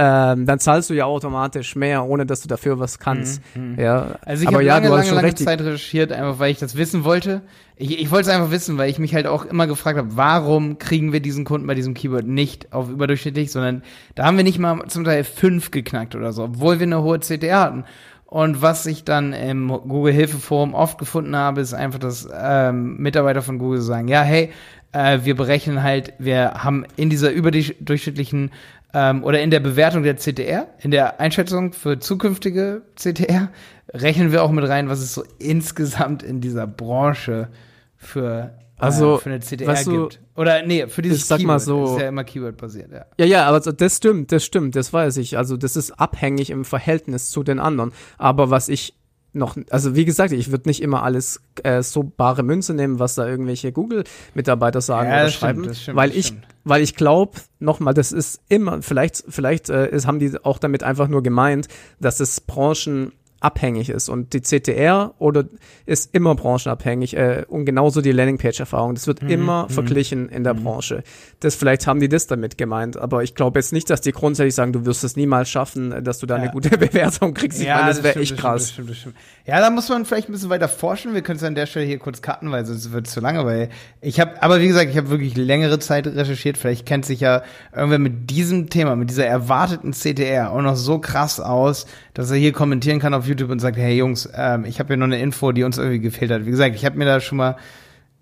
ähm, 0.00 0.46
dann 0.46 0.60
zahlst 0.60 0.90
du 0.90 0.94
ja 0.94 1.06
automatisch 1.06 1.74
mehr, 1.74 2.04
ohne 2.04 2.24
dass 2.24 2.40
du 2.40 2.46
dafür 2.46 2.78
was 2.78 3.00
kannst. 3.00 3.42
Mhm, 3.56 3.72
mhm. 3.72 3.80
ja. 3.80 4.14
Also 4.24 4.44
ich 4.44 4.54
habe 4.54 4.64
ja, 4.64 4.74
lange, 4.78 4.90
lange, 4.90 5.10
lange 5.10 5.34
Zeit 5.34 5.60
recherchiert, 5.60 6.12
einfach 6.12 6.38
weil 6.38 6.52
ich 6.52 6.58
das 6.58 6.76
wissen 6.76 7.02
wollte. 7.02 7.42
Ich, 7.74 7.98
ich 7.98 8.08
wollte 8.12 8.30
es 8.30 8.34
einfach 8.34 8.52
wissen, 8.52 8.78
weil 8.78 8.88
ich 8.90 9.00
mich 9.00 9.12
halt 9.12 9.26
auch 9.26 9.44
immer 9.44 9.66
gefragt 9.66 9.98
habe, 9.98 10.16
warum 10.16 10.78
kriegen 10.78 11.12
wir 11.12 11.18
diesen 11.18 11.44
Kunden 11.44 11.66
bei 11.66 11.74
diesem 11.74 11.94
Keyword 11.94 12.28
nicht 12.28 12.72
auf 12.72 12.88
überdurchschnittlich, 12.88 13.50
sondern 13.50 13.82
da 14.14 14.24
haben 14.24 14.36
wir 14.36 14.44
nicht 14.44 14.60
mal 14.60 14.86
zum 14.86 15.02
Teil 15.02 15.24
fünf 15.24 15.72
geknackt 15.72 16.14
oder 16.14 16.32
so, 16.32 16.44
obwohl 16.44 16.78
wir 16.78 16.86
eine 16.86 17.02
hohe 17.02 17.18
CTR 17.18 17.58
hatten. 17.58 17.84
Und 18.24 18.62
was 18.62 18.86
ich 18.86 19.02
dann 19.02 19.32
im 19.32 19.68
Google 19.68 20.12
Hilfe 20.12 20.36
Forum 20.36 20.74
oft 20.74 20.98
gefunden 20.98 21.34
habe, 21.34 21.60
ist 21.60 21.74
einfach, 21.74 21.98
dass 21.98 22.28
ähm, 22.32 22.98
Mitarbeiter 22.98 23.42
von 23.42 23.58
Google 23.58 23.80
sagen, 23.80 24.06
ja, 24.06 24.20
hey, 24.22 24.50
äh, 24.92 25.20
wir 25.24 25.34
berechnen 25.34 25.82
halt, 25.82 26.12
wir 26.18 26.54
haben 26.62 26.84
in 26.96 27.10
dieser 27.10 27.30
überdurchschnittlichen 27.30 28.50
ähm, 28.94 29.22
oder 29.24 29.40
in 29.40 29.50
der 29.50 29.60
Bewertung 29.60 30.02
der 30.02 30.16
CTR, 30.16 30.68
in 30.80 30.90
der 30.90 31.20
Einschätzung 31.20 31.72
für 31.72 31.98
zukünftige 31.98 32.82
CTR, 32.96 33.50
rechnen 33.92 34.32
wir 34.32 34.42
auch 34.42 34.50
mit 34.50 34.66
rein, 34.66 34.88
was 34.88 35.00
es 35.00 35.14
so 35.14 35.24
insgesamt 35.38 36.22
in 36.22 36.40
dieser 36.40 36.66
Branche 36.66 37.48
für, 37.96 38.52
äh, 38.78 38.82
also, 38.82 39.16
äh, 39.16 39.18
für 39.18 39.30
eine 39.30 39.40
CTR 39.40 39.66
weißt 39.66 39.86
du, 39.86 40.02
gibt. 40.02 40.20
Oder 40.36 40.64
nee, 40.64 40.86
für 40.86 41.02
dieses 41.02 41.18
ich 41.18 41.24
sag 41.24 41.38
Keyword. 41.38 41.48
Mal 41.48 41.58
so, 41.58 41.82
das 41.82 41.90
ist 41.92 42.00
ja 42.00 42.08
immer 42.08 42.24
Keyword-basiert, 42.24 42.92
ja. 42.92 43.04
Ja, 43.18 43.26
ja, 43.26 43.46
aber 43.46 43.60
das 43.60 43.96
stimmt, 43.96 44.32
das 44.32 44.44
stimmt, 44.44 44.76
das 44.76 44.92
weiß 44.92 45.16
ich. 45.18 45.36
Also 45.36 45.56
das 45.56 45.76
ist 45.76 45.92
abhängig 45.92 46.50
im 46.50 46.64
Verhältnis 46.64 47.30
zu 47.30 47.42
den 47.42 47.58
anderen. 47.58 47.92
Aber 48.16 48.50
was 48.50 48.68
ich 48.68 48.94
noch, 49.32 49.56
also 49.70 49.94
wie 49.94 50.04
gesagt, 50.04 50.32
ich 50.32 50.50
würde 50.50 50.68
nicht 50.68 50.82
immer 50.82 51.02
alles 51.02 51.40
äh, 51.62 51.82
so 51.82 52.02
bare 52.02 52.42
Münze 52.42 52.74
nehmen, 52.74 52.98
was 52.98 53.14
da 53.14 53.26
irgendwelche 53.26 53.72
Google-Mitarbeiter 53.72 54.80
sagen 54.80 55.10
ja, 55.10 55.22
oder 55.22 55.30
schreiben, 55.30 55.62
stimmt, 55.64 55.76
stimmt, 55.76 55.96
weil 55.96 56.16
ich, 56.16 56.34
weil 56.64 56.82
ich 56.82 56.94
glaube, 56.94 57.38
nochmal, 57.58 57.94
das 57.94 58.12
ist 58.12 58.40
immer, 58.48 58.82
vielleicht, 58.82 59.24
vielleicht 59.28 59.68
äh, 59.68 59.90
ist, 59.90 60.06
haben 60.06 60.18
die 60.18 60.32
auch 60.42 60.58
damit 60.58 60.82
einfach 60.82 61.08
nur 61.08 61.22
gemeint, 61.22 61.68
dass 62.00 62.20
es 62.20 62.40
Branchen 62.40 63.12
abhängig 63.40 63.88
ist. 63.88 64.08
Und 64.08 64.32
die 64.32 64.40
CTR 64.40 65.14
oder 65.18 65.44
ist 65.86 66.14
immer 66.14 66.34
branchenabhängig 66.34 67.16
äh, 67.16 67.44
und 67.48 67.64
genauso 67.64 68.00
die 68.00 68.12
Landingpage-Erfahrung. 68.12 68.94
Das 68.94 69.06
wird 69.06 69.22
mhm. 69.22 69.30
immer 69.30 69.64
mhm. 69.64 69.70
verglichen 69.70 70.28
in 70.28 70.44
der 70.44 70.54
mhm. 70.54 70.64
Branche. 70.64 71.02
Das 71.40 71.54
vielleicht 71.54 71.86
haben 71.86 72.00
die 72.00 72.08
das 72.08 72.26
damit 72.26 72.58
gemeint, 72.58 72.96
aber 72.96 73.22
ich 73.22 73.34
glaube 73.34 73.58
jetzt 73.58 73.72
nicht, 73.72 73.90
dass 73.90 74.00
die 74.00 74.12
grundsätzlich 74.12 74.54
sagen, 74.54 74.72
du 74.72 74.86
wirst 74.86 75.04
es 75.04 75.16
niemals 75.16 75.48
schaffen, 75.48 76.02
dass 76.02 76.18
du 76.18 76.26
da 76.26 76.36
ja. 76.36 76.42
eine 76.42 76.52
gute 76.52 76.70
Bewertung 76.78 77.34
kriegst. 77.34 77.60
Ich 77.60 77.66
ja, 77.66 77.76
meine, 77.76 77.88
das, 77.88 77.98
das 77.98 78.04
wäre 78.04 78.20
echt 78.20 78.36
krass. 78.36 78.62
Das 78.62 78.70
stimmt, 78.72 78.90
das 78.90 78.96
stimmt, 78.98 79.14
ja, 79.46 79.60
da 79.60 79.70
muss 79.70 79.88
man 79.88 80.04
vielleicht 80.04 80.28
ein 80.28 80.32
bisschen 80.32 80.50
weiter 80.50 80.68
forschen. 80.68 81.14
Wir 81.14 81.22
können 81.22 81.38
es 81.38 81.44
an 81.44 81.54
der 81.54 81.66
Stelle 81.66 81.86
hier 81.86 81.98
kurz 81.98 82.22
cutten, 82.22 82.50
weil 82.50 82.66
sonst 82.66 82.90
wird 82.92 83.06
es 83.06 83.12
zu 83.12 83.20
lange, 83.20 83.44
weil 83.46 83.68
ich 84.00 84.18
habe, 84.18 84.42
aber 84.42 84.60
wie 84.60 84.66
gesagt, 84.66 84.90
ich 84.90 84.96
habe 84.96 85.10
wirklich 85.10 85.36
längere 85.36 85.78
Zeit 85.78 86.06
recherchiert. 86.08 86.58
Vielleicht 86.58 86.86
kennt 86.86 87.06
sich 87.06 87.20
ja 87.20 87.42
irgendwer 87.74 87.98
mit 87.98 88.30
diesem 88.30 88.68
Thema, 88.68 88.96
mit 88.96 89.10
dieser 89.10 89.26
erwarteten 89.26 89.92
CTR 89.92 90.50
auch 90.50 90.60
noch 90.60 90.76
so 90.76 90.98
krass 90.98 91.38
aus, 91.38 91.86
dass 92.14 92.30
er 92.30 92.36
hier 92.36 92.52
kommentieren 92.52 92.98
kann 92.98 93.14
auf 93.14 93.27
YouTube 93.28 93.50
und 93.50 93.60
sagt, 93.60 93.76
hey 93.76 93.96
Jungs, 93.96 94.28
ähm, 94.34 94.64
ich 94.64 94.78
habe 94.78 94.88
hier 94.88 94.96
noch 94.96 95.06
eine 95.06 95.20
Info, 95.20 95.52
die 95.52 95.64
uns 95.64 95.78
irgendwie 95.78 96.00
gefehlt 96.00 96.30
hat. 96.30 96.46
Wie 96.46 96.50
gesagt, 96.50 96.74
ich 96.74 96.84
habe 96.84 96.96
mir 96.98 97.04
da 97.04 97.20
schon 97.20 97.38
mal, 97.38 97.56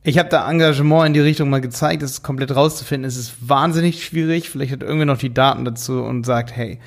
ich 0.02 0.18
habe 0.18 0.28
da 0.28 0.48
Engagement 0.50 1.06
in 1.06 1.12
die 1.14 1.20
Richtung 1.20 1.50
mal 1.50 1.60
gezeigt, 1.60 2.02
das 2.02 2.12
ist 2.12 2.22
komplett 2.22 2.54
rauszufinden. 2.54 3.08
Es 3.08 3.16
ist 3.16 3.48
wahnsinnig 3.48 4.04
schwierig. 4.04 4.50
Vielleicht 4.50 4.72
hat 4.72 4.82
irgendwie 4.82 5.06
noch 5.06 5.18
die 5.18 5.34
Daten 5.34 5.64
dazu 5.64 6.02
und 6.02 6.24
sagt, 6.24 6.54
hey, 6.54 6.78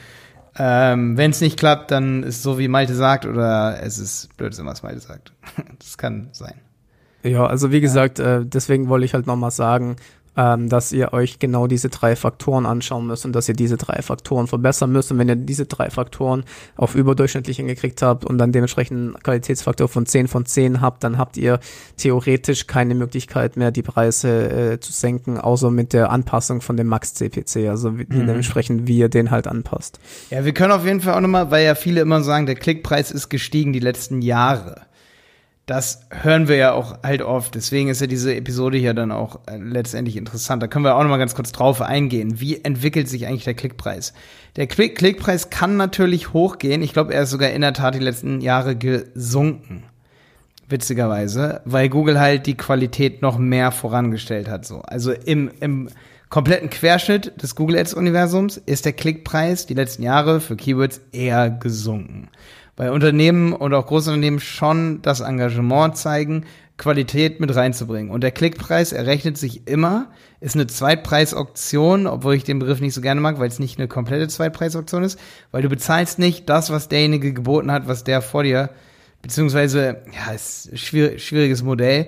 ähm, 0.57 1.17
wenn 1.17 1.31
es 1.31 1.41
nicht 1.41 1.57
klappt, 1.57 1.91
dann 1.91 2.23
ist 2.23 2.43
so 2.43 2.59
wie 2.59 2.67
Malte 2.67 2.93
sagt 2.93 3.25
oder 3.25 3.81
es 3.81 3.97
ist 3.97 4.35
Blödsinn, 4.37 4.65
was 4.65 4.83
Malte 4.83 4.99
sagt. 4.99 5.31
das 5.79 5.97
kann 5.97 6.29
sein. 6.31 6.55
Ja, 7.23 7.45
also 7.45 7.71
wie 7.71 7.81
gesagt, 7.81 8.19
äh, 8.19 8.45
deswegen 8.45 8.87
wollte 8.87 9.05
ich 9.05 9.13
halt 9.13 9.27
nochmal 9.27 9.51
sagen, 9.51 9.97
ähm, 10.37 10.69
dass 10.69 10.91
ihr 10.91 11.13
euch 11.13 11.39
genau 11.39 11.67
diese 11.67 11.89
drei 11.89 12.15
Faktoren 12.15 12.65
anschauen 12.65 13.07
müsst 13.07 13.25
und 13.25 13.33
dass 13.33 13.49
ihr 13.49 13.55
diese 13.55 13.77
drei 13.77 14.01
Faktoren 14.01 14.47
verbessern 14.47 14.91
müsst. 14.91 15.11
Und 15.11 15.17
wenn 15.17 15.29
ihr 15.29 15.35
diese 15.35 15.65
drei 15.65 15.89
Faktoren 15.89 16.43
auf 16.75 16.95
überdurchschnittlich 16.95 17.57
hingekriegt 17.57 18.01
habt 18.01 18.25
und 18.25 18.37
dann 18.37 18.51
dementsprechend 18.51 18.97
einen 18.97 19.23
Qualitätsfaktor 19.23 19.87
von 19.87 20.05
10 20.05 20.27
von 20.27 20.45
10 20.45 20.81
habt, 20.81 21.03
dann 21.03 21.17
habt 21.17 21.37
ihr 21.37 21.59
theoretisch 21.97 22.67
keine 22.67 22.95
Möglichkeit 22.95 23.57
mehr, 23.57 23.71
die 23.71 23.81
Preise 23.81 24.73
äh, 24.73 24.79
zu 24.79 24.91
senken, 24.91 25.37
außer 25.37 25.71
mit 25.71 25.93
der 25.93 26.11
Anpassung 26.11 26.61
von 26.61 26.77
dem 26.77 26.87
Max-CPC, 26.87 27.69
also 27.69 27.97
wie, 27.97 28.03
mhm. 28.03 28.27
dementsprechend, 28.27 28.87
wie 28.87 28.97
ihr 28.97 29.09
den 29.09 29.31
halt 29.31 29.47
anpasst. 29.47 29.99
Ja, 30.29 30.45
wir 30.45 30.53
können 30.53 30.71
auf 30.71 30.85
jeden 30.85 31.01
Fall 31.01 31.15
auch 31.15 31.21
nochmal, 31.21 31.51
weil 31.51 31.65
ja 31.65 31.75
viele 31.75 32.01
immer 32.01 32.21
sagen, 32.23 32.45
der 32.45 32.55
Klickpreis 32.55 33.11
ist 33.11 33.29
gestiegen 33.29 33.73
die 33.73 33.79
letzten 33.79 34.21
Jahre 34.21 34.88
das 35.69 36.07
hören 36.09 36.47
wir 36.47 36.55
ja 36.55 36.71
auch 36.73 37.03
halt 37.03 37.21
oft. 37.21 37.53
Deswegen 37.53 37.89
ist 37.89 38.01
ja 38.01 38.07
diese 38.07 38.33
Episode 38.35 38.79
hier 38.79 38.95
dann 38.95 39.11
auch 39.11 39.41
äh, 39.45 39.57
letztendlich 39.57 40.17
interessant. 40.17 40.63
Da 40.63 40.67
können 40.67 40.83
wir 40.83 40.95
auch 40.95 41.03
noch 41.03 41.09
mal 41.09 41.17
ganz 41.17 41.35
kurz 41.35 41.51
drauf 41.51 41.81
eingehen. 41.81 42.39
Wie 42.39 42.63
entwickelt 42.63 43.07
sich 43.07 43.27
eigentlich 43.27 43.43
der 43.43 43.53
Klickpreis? 43.53 44.13
Der 44.55 44.65
Klick 44.65 44.97
Klickpreis 44.97 45.51
kann 45.51 45.77
natürlich 45.77 46.33
hochgehen. 46.33 46.81
Ich 46.81 46.93
glaube, 46.93 47.13
er 47.13 47.21
ist 47.21 47.29
sogar 47.29 47.51
in 47.51 47.61
der 47.61 47.73
Tat 47.73 47.93
die 47.93 47.99
letzten 47.99 48.41
Jahre 48.41 48.75
gesunken. 48.75 49.83
Witzigerweise, 50.67 51.61
weil 51.65 51.87
Google 51.89 52.19
halt 52.19 52.47
die 52.47 52.57
Qualität 52.57 53.21
noch 53.21 53.37
mehr 53.37 53.71
vorangestellt 53.71 54.49
hat. 54.49 54.65
So. 54.65 54.81
Also 54.81 55.11
im, 55.11 55.51
im 55.59 55.89
kompletten 56.29 56.71
Querschnitt 56.71 57.41
des 57.41 57.55
Google 57.55 57.77
Ads 57.77 57.93
Universums 57.93 58.57
ist 58.57 58.85
der 58.85 58.93
Klickpreis 58.93 59.67
die 59.67 59.75
letzten 59.75 60.01
Jahre 60.01 60.41
für 60.41 60.55
Keywords 60.55 61.01
eher 61.11 61.51
gesunken 61.51 62.29
bei 62.79 62.93
Unternehmen 62.93 63.51
und 63.51 63.73
auch 63.73 63.87
Großunternehmen 63.87 64.39
schon 64.39 65.01
das 65.01 65.19
Engagement 65.19 65.97
zeigen, 65.97 66.45
Qualität 66.77 67.41
mit 67.41 67.53
reinzubringen. 67.53 68.09
Und 68.09 68.21
der 68.21 68.31
Klickpreis 68.31 68.93
errechnet 68.93 69.37
sich 69.37 69.67
immer, 69.67 70.07
ist 70.39 70.55
eine 70.55 70.65
Zweitpreisauktion, 70.65 72.07
obwohl 72.07 72.35
ich 72.35 72.45
den 72.45 72.57
Begriff 72.57 72.79
nicht 72.79 72.93
so 72.93 73.01
gerne 73.01 73.19
mag, 73.19 73.37
weil 73.37 73.49
es 73.49 73.59
nicht 73.59 73.79
eine 73.79 73.89
komplette 73.89 74.29
Zweitpreisauktion 74.29 75.03
ist, 75.03 75.19
weil 75.51 75.61
du 75.61 75.67
bezahlst 75.67 76.19
nicht 76.19 76.47
das, 76.47 76.69
was 76.69 76.87
derjenige 76.87 77.33
geboten 77.33 77.69
hat, 77.69 77.89
was 77.89 78.05
der 78.05 78.21
vor 78.21 78.43
dir, 78.43 78.69
beziehungsweise, 79.21 79.97
ja, 80.15 80.31
ist 80.33 80.79
schwierig, 80.79 81.21
schwieriges 81.21 81.61
Modell. 81.61 82.07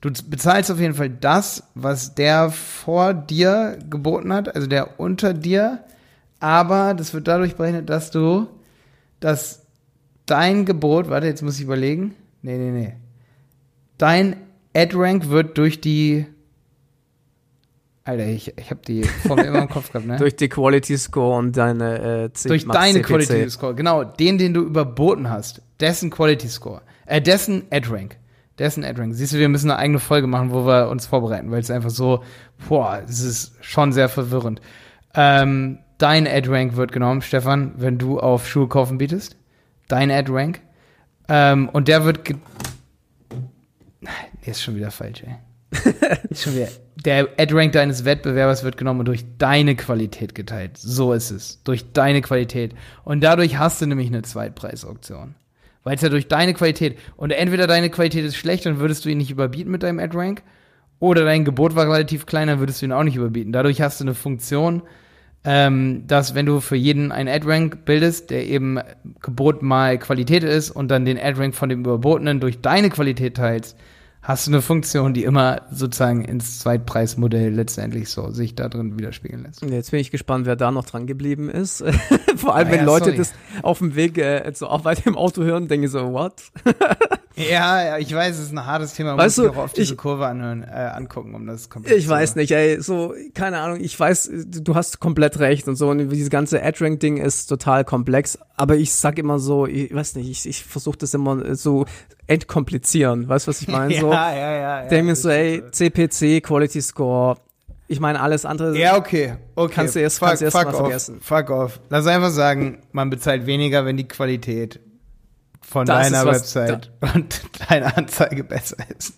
Du 0.00 0.10
bezahlst 0.10 0.70
auf 0.70 0.80
jeden 0.80 0.94
Fall 0.94 1.10
das, 1.10 1.64
was 1.74 2.14
der 2.14 2.48
vor 2.48 3.12
dir 3.12 3.78
geboten 3.90 4.32
hat, 4.32 4.56
also 4.56 4.68
der 4.68 4.98
unter 4.98 5.34
dir, 5.34 5.84
aber 6.40 6.94
das 6.94 7.12
wird 7.12 7.28
dadurch 7.28 7.56
berechnet, 7.56 7.90
dass 7.90 8.10
du 8.10 8.46
das 9.20 9.66
dein 10.30 10.64
Gebot, 10.64 11.08
warte, 11.10 11.26
jetzt 11.26 11.42
muss 11.42 11.56
ich 11.56 11.64
überlegen. 11.64 12.14
Nee, 12.42 12.56
nee, 12.56 12.70
nee. 12.70 12.94
Dein 13.96 14.36
Ad-Rank 14.74 15.28
wird 15.28 15.58
durch 15.58 15.80
die 15.80 16.26
Alter, 18.04 18.26
ich, 18.26 18.56
ich 18.56 18.70
habe 18.70 18.80
die 18.86 19.02
Formel 19.02 19.44
immer 19.44 19.60
im 19.60 19.68
Kopf 19.68 19.92
gehabt, 19.92 20.06
ne? 20.06 20.16
durch 20.18 20.34
die 20.34 20.48
Quality 20.48 20.96
Score 20.96 21.36
und 21.36 21.54
deine 21.56 22.24
äh, 22.24 22.32
C 22.32 22.48
Durch 22.48 22.66
deine 22.66 23.02
CPC. 23.02 23.06
Quality 23.06 23.50
Score, 23.50 23.74
genau. 23.74 24.02
Den, 24.04 24.38
den 24.38 24.54
du 24.54 24.62
überboten 24.62 25.28
hast. 25.28 25.60
Dessen 25.78 26.08
Quality 26.08 26.48
Score. 26.48 26.80
Äh, 27.04 27.20
dessen 27.20 27.64
Ad-Rank. 27.70 28.16
Dessen 28.58 28.82
Ad-Rank. 28.82 29.14
Siehst 29.14 29.34
du, 29.34 29.38
wir 29.38 29.50
müssen 29.50 29.70
eine 29.70 29.78
eigene 29.78 29.98
Folge 29.98 30.26
machen, 30.26 30.52
wo 30.52 30.66
wir 30.66 30.88
uns 30.88 31.06
vorbereiten, 31.06 31.50
weil 31.50 31.60
es 31.60 31.70
einfach 31.70 31.90
so, 31.90 32.24
boah, 32.66 33.02
es 33.06 33.20
ist 33.20 33.52
schon 33.60 33.92
sehr 33.92 34.08
verwirrend. 34.08 34.62
Ähm, 35.14 35.80
dein 35.98 36.26
Ad-Rank 36.26 36.76
wird 36.76 36.92
genommen, 36.92 37.20
Stefan, 37.20 37.74
wenn 37.76 37.98
du 37.98 38.18
auf 38.20 38.48
Schuhe 38.48 38.68
kaufen 38.68 38.96
bietest 38.96 39.37
dein 39.88 40.10
Ad-Rank. 40.10 40.60
Ähm, 41.28 41.68
und 41.70 41.88
der 41.88 42.04
wird. 42.04 42.30
Nee, 44.00 44.08
ist 44.46 44.62
schon 44.62 44.76
wieder 44.76 44.90
falsch, 44.90 45.24
ey. 45.24 45.36
ist 46.30 46.44
schon 46.44 46.54
wieder. 46.54 46.68
Der 47.04 47.28
Ad-Rank 47.38 47.72
deines 47.72 48.04
Wettbewerbers 48.04 48.64
wird 48.64 48.76
genommen 48.76 49.00
und 49.00 49.08
durch 49.08 49.24
deine 49.38 49.76
Qualität 49.76 50.34
geteilt. 50.34 50.78
So 50.78 51.12
ist 51.12 51.30
es. 51.30 51.62
Durch 51.64 51.92
deine 51.92 52.22
Qualität. 52.22 52.74
Und 53.04 53.22
dadurch 53.22 53.58
hast 53.58 53.80
du 53.80 53.86
nämlich 53.86 54.08
eine 54.08 54.22
Zweitpreisauktion. 54.22 55.34
Weil 55.84 55.96
es 55.96 56.02
ja 56.02 56.08
durch 56.08 56.28
deine 56.28 56.54
Qualität. 56.54 56.98
Und 57.16 57.30
entweder 57.30 57.66
deine 57.66 57.90
Qualität 57.90 58.24
ist 58.24 58.36
schlecht, 58.36 58.66
dann 58.66 58.80
würdest 58.80 59.04
du 59.04 59.10
ihn 59.10 59.18
nicht 59.18 59.30
überbieten 59.30 59.70
mit 59.70 59.82
deinem 59.82 60.00
Ad-Rank. 60.00 60.42
Oder 61.00 61.24
dein 61.24 61.44
Gebot 61.44 61.76
war 61.76 61.86
relativ 61.86 62.26
klein, 62.26 62.48
dann 62.48 62.58
würdest 62.58 62.82
du 62.82 62.86
ihn 62.86 62.92
auch 62.92 63.04
nicht 63.04 63.16
überbieten. 63.16 63.52
Dadurch 63.52 63.80
hast 63.80 64.00
du 64.00 64.04
eine 64.04 64.14
Funktion, 64.14 64.82
ähm, 65.44 66.04
dass 66.06 66.34
wenn 66.34 66.46
du 66.46 66.60
für 66.60 66.76
jeden 66.76 67.12
einen 67.12 67.28
Ad-Rank 67.28 67.84
bildest, 67.84 68.30
der 68.30 68.46
eben 68.46 68.78
Gebot 69.22 69.62
mal 69.62 69.98
Qualität 69.98 70.44
ist 70.44 70.70
und 70.70 70.88
dann 70.88 71.04
den 71.04 71.18
Ad-Rank 71.18 71.54
von 71.54 71.68
dem 71.68 71.80
Überbotenen 71.80 72.40
durch 72.40 72.60
deine 72.60 72.90
Qualität 72.90 73.36
teilst, 73.36 73.76
hast 74.20 74.46
du 74.46 74.50
eine 74.50 74.62
Funktion, 74.62 75.14
die 75.14 75.24
immer 75.24 75.62
sozusagen 75.70 76.24
ins 76.24 76.58
Zweitpreismodell 76.58 77.52
letztendlich 77.52 78.10
so 78.10 78.30
sich 78.30 78.54
da 78.54 78.68
drin 78.68 78.98
widerspiegeln 78.98 79.44
lässt. 79.44 79.62
Jetzt 79.62 79.90
bin 79.90 80.00
ich 80.00 80.10
gespannt, 80.10 80.44
wer 80.44 80.56
da 80.56 80.70
noch 80.70 80.84
dran 80.84 81.06
geblieben 81.06 81.48
ist. 81.48 81.84
Vor 82.36 82.54
allem, 82.54 82.68
ah, 82.68 82.70
wenn 82.72 82.84
Leute 82.84 83.06
sorry. 83.06 83.16
das 83.16 83.32
auf 83.62 83.78
dem 83.78 83.94
Weg 83.94 84.18
äh, 84.18 84.52
zur 84.52 84.70
Arbeit 84.70 85.06
im 85.06 85.16
Auto 85.16 85.42
hören, 85.44 85.68
denke 85.68 85.86
ich 85.86 85.92
so, 85.92 86.12
what? 86.12 86.34
ja, 87.38 87.98
ich 87.98 88.14
weiß, 88.14 88.36
es 88.36 88.46
ist 88.46 88.52
ein 88.52 88.64
hartes 88.66 88.94
Thema, 88.94 89.10
man 89.10 89.18
weißt 89.18 89.38
muss 89.38 89.46
du, 89.46 89.52
auch 89.52 89.56
auf 89.56 89.72
diese 89.72 89.94
ich, 89.94 89.98
Kurve 89.98 90.26
anhören, 90.26 90.62
äh, 90.62 90.90
angucken, 90.94 91.34
um 91.34 91.46
das 91.46 91.70
komplett 91.70 91.96
Ich 91.96 92.08
weiß 92.08 92.36
nicht, 92.36 92.50
ey, 92.52 92.80
so, 92.80 93.14
keine 93.34 93.58
Ahnung, 93.60 93.78
ich 93.80 93.98
weiß, 93.98 94.30
du 94.46 94.74
hast 94.74 95.00
komplett 95.00 95.38
recht 95.38 95.68
und 95.68 95.76
so, 95.76 95.88
und 95.88 96.08
dieses 96.10 96.30
ganze 96.30 96.62
Ad-Rank-Ding 96.62 97.16
ist 97.16 97.46
total 97.46 97.84
komplex, 97.84 98.38
aber 98.56 98.76
ich 98.76 98.92
sag 98.92 99.18
immer 99.18 99.38
so, 99.38 99.66
ich 99.66 99.94
weiß 99.94 100.16
nicht, 100.16 100.30
ich, 100.30 100.48
ich 100.48 100.64
versuche 100.64 100.98
das 100.98 101.14
immer 101.14 101.54
so 101.54 101.86
entkomplizieren, 102.26 103.28
weißt 103.28 103.46
du, 103.46 103.50
was 103.50 103.62
ich 103.62 103.68
meine? 103.68 103.94
ja, 103.94 104.00
so, 104.02 104.12
ja, 104.12 104.34
ja, 104.34 104.58
ja. 104.58 104.88
Denke 104.88 105.04
mir 105.04 105.16
so, 105.16 105.28
ey, 105.28 105.62
CPC, 105.70 106.42
Quality 106.42 106.82
Score, 106.82 107.36
ich 107.88 108.00
meine, 108.00 108.20
alles 108.20 108.44
andere. 108.44 108.78
Ja, 108.78 108.96
okay. 108.96 109.36
okay. 109.54 109.72
Kannst 109.74 109.96
du 109.96 110.00
erst, 110.00 110.18
fuck, 110.18 110.28
kannst 110.28 110.42
du 110.42 110.44
erst 110.44 110.56
fuck 110.56 110.66
mal 110.66 110.74
off, 110.74 110.80
vergessen. 110.80 111.18
Fuck 111.22 111.50
off. 111.50 111.80
Lass 111.88 112.06
einfach 112.06 112.30
sagen, 112.30 112.82
man 112.92 113.08
bezahlt 113.08 113.46
weniger, 113.46 113.86
wenn 113.86 113.96
die 113.96 114.06
Qualität 114.06 114.78
von 115.60 115.86
das 115.86 116.10
deiner 116.10 116.26
Website 116.26 116.90
da 117.00 117.12
und 117.12 117.42
deiner 117.68 117.96
Anzeige 117.96 118.44
besser 118.44 118.76
ist. 118.96 119.14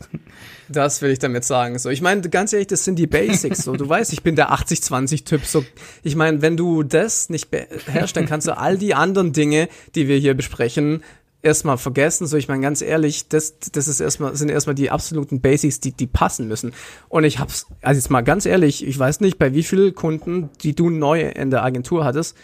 Das 0.69 1.03
will 1.03 1.11
ich 1.11 1.19
damit 1.19 1.45
sagen. 1.45 1.79
So, 1.79 1.91
ich 1.91 2.01
meine, 2.01 2.23
ganz 2.23 2.53
ehrlich, 2.53 2.69
das 2.69 2.85
sind 2.85 2.97
die 2.97 3.07
Basics. 3.07 3.65
So, 3.65 3.75
du 3.75 3.89
weißt, 3.89 4.13
ich 4.13 4.23
bin 4.23 4.37
der 4.37 4.53
80-20-Typ. 4.53 5.45
So, 5.45 5.65
ich 6.03 6.17
meine, 6.17 6.43
wenn 6.43 6.57
du 6.57 6.83
das 6.83 7.29
nicht 7.29 7.51
beherrschst, 7.51 8.17
dann 8.17 8.27
kannst 8.27 8.47
du 8.47 8.57
all 8.57 8.79
die 8.79 8.95
anderen 8.95 9.33
Dinge, 9.33 9.69
die 9.95 10.07
wir 10.07 10.17
hier 10.17 10.35
besprechen, 10.35 11.03
erstmal 11.43 11.79
vergessen. 11.79 12.27
So, 12.27 12.37
ich 12.37 12.49
meine, 12.49 12.63
ganz 12.63 12.83
ehrlich, 12.83 13.29
das, 13.29 13.59
das 13.73 13.89
ist 13.89 14.01
erstmal, 14.01 14.37
sind 14.37 14.49
erstmal 14.49 14.75
die 14.75 14.91
absoluten 14.91 15.41
Basics, 15.41 15.81
die, 15.81 15.93
die 15.93 16.07
passen 16.07 16.49
müssen. 16.49 16.73
Und 17.09 17.25
ich 17.25 17.39
hab's, 17.39 17.67
also 17.83 17.99
jetzt 17.99 18.11
mal 18.11 18.23
ganz 18.23 18.47
ehrlich, 18.47 18.87
ich 18.87 18.99
weiß 18.99 19.21
nicht, 19.21 19.39
bei 19.39 19.55
wie 19.55 19.63
vielen 19.63 19.95
Kunden, 19.95 20.51
die 20.63 20.75
du 20.75 20.91
neu 20.91 21.23
in 21.23 21.51
der 21.51 21.65
Agentur 21.65 22.05
hattest, 22.05 22.37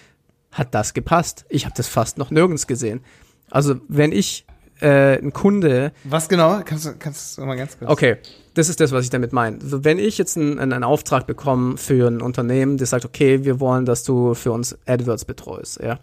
hat 0.50 0.74
das 0.74 0.94
gepasst. 0.94 1.44
Ich 1.48 1.64
habe 1.64 1.74
das 1.76 1.86
fast 1.86 2.18
noch 2.18 2.30
nirgends 2.30 2.66
gesehen. 2.66 3.02
Also, 3.50 3.76
wenn 3.88 4.12
ich 4.12 4.46
äh, 4.80 5.18
ein 5.18 5.32
Kunde. 5.32 5.92
Was 6.04 6.28
genau? 6.28 6.60
Kannst 6.64 6.86
du, 6.86 6.94
kannst 6.98 7.38
du 7.38 7.44
mal 7.44 7.56
ganz 7.56 7.78
kurz. 7.78 7.90
Okay, 7.90 8.16
das 8.54 8.68
ist 8.68 8.80
das, 8.80 8.92
was 8.92 9.04
ich 9.04 9.10
damit 9.10 9.32
meine. 9.32 9.58
Also, 9.62 9.84
wenn 9.84 9.98
ich 9.98 10.18
jetzt 10.18 10.36
einen, 10.36 10.58
einen 10.58 10.84
Auftrag 10.84 11.26
bekomme 11.26 11.76
für 11.76 12.08
ein 12.08 12.20
Unternehmen, 12.20 12.76
das 12.76 12.90
sagt, 12.90 13.04
okay, 13.04 13.44
wir 13.44 13.60
wollen, 13.60 13.84
dass 13.84 14.02
du 14.02 14.34
für 14.34 14.52
uns 14.52 14.76
AdWords 14.86 15.24
betreust, 15.24 15.80
ja. 15.82 15.98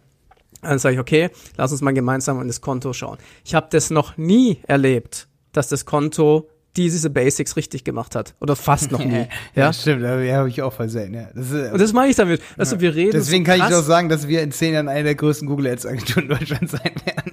Dann 0.62 0.80
sage 0.80 0.96
ich, 0.96 1.02
okay, 1.02 1.30
lass 1.58 1.74
uns 1.74 1.82
mal 1.82 1.94
gemeinsam 1.94 2.42
in 2.42 2.48
das 2.48 2.62
Konto 2.62 2.94
schauen. 2.94 3.18
Ich 3.44 3.54
habe 3.54 3.68
das 3.70 3.90
noch 3.90 4.16
nie 4.18 4.60
erlebt, 4.66 5.28
dass 5.52 5.68
das 5.68 5.86
Konto 5.86 6.48
diese 6.76 7.10
Basics 7.10 7.56
richtig 7.56 7.84
gemacht 7.84 8.16
hat. 8.16 8.34
Oder 8.40 8.56
fast 8.56 8.92
noch 8.92 9.04
nie. 9.04 9.14
ja, 9.56 9.66
ja 9.66 9.74
stimmt, 9.74 10.04
aber 10.04 10.22
ja, 10.22 10.38
habe 10.38 10.50
ich 10.50 10.62
auch 10.62 10.74
versehen. 10.74 11.14
Ja. 11.14 11.30
Das 11.36 11.52
ist, 11.52 11.72
Und 11.72 11.80
das 11.80 11.94
meine 11.94 12.10
ich 12.10 12.16
damit. 12.16 12.42
Also 12.58 12.76
ja. 12.76 12.82
wir 12.82 12.96
reden. 12.96 13.12
Deswegen 13.12 13.46
so 13.46 13.52
kann 13.52 13.60
ich 13.60 13.76
auch 13.76 13.84
sagen, 13.84 14.10
dass 14.10 14.28
wir 14.28 14.42
in 14.42 14.52
zehn 14.52 14.74
Jahren 14.74 14.88
eine 14.88 15.04
der 15.04 15.16
größten 15.16 15.48
Google 15.48 15.68
Ads 15.68 15.86
Agenturen 15.86 16.24
in 16.24 16.30
Deutschland 16.30 16.70
sein 16.70 16.92
werden. 17.06 17.33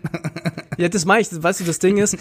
Ja, 0.81 0.88
das 0.88 1.05
meine 1.05 1.23
ich. 1.23 1.29
Weißt 1.31 1.61
du, 1.61 1.64
das 1.64 1.79
Ding 1.79 1.99
ist, 1.99 2.16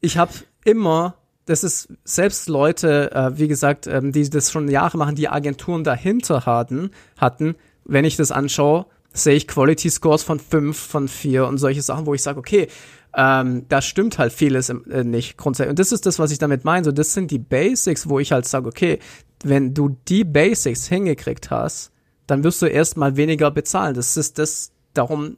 ich 0.00 0.18
habe 0.18 0.32
immer 0.64 1.14
das 1.46 1.64
ist 1.64 1.88
selbst 2.04 2.48
Leute, 2.48 3.10
äh, 3.12 3.36
wie 3.36 3.48
gesagt, 3.48 3.88
ähm, 3.88 4.12
die 4.12 4.28
das 4.30 4.52
schon 4.52 4.68
Jahre 4.68 4.96
machen, 4.96 5.16
die 5.16 5.28
Agenturen 5.28 5.82
dahinter 5.82 6.46
hatten, 6.46 6.90
hatten, 7.16 7.56
wenn 7.84 8.04
ich 8.04 8.16
das 8.16 8.30
anschaue, 8.30 8.86
sehe 9.12 9.34
ich 9.34 9.48
Quality 9.48 9.90
Scores 9.90 10.22
von 10.22 10.38
fünf, 10.38 10.78
von 10.78 11.08
vier 11.08 11.46
und 11.48 11.58
solche 11.58 11.82
Sachen, 11.82 12.06
wo 12.06 12.14
ich 12.14 12.22
sage, 12.22 12.38
okay, 12.38 12.68
ähm, 13.16 13.66
da 13.68 13.82
stimmt 13.82 14.18
halt 14.18 14.32
vieles 14.32 14.68
äh, 14.68 15.02
nicht 15.02 15.36
grundsätzlich. 15.36 15.70
Und 15.70 15.78
das 15.80 15.90
ist 15.90 16.06
das, 16.06 16.20
was 16.20 16.30
ich 16.30 16.38
damit 16.38 16.64
meine. 16.64 16.84
So, 16.84 16.92
das 16.92 17.12
sind 17.12 17.32
die 17.32 17.40
Basics, 17.40 18.08
wo 18.08 18.20
ich 18.20 18.30
halt 18.30 18.46
sage, 18.46 18.68
okay, 18.68 19.00
wenn 19.42 19.74
du 19.74 19.96
die 20.06 20.22
Basics 20.22 20.86
hingekriegt 20.86 21.50
hast, 21.50 21.90
dann 22.28 22.44
wirst 22.44 22.62
du 22.62 22.66
erstmal 22.66 23.16
weniger 23.16 23.50
bezahlen. 23.50 23.94
Das 23.94 24.16
ist 24.16 24.38
das, 24.38 24.70
darum, 24.94 25.36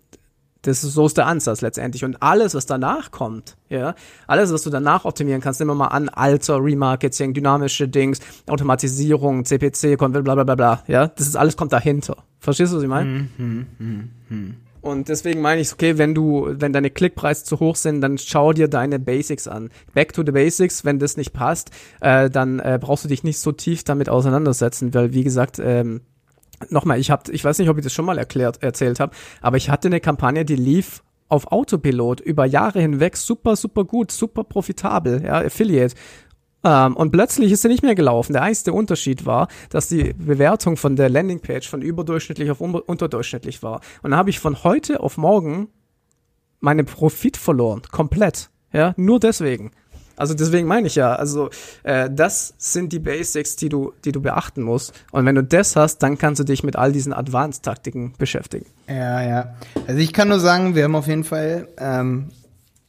das 0.63 0.85
ist, 0.85 0.95
so 0.95 1.07
ist 1.07 1.17
der 1.17 1.27
Ansatz 1.27 1.61
letztendlich. 1.61 2.05
Und 2.05 2.23
alles, 2.23 2.55
was 2.55 2.67
danach 2.67 3.11
kommt, 3.11 3.57
ja, 3.69 3.95
alles, 4.27 4.53
was 4.53 4.63
du 4.63 4.71
danach 4.71 5.05
optimieren 5.05 5.41
kannst, 5.41 5.61
nehmen 5.61 5.73
wir 5.73 5.75
mal 5.75 5.89
an, 5.89 6.09
Alter, 6.09 6.63
Remarketing, 6.63 7.35
dynamische 7.35 7.89
Dings, 7.89 8.21
Automatisierung, 8.49 9.45
CPC, 9.45 9.99
bla 9.99 10.09
bla 10.09 10.45
bla 10.45 10.55
bla, 10.55 10.83
ja, 10.87 11.09
das 11.09 11.27
ist 11.27 11.37
alles 11.37 11.57
kommt 11.57 11.73
dahinter. 11.73 12.17
Verstehst 12.39 12.73
du, 12.73 12.77
was 12.77 12.83
ich 12.83 12.89
meine? 12.89 13.29
Mhm, 13.39 13.67
mh, 13.79 14.05
mh. 14.29 14.55
Und 14.83 15.09
deswegen 15.09 15.41
meine 15.41 15.61
ich, 15.61 15.73
okay, 15.73 15.97
wenn 15.97 16.13
du, 16.13 16.49
wenn 16.51 16.73
deine 16.73 16.91
Klickpreise 16.91 17.45
zu 17.45 17.61
hoch 17.61 17.77
sind, 17.77 18.01
dann 18.01 18.19
schau 18.19 18.53
dir 18.53 18.67
deine 18.67 18.99
Basics 18.99 19.47
an. 19.47 19.71
Back 19.95 20.13
to 20.13 20.25
the 20.27 20.33
Basics, 20.33 20.85
wenn 20.85 20.99
das 20.99 21.17
nicht 21.17 21.33
passt, 21.33 21.71
äh, 22.01 22.29
dann 22.29 22.59
äh, 22.59 22.81
brauchst 22.83 23.05
du 23.05 23.09
dich 23.09 23.23
nicht 23.23 23.39
so 23.39 23.53
tief 23.53 23.85
damit 23.85 24.09
auseinandersetzen, 24.09 24.93
weil 24.93 25.15
wie 25.15 25.23
gesagt, 25.23 25.61
ähm, 25.61 26.01
nochmal, 26.71 26.99
ich 26.99 27.11
hab, 27.11 27.29
ich 27.29 27.45
weiß 27.45 27.59
nicht, 27.59 27.69
ob 27.69 27.79
ich 27.79 27.85
das 27.85 27.93
schon 27.93 28.05
mal 28.05 28.19
erklärt, 28.19 28.63
erzählt 28.63 29.01
habe, 29.01 29.15
aber 29.41 29.57
ich 29.57 29.71
hatte 29.71 29.89
eine 29.89 30.01
Kampagne, 30.01 30.45
die 30.45 30.57
lief 30.57 31.03
auf 31.29 31.51
Autopilot 31.51 32.21
über 32.21 32.45
Jahre 32.45 32.81
hinweg 32.81 33.17
super, 33.17 33.57
super 33.57 33.85
gut, 33.85 34.13
super 34.13 34.45
profitabel, 34.45 35.25
ja, 35.25 35.39
Affiliate. 35.39 35.95
Ähm, 36.65 36.97
und 36.97 37.11
plötzlich 37.11 37.51
ist 37.51 37.63
sie 37.63 37.69
nicht 37.69 37.83
mehr 37.83 37.95
gelaufen. 37.95 38.35
Der 38.35 38.43
einzige 38.43 38.75
Unterschied 38.75 39.27
war, 39.27 39.49
dass 39.71 39.89
die 39.89 40.13
Bewertung 40.13 40.77
von 40.77 40.95
der 40.95 41.09
Landingpage 41.09 41.69
von 41.69 41.83
überdurchschnittlich 41.83 42.51
auf 42.51 42.61
unterdurchschnittlich 42.61 43.63
war. 43.63 43.81
Und 44.03 44.11
dann 44.11 44.19
habe 44.19 44.31
ich 44.31 44.41
von 44.41 44.63
heute 44.63 45.01
auf 45.01 45.17
morgen 45.17 45.69
meinen 46.61 46.87
Profit 46.87 47.37
verloren. 47.37 47.83
Komplett. 47.91 48.51
Ja, 48.73 48.95
nur 48.97 49.19
deswegen. 49.19 49.73
Also 50.17 50.35
deswegen 50.35 50.67
meine 50.67 50.87
ich 50.87 50.95
ja, 50.95 51.15
also 51.15 51.51
äh, 51.83 52.09
das 52.11 52.55
sind 52.59 52.93
die 52.93 52.99
Basics, 52.99 53.57
die 53.57 53.69
du, 53.69 53.93
die 54.05 54.13
du 54.13 54.21
beachten 54.21 54.63
musst. 54.63 54.93
Und 55.11 55.27
wenn 55.27 55.35
du 55.35 55.43
das 55.43 55.77
hast, 55.77 55.99
dann 55.99 56.19
kannst 56.19 56.41
du 56.41 56.45
dich 56.45 56.63
mit 56.63 56.77
all 56.77 56.93
diesen 56.93 57.13
Advanced-Taktiken 57.13 58.15
beschäftigen. 58.19 58.67
Ja, 58.89 59.23
ja. 59.23 59.55
Also 59.87 60.01
ich 60.01 60.13
kann 60.13 60.29
nur 60.29 60.41
sagen, 60.41 60.75
wir 60.75 60.85
haben 60.85 60.97
auf 60.97 61.07
jeden 61.07 61.25
Fall 61.25 61.69
ähm, 61.79 62.31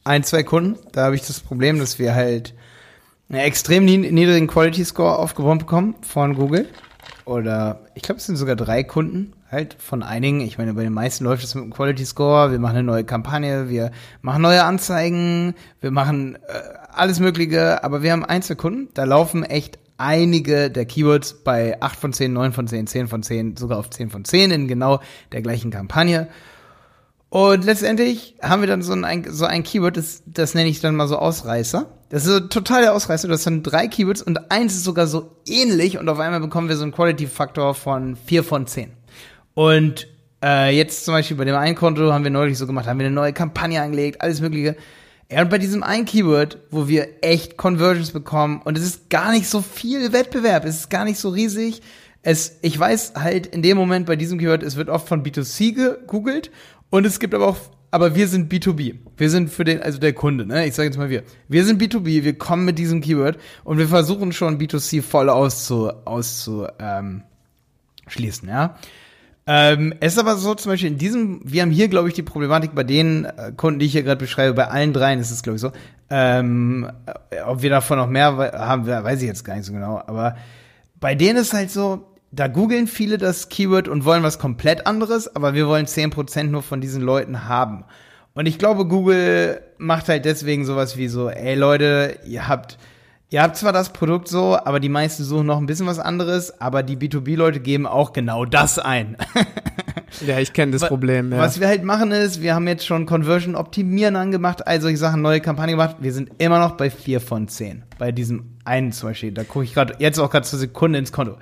ein, 0.04 0.22
zwei 0.22 0.42
Kunden. 0.42 0.78
Da 0.92 1.04
habe 1.04 1.14
ich 1.14 1.26
das 1.26 1.40
Problem, 1.40 1.78
dass 1.78 1.98
wir 1.98 2.14
halt 2.14 2.54
einen 3.28 3.40
extrem 3.40 3.84
niedrigen 3.84 4.46
Quality 4.46 4.84
Score 4.84 5.18
aufgebaut 5.18 5.60
bekommen 5.60 5.96
von 6.02 6.34
Google. 6.34 6.68
Oder 7.24 7.80
ich 7.94 8.02
glaube, 8.02 8.18
es 8.18 8.26
sind 8.26 8.36
sogar 8.36 8.54
drei 8.54 8.84
Kunden 8.84 9.32
halt 9.50 9.76
von 9.78 10.02
einigen. 10.02 10.40
Ich 10.40 10.58
meine, 10.58 10.74
bei 10.74 10.82
den 10.82 10.92
meisten 10.92 11.24
läuft 11.24 11.44
es 11.44 11.54
mit 11.54 11.62
einem 11.62 11.72
Quality 11.72 12.04
Score. 12.04 12.50
Wir 12.50 12.58
machen 12.58 12.76
eine 12.76 12.86
neue 12.86 13.04
Kampagne, 13.04 13.70
wir 13.70 13.92
machen 14.20 14.42
neue 14.42 14.64
Anzeigen, 14.64 15.54
wir 15.80 15.90
machen 15.90 16.36
äh, 16.36 16.38
alles 16.96 17.20
Mögliche. 17.20 17.82
Aber 17.84 18.02
wir 18.02 18.12
haben 18.12 18.24
Einzelkunden, 18.24 18.88
da 18.94 19.04
laufen 19.04 19.44
echt 19.44 19.78
einige 19.96 20.70
der 20.70 20.86
Keywords 20.86 21.44
bei 21.44 21.80
8 21.80 21.98
von 21.98 22.12
10, 22.12 22.32
9 22.32 22.52
von 22.52 22.66
10, 22.66 22.86
10 22.86 23.08
von 23.08 23.22
10, 23.22 23.56
sogar 23.56 23.78
auf 23.78 23.90
10 23.90 24.10
von 24.10 24.24
10 24.24 24.50
in 24.50 24.68
genau 24.68 25.00
der 25.32 25.42
gleichen 25.42 25.70
Kampagne. 25.70 26.28
Und 27.28 27.64
letztendlich 27.64 28.36
haben 28.42 28.62
wir 28.62 28.68
dann 28.68 28.82
so 28.82 28.92
ein, 28.92 29.26
so 29.28 29.44
ein 29.44 29.64
Keyword, 29.64 29.96
das, 29.96 30.22
das 30.24 30.54
nenne 30.54 30.68
ich 30.68 30.80
dann 30.80 30.94
mal 30.94 31.08
so 31.08 31.18
Ausreißer. 31.18 31.86
Das 32.08 32.26
ist 32.26 32.32
so 32.32 32.40
total 32.40 32.82
der 32.82 32.94
Ausreißer. 32.94 33.26
Du 33.26 33.34
hast 33.34 33.44
dann 33.44 33.64
drei 33.64 33.88
Keywords 33.88 34.22
und 34.22 34.52
eins 34.52 34.74
ist 34.74 34.84
sogar 34.84 35.08
so 35.08 35.36
ähnlich 35.44 35.98
und 35.98 36.08
auf 36.08 36.20
einmal 36.20 36.38
bekommen 36.38 36.68
wir 36.68 36.76
so 36.76 36.84
einen 36.84 36.92
Quality-Faktor 36.92 37.74
von 37.74 38.14
vier 38.14 38.44
von 38.44 38.68
zehn. 38.68 38.92
Und 39.54 40.06
äh, 40.44 40.76
jetzt 40.76 41.04
zum 41.04 41.14
Beispiel 41.14 41.36
bei 41.36 41.44
dem 41.44 41.56
einen 41.56 41.74
Konto 41.74 42.12
haben 42.12 42.22
wir 42.22 42.30
neulich 42.30 42.56
so 42.56 42.68
gemacht, 42.68 42.86
haben 42.86 43.00
wir 43.00 43.06
eine 43.06 43.14
neue 43.14 43.32
Kampagne 43.32 43.82
angelegt, 43.82 44.20
alles 44.20 44.40
mögliche. 44.40 44.76
Ja, 45.30 45.42
und 45.42 45.50
bei 45.50 45.58
diesem 45.58 45.82
einen 45.82 46.04
Keyword, 46.04 46.58
wo 46.70 46.86
wir 46.86 47.22
echt 47.22 47.56
Conversions 47.56 48.10
bekommen 48.10 48.60
und 48.64 48.76
es 48.76 48.84
ist 48.84 49.10
gar 49.10 49.32
nicht 49.32 49.48
so 49.48 49.62
viel 49.62 50.12
Wettbewerb, 50.12 50.64
es 50.64 50.76
ist 50.76 50.90
gar 50.90 51.04
nicht 51.04 51.18
so 51.18 51.30
riesig. 51.30 51.80
Es, 52.22 52.58
ich 52.62 52.78
weiß 52.78 53.14
halt 53.16 53.46
in 53.46 53.62
dem 53.62 53.76
Moment 53.76 54.06
bei 54.06 54.16
diesem 54.16 54.38
Keyword, 54.38 54.62
es 54.62 54.76
wird 54.76 54.88
oft 54.88 55.08
von 55.08 55.22
B2C 55.22 55.74
gegoogelt 55.74 56.50
und 56.90 57.06
es 57.06 57.20
gibt 57.20 57.34
aber 57.34 57.48
auch, 57.48 57.56
aber 57.90 58.14
wir 58.14 58.28
sind 58.28 58.52
B2B. 58.52 58.96
Wir 59.16 59.30
sind 59.30 59.50
für 59.50 59.64
den, 59.64 59.82
also 59.82 59.98
der 59.98 60.12
Kunde, 60.12 60.46
ne? 60.46 60.66
Ich 60.66 60.74
sage 60.74 60.88
jetzt 60.88 60.98
mal 60.98 61.10
wir. 61.10 61.22
Wir 61.48 61.64
sind 61.64 61.80
B2B, 61.80 62.24
wir 62.24 62.38
kommen 62.38 62.64
mit 62.64 62.78
diesem 62.78 63.00
Keyword 63.00 63.38
und 63.64 63.78
wir 63.78 63.88
versuchen 63.88 64.32
schon 64.32 64.58
B2C 64.58 65.02
voll 65.02 65.30
auszu, 65.30 65.90
auszu, 66.04 66.66
ähm, 66.78 67.22
ja. 68.46 68.76
Ähm, 69.46 69.94
es 70.00 70.14
ist 70.14 70.18
aber 70.18 70.36
so, 70.36 70.54
zum 70.54 70.72
Beispiel 70.72 70.90
in 70.90 70.98
diesem, 70.98 71.40
wir 71.44 71.62
haben 71.62 71.70
hier, 71.70 71.88
glaube 71.88 72.08
ich, 72.08 72.14
die 72.14 72.22
Problematik 72.22 72.74
bei 72.74 72.84
den 72.84 73.26
äh, 73.26 73.52
Kunden, 73.56 73.78
die 73.78 73.86
ich 73.86 73.92
hier 73.92 74.02
gerade 74.02 74.18
beschreibe, 74.18 74.54
bei 74.54 74.68
allen 74.68 74.92
dreien 74.92 75.20
ist 75.20 75.30
es, 75.30 75.42
glaube 75.42 75.56
ich, 75.56 75.60
so. 75.60 75.72
Ähm, 76.08 76.90
äh, 77.30 77.40
ob 77.42 77.60
wir 77.62 77.70
davon 77.70 77.98
noch 77.98 78.08
mehr 78.08 78.36
haben, 78.36 78.86
weiß 78.86 79.20
ich 79.20 79.28
jetzt 79.28 79.44
gar 79.44 79.56
nicht 79.56 79.66
so 79.66 79.72
genau. 79.72 80.02
Aber 80.06 80.36
bei 80.98 81.14
denen 81.14 81.38
ist 81.38 81.52
halt 81.52 81.70
so, 81.70 82.06
da 82.32 82.48
googeln 82.48 82.86
viele 82.86 83.18
das 83.18 83.48
Keyword 83.48 83.88
und 83.88 84.04
wollen 84.04 84.22
was 84.22 84.38
komplett 84.38 84.86
anderes, 84.86 85.34
aber 85.36 85.54
wir 85.54 85.68
wollen 85.68 85.86
zehn 85.86 86.10
Prozent 86.10 86.50
nur 86.50 86.62
von 86.62 86.80
diesen 86.80 87.02
Leuten 87.02 87.46
haben. 87.46 87.84
Und 88.34 88.46
ich 88.46 88.58
glaube, 88.58 88.86
Google 88.86 89.60
macht 89.78 90.08
halt 90.08 90.24
deswegen 90.24 90.64
sowas 90.64 90.96
wie 90.96 91.08
so, 91.08 91.28
ey 91.28 91.54
Leute, 91.54 92.18
ihr 92.26 92.48
habt, 92.48 92.78
ihr 93.34 93.42
habt 93.42 93.56
zwar 93.56 93.72
das 93.72 93.92
Produkt 93.92 94.28
so, 94.28 94.56
aber 94.56 94.78
die 94.78 94.88
meisten 94.88 95.24
suchen 95.24 95.46
noch 95.46 95.58
ein 95.58 95.66
bisschen 95.66 95.86
was 95.86 95.98
anderes, 95.98 96.60
aber 96.60 96.84
die 96.84 96.96
B2B-Leute 96.96 97.58
geben 97.58 97.84
auch 97.84 98.12
genau 98.12 98.44
das 98.44 98.78
ein. 98.78 99.16
ja, 100.24 100.38
ich 100.38 100.52
kenne 100.52 100.70
das 100.70 100.82
was, 100.82 100.88
Problem. 100.88 101.32
Ja. 101.32 101.38
Was 101.38 101.58
wir 101.58 101.66
halt 101.66 101.82
machen 101.82 102.12
ist, 102.12 102.42
wir 102.42 102.54
haben 102.54 102.68
jetzt 102.68 102.86
schon 102.86 103.06
Conversion 103.06 103.56
optimieren 103.56 104.14
angemacht, 104.14 104.64
all 104.68 104.80
solche 104.80 104.98
Sachen, 104.98 105.20
neue 105.20 105.40
Kampagne 105.40 105.72
gemacht. 105.72 105.96
Wir 105.98 106.12
sind 106.12 106.30
immer 106.38 106.60
noch 106.60 106.76
bei 106.76 106.90
vier 106.90 107.20
von 107.20 107.48
zehn. 107.48 107.82
Bei 107.98 108.12
diesem 108.12 108.56
einen 108.64 108.92
zum 108.92 109.08
Beispiel. 109.08 109.32
Da 109.32 109.42
gucke 109.42 109.64
ich 109.64 109.74
gerade 109.74 109.96
jetzt 109.98 110.20
auch 110.20 110.30
gerade 110.30 110.46
zur 110.46 110.60
Sekunde 110.60 111.00
ins 111.00 111.10
Konto. 111.10 111.36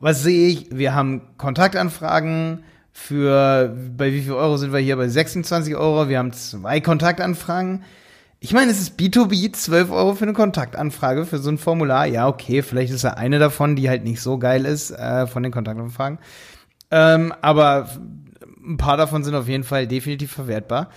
Was 0.00 0.22
sehe 0.22 0.48
ich? 0.48 0.68
Wir 0.70 0.94
haben 0.94 1.20
Kontaktanfragen 1.36 2.64
für, 2.90 3.76
bei 3.94 4.14
wie 4.14 4.22
viel 4.22 4.32
Euro 4.32 4.56
sind 4.56 4.72
wir 4.72 4.80
hier? 4.80 4.96
Bei 4.96 5.08
26 5.08 5.76
Euro. 5.76 6.08
Wir 6.08 6.20
haben 6.20 6.32
zwei 6.32 6.80
Kontaktanfragen. 6.80 7.84
Ich 8.44 8.52
meine, 8.52 8.70
es 8.70 8.78
ist 8.78 9.00
B2B, 9.00 9.54
12 9.54 9.90
Euro 9.90 10.14
für 10.14 10.24
eine 10.24 10.34
Kontaktanfrage 10.34 11.24
für 11.24 11.38
so 11.38 11.48
ein 11.48 11.56
Formular. 11.56 12.04
Ja, 12.04 12.28
okay, 12.28 12.60
vielleicht 12.60 12.92
ist 12.92 13.02
ja 13.02 13.14
eine 13.14 13.38
davon, 13.38 13.74
die 13.74 13.88
halt 13.88 14.04
nicht 14.04 14.20
so 14.20 14.36
geil 14.36 14.66
ist, 14.66 14.90
äh, 14.90 15.26
von 15.26 15.42
den 15.42 15.50
Kontaktanfragen. 15.50 16.18
Ähm, 16.90 17.32
aber 17.40 17.88
ein 18.62 18.76
paar 18.76 18.98
davon 18.98 19.24
sind 19.24 19.34
auf 19.34 19.48
jeden 19.48 19.64
Fall 19.64 19.86
definitiv 19.86 20.30
verwertbar. 20.30 20.90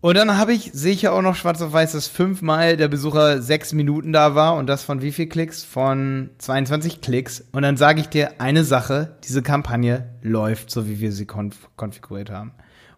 Und 0.00 0.16
dann 0.16 0.38
habe 0.38 0.52
ich, 0.52 0.70
ja 1.02 1.10
auch 1.10 1.22
noch 1.22 1.34
schwarz 1.34 1.60
auf 1.60 1.72
weiß, 1.72 1.90
dass 1.90 2.06
fünfmal 2.06 2.76
der 2.76 2.86
Besucher 2.86 3.42
sechs 3.42 3.72
Minuten 3.72 4.12
da 4.12 4.36
war 4.36 4.54
und 4.54 4.68
das 4.68 4.84
von 4.84 5.02
wie 5.02 5.10
viel 5.10 5.26
Klicks? 5.26 5.64
Von 5.64 6.30
22 6.38 7.00
Klicks. 7.00 7.42
Und 7.50 7.62
dann 7.62 7.76
sage 7.76 8.00
ich 8.00 8.10
dir 8.10 8.40
eine 8.40 8.62
Sache, 8.62 9.16
diese 9.24 9.42
Kampagne 9.42 10.08
läuft, 10.22 10.70
so 10.70 10.86
wie 10.86 11.00
wir 11.00 11.10
sie 11.10 11.26
konf 11.26 11.68
konfiguriert 11.74 12.30
haben. 12.30 12.52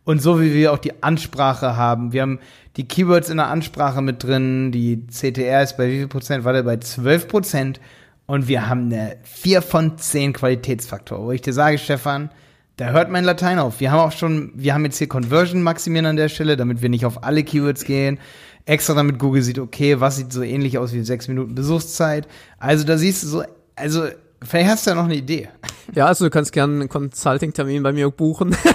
Und 0.07 0.23
so 0.23 0.41
wie 0.41 0.55
wir 0.55 0.73
auch 0.73 0.79
die 0.79 1.03
Ansprache 1.03 1.77
haben. 1.77 2.13
Wir 2.13 2.23
haben 2.23 2.39
die 2.77 2.87
Keywords 2.87 3.29
in 3.29 3.39
der 3.39 3.49
Ansprache 3.49 4.03
mit 4.03 4.23
drin, 4.23 4.71
die 4.71 5.05
CTR 5.09 5.65
ist 5.65 5.77
bei 5.77 5.89
wie 5.89 5.99
viel 5.99 6.07
Prozent? 6.07 6.45
War 6.45 6.53
der 6.53 6.63
bei 6.63 6.77
12 6.77 7.27
Prozent. 7.27 7.81
Und 8.25 8.47
wir 8.47 8.69
haben 8.69 8.85
eine 8.85 9.17
4 9.25 9.63
von 9.63 9.99
10 9.99 10.33
Qualitätsfaktor, 10.33 11.25
wo 11.25 11.33
ich 11.33 11.43
dir 11.43 11.53
sage, 11.53 11.77
Stefan, 11.79 12.31
da 12.77 12.91
hört 12.91 13.11
mein 13.11 13.25
Latein 13.25 13.59
auf. 13.59 13.81
Wir 13.81 13.91
haben 13.91 13.99
auch 13.99 14.13
schon, 14.13 14.53
wir 14.55 14.75
haben 14.75 14.85
jetzt 14.85 14.99
hier 14.99 15.09
Conversion 15.09 15.63
maximieren 15.63 16.07
an 16.07 16.17
der 16.17 16.29
Stelle, 16.29 16.57
damit 16.57 16.83
wir 16.83 16.89
nicht 16.89 17.05
auf 17.05 17.25
alle 17.25 17.43
Keywords 17.43 17.85
gehen. 17.85 18.21
Extra 18.65 18.95
damit 18.95 19.19
Google 19.19 19.43
sieht, 19.43 19.59
okay, 19.59 19.99
was 19.99 20.17
sieht 20.17 20.33
so 20.33 20.43
ähnlich 20.43 20.79
aus 20.79 20.93
wie 20.93 21.03
sechs 21.03 21.27
Minuten 21.27 21.57
Besuchszeit. 21.57 22.29
Also 22.61 22.85
da 22.85 22.97
siehst 22.97 23.25
du 23.25 23.27
so, 23.27 23.45
also 23.75 24.07
vielleicht 24.41 24.71
hast 24.71 24.87
du 24.87 24.91
ja 24.91 24.97
noch 24.97 25.07
eine 25.07 25.17
Idee. 25.17 25.49
Ja, 25.95 26.07
also 26.07 26.27
du 26.27 26.31
kannst 26.31 26.53
gerne 26.53 26.75
einen 26.75 26.89
Consulting-Termin 26.89 27.83
bei 27.83 27.93
mir 27.93 28.09
buchen. 28.11 28.57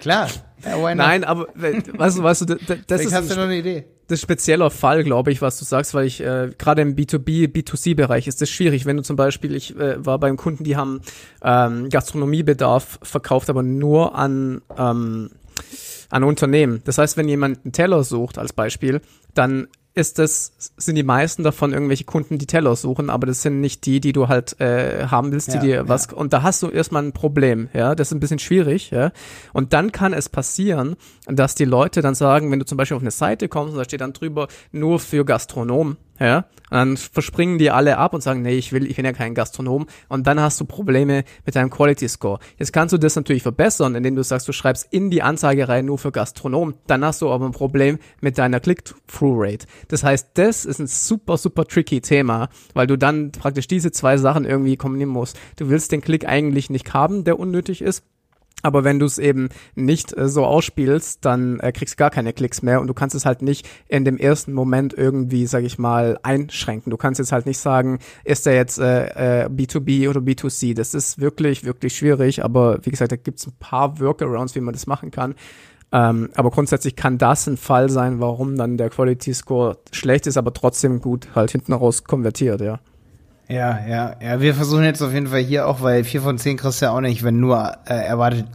Klar. 0.00 0.28
Ja, 0.64 0.94
Nein, 0.94 1.24
aber 1.24 1.48
weißt 1.54 2.18
du, 2.18 2.22
weißt 2.22 2.40
du, 2.42 2.44
das 2.46 2.58
vielleicht 2.86 3.04
ist. 3.04 3.14
hast 3.14 3.30
du 3.30 3.36
noch 3.36 3.44
eine 3.44 3.56
Idee 3.56 3.84
das 4.10 4.18
ist 4.18 4.22
spezieller 4.22 4.70
Fall, 4.70 5.04
glaube 5.04 5.30
ich, 5.30 5.40
was 5.40 5.58
du 5.58 5.64
sagst, 5.64 5.94
weil 5.94 6.06
ich 6.06 6.20
äh, 6.20 6.50
gerade 6.58 6.82
im 6.82 6.96
B2B, 6.96 7.46
B2C-Bereich 7.46 8.26
ist 8.26 8.40
das 8.40 8.50
schwierig. 8.50 8.84
Wenn 8.84 8.96
du 8.96 9.04
zum 9.04 9.14
Beispiel, 9.14 9.54
ich 9.54 9.78
äh, 9.78 10.04
war 10.04 10.18
beim 10.18 10.36
Kunden, 10.36 10.64
die 10.64 10.76
haben 10.76 11.00
ähm, 11.42 11.88
Gastronomiebedarf 11.88 12.98
verkauft, 13.02 13.48
aber 13.50 13.62
nur 13.62 14.16
an 14.16 14.62
ähm, 14.76 15.30
an 16.08 16.24
Unternehmen. 16.24 16.82
Das 16.84 16.98
heißt, 16.98 17.16
wenn 17.16 17.28
jemand 17.28 17.64
einen 17.64 17.72
Teller 17.72 18.02
sucht 18.02 18.36
als 18.36 18.52
Beispiel, 18.52 19.00
dann 19.34 19.68
ist 19.94 20.18
das, 20.18 20.52
sind 20.76 20.94
die 20.94 21.02
meisten 21.02 21.42
davon 21.42 21.72
irgendwelche 21.72 22.04
Kunden, 22.04 22.38
die 22.38 22.46
Teller 22.46 22.76
suchen, 22.76 23.10
aber 23.10 23.26
das 23.26 23.42
sind 23.42 23.60
nicht 23.60 23.86
die, 23.86 24.00
die 24.00 24.12
du 24.12 24.28
halt 24.28 24.60
äh, 24.60 25.06
haben 25.06 25.32
willst, 25.32 25.48
die 25.48 25.56
ja, 25.56 25.62
dir 25.62 25.88
was. 25.88 26.06
Ja. 26.06 26.16
Und 26.16 26.32
da 26.32 26.42
hast 26.42 26.62
du 26.62 26.68
erstmal 26.68 27.02
ein 27.02 27.12
Problem, 27.12 27.68
ja. 27.72 27.94
Das 27.94 28.08
ist 28.08 28.14
ein 28.14 28.20
bisschen 28.20 28.38
schwierig, 28.38 28.90
ja. 28.90 29.10
Und 29.52 29.72
dann 29.72 29.90
kann 29.90 30.12
es 30.12 30.28
passieren, 30.28 30.96
dass 31.26 31.54
die 31.54 31.64
Leute 31.64 32.02
dann 32.02 32.14
sagen, 32.14 32.50
wenn 32.52 32.60
du 32.60 32.66
zum 32.66 32.78
Beispiel 32.78 32.96
auf 32.96 33.02
eine 33.02 33.10
Seite 33.10 33.48
kommst 33.48 33.72
und 33.72 33.78
da 33.78 33.84
steht 33.84 34.00
dann 34.00 34.12
drüber 34.12 34.46
nur 34.70 35.00
für 35.00 35.24
Gastronomen, 35.24 35.96
ja, 36.20 36.44
und 36.70 36.76
dann 36.76 36.96
verspringen 36.96 37.58
die 37.58 37.70
alle 37.70 37.98
ab 37.98 38.14
und 38.14 38.22
sagen, 38.22 38.42
nee, 38.42 38.56
ich 38.56 38.72
will, 38.72 38.86
ich 38.86 38.96
bin 38.96 39.04
ja 39.04 39.12
kein 39.12 39.34
Gastronom. 39.34 39.86
Und 40.08 40.26
dann 40.26 40.38
hast 40.38 40.60
du 40.60 40.64
Probleme 40.64 41.24
mit 41.44 41.56
deinem 41.56 41.70
Quality 41.70 42.08
Score. 42.08 42.38
Jetzt 42.58 42.72
kannst 42.72 42.92
du 42.92 42.98
das 42.98 43.16
natürlich 43.16 43.42
verbessern, 43.42 43.96
indem 43.96 44.14
du 44.14 44.22
sagst, 44.22 44.46
du 44.46 44.52
schreibst 44.52 44.86
in 44.92 45.10
die 45.10 45.22
Anzeige 45.22 45.68
rein 45.68 45.86
nur 45.86 45.98
für 45.98 46.12
Gastronom. 46.12 46.74
Dann 46.86 47.04
hast 47.04 47.22
du 47.22 47.30
aber 47.30 47.46
ein 47.46 47.52
Problem 47.52 47.98
mit 48.20 48.38
deiner 48.38 48.60
Click-Through-Rate. 48.60 49.66
Das 49.88 50.04
heißt, 50.04 50.30
das 50.34 50.64
ist 50.64 50.78
ein 50.78 50.86
super, 50.86 51.38
super 51.38 51.64
tricky 51.64 52.00
Thema, 52.00 52.48
weil 52.74 52.86
du 52.86 52.96
dann 52.96 53.32
praktisch 53.32 53.66
diese 53.66 53.90
zwei 53.90 54.16
Sachen 54.16 54.44
irgendwie 54.44 54.76
kombinieren 54.76 55.10
musst. 55.10 55.38
Du 55.56 55.70
willst 55.70 55.90
den 55.90 56.02
Klick 56.02 56.28
eigentlich 56.28 56.70
nicht 56.70 56.94
haben, 56.94 57.24
der 57.24 57.40
unnötig 57.40 57.82
ist. 57.82 58.04
Aber 58.62 58.84
wenn 58.84 58.98
du 58.98 59.06
es 59.06 59.18
eben 59.18 59.48
nicht 59.74 60.16
äh, 60.16 60.28
so 60.28 60.44
ausspielst, 60.44 61.24
dann 61.24 61.60
äh, 61.60 61.72
kriegst 61.72 61.94
du 61.94 61.96
gar 61.96 62.10
keine 62.10 62.32
Klicks 62.32 62.62
mehr 62.62 62.80
und 62.80 62.86
du 62.86 62.94
kannst 62.94 63.14
es 63.14 63.26
halt 63.26 63.42
nicht 63.42 63.68
in 63.88 64.04
dem 64.04 64.18
ersten 64.18 64.52
Moment 64.52 64.94
irgendwie, 64.94 65.46
sag 65.46 65.64
ich 65.64 65.78
mal, 65.78 66.18
einschränken. 66.22 66.90
Du 66.90 66.96
kannst 66.96 67.18
jetzt 67.18 67.32
halt 67.32 67.46
nicht 67.46 67.58
sagen, 67.58 67.98
ist 68.24 68.46
der 68.46 68.54
jetzt 68.54 68.78
äh, 68.78 69.44
äh, 69.44 69.48
B2B 69.48 70.08
oder 70.08 70.20
B2C. 70.20 70.74
Das 70.74 70.94
ist 70.94 71.20
wirklich, 71.20 71.64
wirklich 71.64 71.96
schwierig. 71.96 72.44
Aber 72.44 72.78
wie 72.82 72.90
gesagt, 72.90 73.12
da 73.12 73.16
gibt's 73.16 73.46
ein 73.46 73.54
paar 73.58 73.98
Workarounds, 74.00 74.54
wie 74.54 74.60
man 74.60 74.74
das 74.74 74.86
machen 74.86 75.10
kann. 75.10 75.34
Ähm, 75.92 76.30
aber 76.34 76.50
grundsätzlich 76.50 76.94
kann 76.94 77.18
das 77.18 77.48
ein 77.48 77.56
Fall 77.56 77.88
sein, 77.90 78.20
warum 78.20 78.56
dann 78.56 78.76
der 78.76 78.90
Quality 78.90 79.34
Score 79.34 79.78
schlecht 79.90 80.26
ist, 80.26 80.36
aber 80.36 80.52
trotzdem 80.52 81.00
gut 81.00 81.28
halt 81.34 81.50
hinten 81.50 81.72
raus 81.72 82.04
konvertiert, 82.04 82.60
ja. 82.60 82.78
Ja, 83.50 83.84
ja, 83.84 84.14
ja, 84.22 84.40
wir 84.40 84.54
versuchen 84.54 84.84
jetzt 84.84 85.02
auf 85.02 85.12
jeden 85.12 85.26
Fall 85.26 85.40
hier 85.40 85.66
auch, 85.66 85.82
weil 85.82 86.04
vier 86.04 86.22
von 86.22 86.38
zehn 86.38 86.56
kriegst 86.56 86.80
du 86.80 86.86
ja 86.86 86.92
auch 86.92 87.00
nicht, 87.00 87.24
wenn 87.24 87.40
nur 87.40 87.78
äh, 87.84 87.94
erwartete 87.94 88.46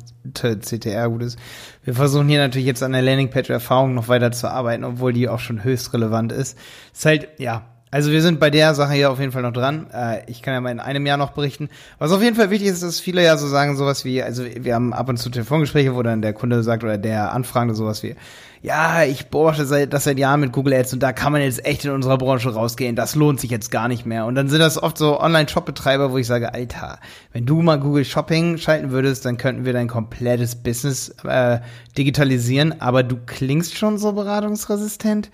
CTR 0.62 1.10
gut 1.10 1.22
ist. 1.22 1.38
Wir 1.84 1.94
versuchen 1.94 2.30
hier 2.30 2.40
natürlich 2.40 2.66
jetzt 2.66 2.82
an 2.82 2.94
der 2.94 3.02
Landingpage-Erfahrung 3.02 3.94
noch 3.94 4.08
weiter 4.08 4.32
zu 4.32 4.50
arbeiten, 4.50 4.86
obwohl 4.86 5.12
die 5.12 5.28
auch 5.28 5.40
schon 5.40 5.66
höchst 5.66 5.94
relevant 5.94 6.32
ist. 6.32 6.58
Ist 6.94 7.06
halt, 7.06 7.28
ja, 7.40 7.64
Also 7.96 8.12
wir 8.12 8.22
sind 8.22 8.42
bei 8.42 8.50
der 8.50 8.76
Sache 8.76 8.92
hier 8.92 9.10
auf 9.10 9.22
jeden 9.22 9.32
Fall 9.32 9.42
noch 9.42 9.54
dran. 9.54 9.88
Äh, 9.94 10.30
ich 10.30 10.42
kann 10.42 10.54
ja 10.54 10.60
mal 10.60 10.70
in 10.70 10.82
einem 10.82 11.06
Jahr 11.06 11.16
noch 11.16 11.32
berichten. 11.32 11.70
Was 11.98 12.12
auf 12.12 12.22
jeden 12.22 12.36
Fall 12.36 12.50
wichtig 12.50 12.68
ist, 12.68 12.84
dass 12.84 13.00
viele 13.00 13.24
ja 13.24 13.38
so 13.38 13.48
sagen, 13.48 13.78
sowas 13.78 14.04
wie, 14.04 14.22
also 14.22 14.44
wir 14.44 14.76
haben 14.76 14.92
ab 14.92 15.08
und 15.08 15.16
zu 15.16 15.30
Telefongespräche, 15.30 15.96
wo 15.96 16.04
dann 16.04 16.22
der 16.22 16.34
Kunde 16.34 16.62
sagt 16.62 16.84
oder 16.84 16.98
der 16.98 17.32
Anfragende 17.32 17.74
sowas 17.74 18.04
wie, 18.04 18.18
ja, 18.62 19.06
ich 19.06 19.28
beobachte 19.28 19.88
das 19.88 20.04
seit 20.04 20.20
Jahren 20.20 20.42
mit 20.42 20.52
Google 20.52 20.74
Ads 20.74 20.92
und 20.92 21.04
da 21.04 21.14
kann 21.14 21.32
man 21.32 21.42
jetzt 21.42 21.66
echt 21.66 21.86
in 21.86 21.92
unserer 21.92 22.18
Branche 22.18 22.54
rausgehen. 22.54 22.98
Das 22.98 23.16
lohnt 23.16 23.40
sich 23.40 23.50
jetzt 23.50 23.72
gar 23.72 23.88
nicht 23.88 24.06
mehr. 24.06 24.26
Und 24.26 24.36
dann 24.36 24.50
sind 24.50 24.60
das 24.60 24.84
oft 24.84 24.98
so 24.98 25.18
Online-Shop-Betreiber, 25.22 26.12
wo 26.12 26.18
ich 26.18 26.28
sage, 26.28 26.54
Alter, 26.54 27.00
wenn 27.32 27.46
du 27.46 27.62
mal 27.62 27.80
Google 27.80 28.04
Shopping 28.04 28.58
schalten 28.58 28.92
würdest, 28.92 29.24
dann 29.24 29.38
könnten 29.38 29.64
wir 29.64 29.72
dein 29.72 29.88
komplettes 29.88 30.58
Business 30.58 31.16
äh, 31.24 31.60
digitalisieren. 31.98 32.82
Aber 32.82 33.04
du 33.04 33.16
klingst 33.26 33.78
schon 33.78 33.98
so 33.98 34.12
beratungsresistent. 34.12 35.32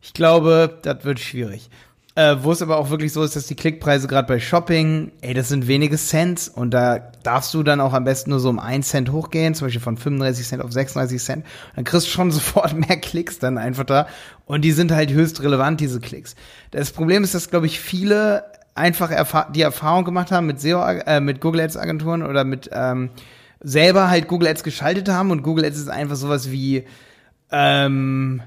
Ich 0.00 0.12
glaube, 0.12 0.78
das 0.82 1.04
wird 1.04 1.18
schwierig. 1.18 1.68
Äh, 2.16 2.42
wo 2.42 2.50
es 2.50 2.62
aber 2.62 2.78
auch 2.78 2.88
wirklich 2.88 3.12
so 3.12 3.22
ist, 3.22 3.36
dass 3.36 3.46
die 3.46 3.54
Klickpreise 3.54 4.08
gerade 4.08 4.26
bei 4.26 4.40
Shopping, 4.40 5.12
ey, 5.20 5.34
das 5.34 5.50
sind 5.50 5.68
wenige 5.68 5.98
Cent 5.98 6.50
und 6.54 6.70
da 6.70 6.98
darfst 7.22 7.52
du 7.52 7.62
dann 7.62 7.78
auch 7.78 7.92
am 7.92 8.04
besten 8.04 8.30
nur 8.30 8.40
so 8.40 8.48
um 8.48 8.58
1 8.58 8.88
Cent 8.88 9.12
hochgehen, 9.12 9.54
zum 9.54 9.66
Beispiel 9.66 9.82
von 9.82 9.98
35 9.98 10.46
Cent 10.46 10.62
auf 10.64 10.72
36 10.72 11.22
Cent. 11.22 11.44
Dann 11.74 11.84
kriegst 11.84 12.06
du 12.06 12.10
schon 12.10 12.30
sofort 12.32 12.72
mehr 12.72 12.96
Klicks 12.96 13.38
dann 13.38 13.58
einfach 13.58 13.84
da 13.84 14.08
und 14.46 14.62
die 14.62 14.72
sind 14.72 14.92
halt 14.92 15.12
höchst 15.12 15.42
relevant, 15.42 15.78
diese 15.78 16.00
Klicks. 16.00 16.36
Das 16.70 16.90
Problem 16.90 17.22
ist, 17.22 17.34
dass, 17.34 17.50
glaube 17.50 17.66
ich, 17.66 17.80
viele 17.80 18.44
einfach 18.74 19.10
erfahr 19.10 19.52
die 19.52 19.60
Erfahrung 19.60 20.06
gemacht 20.06 20.32
haben 20.32 20.46
mit 20.46 20.58
SEO, 20.58 20.82
äh, 20.82 21.20
mit 21.20 21.42
Google 21.42 21.60
Ads 21.60 21.76
Agenturen 21.76 22.22
oder 22.22 22.44
mit 22.44 22.70
ähm, 22.72 23.10
selber 23.60 24.08
halt 24.08 24.26
Google 24.26 24.48
Ads 24.48 24.64
geschaltet 24.64 25.10
haben 25.10 25.30
und 25.30 25.42
Google 25.42 25.66
Ads 25.66 25.76
ist 25.76 25.90
einfach 25.90 26.16
sowas 26.16 26.50
wie 26.50 26.84
ähm, 27.50 28.40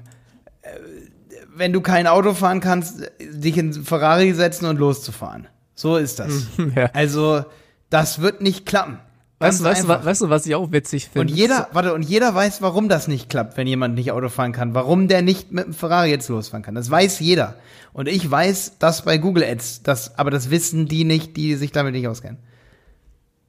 wenn 1.60 1.72
du 1.72 1.80
kein 1.80 2.06
Auto 2.06 2.34
fahren 2.34 2.60
kannst, 2.60 3.10
dich 3.20 3.56
in 3.56 3.72
Ferrari 3.72 4.32
setzen 4.32 4.66
und 4.66 4.78
loszufahren. 4.78 5.46
So 5.74 5.96
ist 5.96 6.18
das. 6.18 6.46
ja. 6.74 6.90
Also, 6.92 7.44
das 7.90 8.20
wird 8.20 8.40
nicht 8.40 8.66
klappen. 8.66 8.98
Weißt, 9.38 9.62
weißt, 9.64 9.88
weißt, 9.88 10.20
du, 10.22 10.28
was 10.28 10.44
ich 10.44 10.54
auch 10.54 10.70
witzig 10.70 11.08
finde? 11.08 11.20
Und 11.20 11.28
jeder, 11.28 11.68
warte, 11.72 11.94
und 11.94 12.02
jeder 12.02 12.34
weiß, 12.34 12.60
warum 12.60 12.90
das 12.90 13.08
nicht 13.08 13.30
klappt, 13.30 13.56
wenn 13.56 13.66
jemand 13.66 13.94
nicht 13.94 14.12
Auto 14.12 14.28
fahren 14.28 14.52
kann. 14.52 14.74
Warum 14.74 15.08
der 15.08 15.22
nicht 15.22 15.50
mit 15.50 15.64
dem 15.64 15.72
Ferrari 15.72 16.10
jetzt 16.10 16.28
losfahren 16.28 16.62
kann. 16.62 16.74
Das 16.74 16.90
weiß 16.90 17.20
jeder. 17.20 17.54
Und 17.94 18.08
ich 18.08 18.30
weiß 18.30 18.76
das 18.78 19.02
bei 19.02 19.16
Google 19.16 19.44
Ads. 19.44 19.82
Das, 19.82 20.18
aber 20.18 20.30
das 20.30 20.50
wissen 20.50 20.88
die 20.88 21.04
nicht, 21.04 21.38
die 21.38 21.54
sich 21.54 21.72
damit 21.72 21.94
nicht 21.94 22.06
auskennen. 22.06 22.38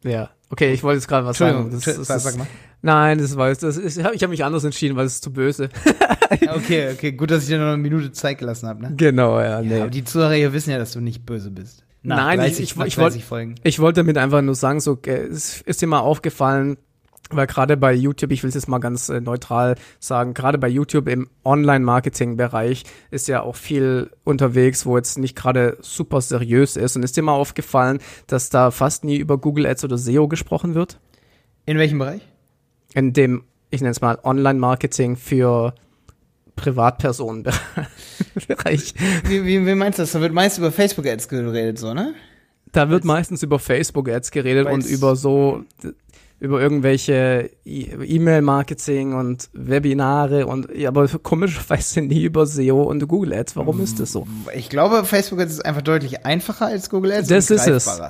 Ja, 0.04 0.30
okay, 0.52 0.74
ich 0.74 0.84
wollte 0.84 0.98
jetzt 0.98 1.08
gerade 1.08 1.26
was 1.26 1.38
sagen. 1.38 1.70
Das, 1.72 1.84
das, 1.84 2.08
das, 2.08 2.24
sag 2.24 2.38
mal. 2.38 2.48
Nein, 2.84 3.20
das 3.20 3.36
weiß 3.36 3.60
das 3.60 3.78
ist, 3.78 3.98
ich 3.98 4.04
habe 4.04 4.16
hab 4.16 4.30
mich 4.30 4.44
anders 4.44 4.64
entschieden, 4.64 4.96
weil 4.96 5.06
es 5.06 5.16
ist 5.16 5.24
zu 5.24 5.32
böse. 5.32 5.70
okay, 6.56 6.92
okay, 6.92 7.12
gut, 7.12 7.32
dass 7.32 7.44
ich 7.44 7.50
dir 7.50 7.60
noch 7.60 7.68
eine 7.68 7.78
Minute 7.78 8.12
Zeit 8.12 8.38
gelassen 8.38 8.68
habe, 8.68 8.82
ne? 8.82 8.94
Genau, 8.96 9.40
ja, 9.40 9.62
nee. 9.62 9.78
Ja, 9.78 9.82
aber 9.84 9.92
die 9.92 10.04
Zuhörer 10.04 10.34
hier 10.34 10.54
wissen 10.54 10.72
ja, 10.72 10.78
dass 10.78 10.92
du 10.92 11.00
nicht 11.00 11.26
böse 11.26 11.52
bist. 11.52 11.84
Nach 12.04 12.18
Nein, 12.18 12.40
30, 12.40 12.60
ich, 12.60 12.76
ich, 12.76 12.86
ich 12.86 12.98
wollte 12.98 13.20
ich 13.64 13.80
wollte 13.80 14.02
damit 14.02 14.18
einfach 14.18 14.42
nur 14.42 14.56
sagen, 14.56 14.80
so 14.80 15.00
es 15.06 15.62
ist 15.62 15.82
dir 15.82 15.88
mal 15.88 16.00
aufgefallen, 16.00 16.78
weil 17.36 17.48
gerade 17.48 17.78
bei 17.78 17.94
YouTube, 17.94 18.32
ich 18.32 18.44
will 18.44 18.50
es 18.50 18.56
jetzt 18.56 18.67
mal 18.67 18.80
ganz 18.80 19.10
äh, 19.10 19.22
neutral 19.22 19.76
sagen, 20.00 20.34
gerade 20.34 20.58
bei 20.58 20.67
YouTube 20.67 21.08
im 21.08 21.30
Online-Marketing-Bereich 21.44 22.84
ist 23.12 23.28
ja 23.28 23.41
auch 23.41 23.56
viel 23.56 24.12
unterwegs, 24.24 24.86
wo 24.86 24.98
jetzt 24.98 25.17
nicht 25.17 25.36
gerade 25.36 25.78
super 25.82 26.22
seriös 26.22 26.76
ist. 26.76 26.96
Und 26.96 27.04
ist 27.04 27.17
dir 27.17 27.24
mal 27.24 27.34
aufgefallen, 27.34 28.00
dass 28.28 28.50
da 28.50 28.72
fast 28.72 29.04
nie 29.04 29.17
über 29.17 29.38
Google 29.38 29.65
Ads 29.65 29.84
oder 29.86 29.98
SEO 29.98 30.28
gesprochen 30.28 30.76
wird? 30.76 31.00
In 31.65 31.78
welchem 31.78 32.00
Bereich? 32.00 32.22
In 32.94 33.13
dem, 33.13 33.44
ich 33.70 33.82
nenne 33.82 33.91
es 33.91 34.02
mal 34.02 34.20
Online-Marketing 34.24 35.15
für 35.15 35.74
Privatpersonenbereich. 36.56 37.54
Wie, 39.26 39.46
wie, 39.46 39.65
wie 39.65 39.76
meinst 39.76 40.00
du 40.00 40.04
das? 40.04 40.12
Da 40.12 40.22
wird 40.22 40.34
meist 40.34 40.58
über 40.58 40.72
Facebook-Ads 40.72 41.28
geredet, 41.28 41.80
so, 41.80 41.94
ne? 41.94 42.13
Da 42.72 42.89
wird 42.89 43.04
meistens 43.04 43.44
über 43.44 43.60
Facebook-Ads 43.60 44.32
geredet 44.32 44.65
Weil's 44.65 44.86
und 44.86 44.91
über 44.91 45.15
so 45.15 45.63
über 46.41 46.60
irgendwelche 46.60 47.51
e- 47.63 47.84
E-Mail-Marketing 48.04 49.13
und 49.13 49.47
Webinare 49.54 50.47
und 50.47 50.75
ja, 50.75 50.89
aber 50.89 51.08
komischerweise 51.08 52.01
nie 52.01 52.23
über 52.23 52.47
SEO 52.47 52.82
und 52.82 53.08
Google 53.08 53.34
Ads. 53.34 53.56
Warum 53.56 53.80
ist 53.80 53.99
das 53.99 54.12
so? 54.12 54.27
Ich 54.56 54.67
glaube, 54.67 55.06
Facebook 55.06 55.39
Ads 55.39 55.54
ist 55.54 55.65
einfach 55.65 55.84
deutlich 55.84 56.25
einfacher 56.25 56.65
als 56.65 56.89
Google 56.89 57.12
Ads. 57.12 57.27
Das 57.27 57.51
ist 57.51 57.67
es. 57.67 58.01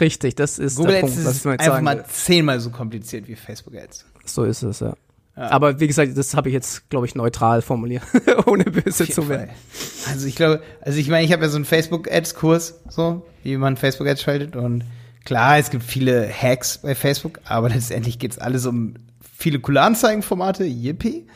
Richtig, 0.00 0.34
das 0.36 0.58
ist 0.58 0.76
Google 0.76 0.92
der 0.92 1.04
Ads 1.04 1.12
Punkt, 1.12 1.28
was 1.28 1.36
ich 1.36 1.44
mal 1.44 1.56
einfach 1.58 1.80
mal 1.82 2.04
zehnmal 2.06 2.58
so 2.58 2.70
kompliziert 2.70 3.28
wie 3.28 3.36
Facebook 3.36 3.76
Ads. 3.76 4.06
So 4.24 4.44
ist 4.44 4.62
es, 4.62 4.80
ja. 4.80 4.94
Ja. 5.36 5.50
Aber 5.50 5.78
wie 5.78 5.86
gesagt, 5.86 6.16
das 6.16 6.34
habe 6.34 6.48
ich 6.48 6.54
jetzt, 6.54 6.88
glaube 6.88 7.04
ich, 7.06 7.14
neutral 7.14 7.60
formuliert, 7.60 8.02
ohne 8.46 8.64
böse 8.64 9.08
zu 9.08 9.28
werden. 9.28 9.50
Also 10.10 10.26
ich 10.26 10.36
glaube, 10.36 10.62
also 10.80 10.98
ich 10.98 11.08
meine, 11.10 11.24
ich 11.26 11.32
habe 11.32 11.42
ja 11.42 11.48
so 11.50 11.56
einen 11.56 11.66
Facebook-Ads-Kurs, 11.66 12.80
so, 12.88 13.26
wie 13.42 13.58
man 13.58 13.76
Facebook-Ads 13.76 14.22
schaltet 14.22 14.56
und 14.56 14.84
Klar, 15.28 15.58
es 15.58 15.68
gibt 15.68 15.84
viele 15.84 16.26
Hacks 16.26 16.78
bei 16.78 16.94
Facebook, 16.94 17.40
aber 17.44 17.68
letztendlich 17.74 18.18
geht 18.18 18.32
es 18.32 18.38
alles 18.38 18.64
um 18.64 18.94
viele 19.36 19.60
coole 19.60 19.82
Anzeigenformate, 19.82 20.64
yippie. 20.64 21.26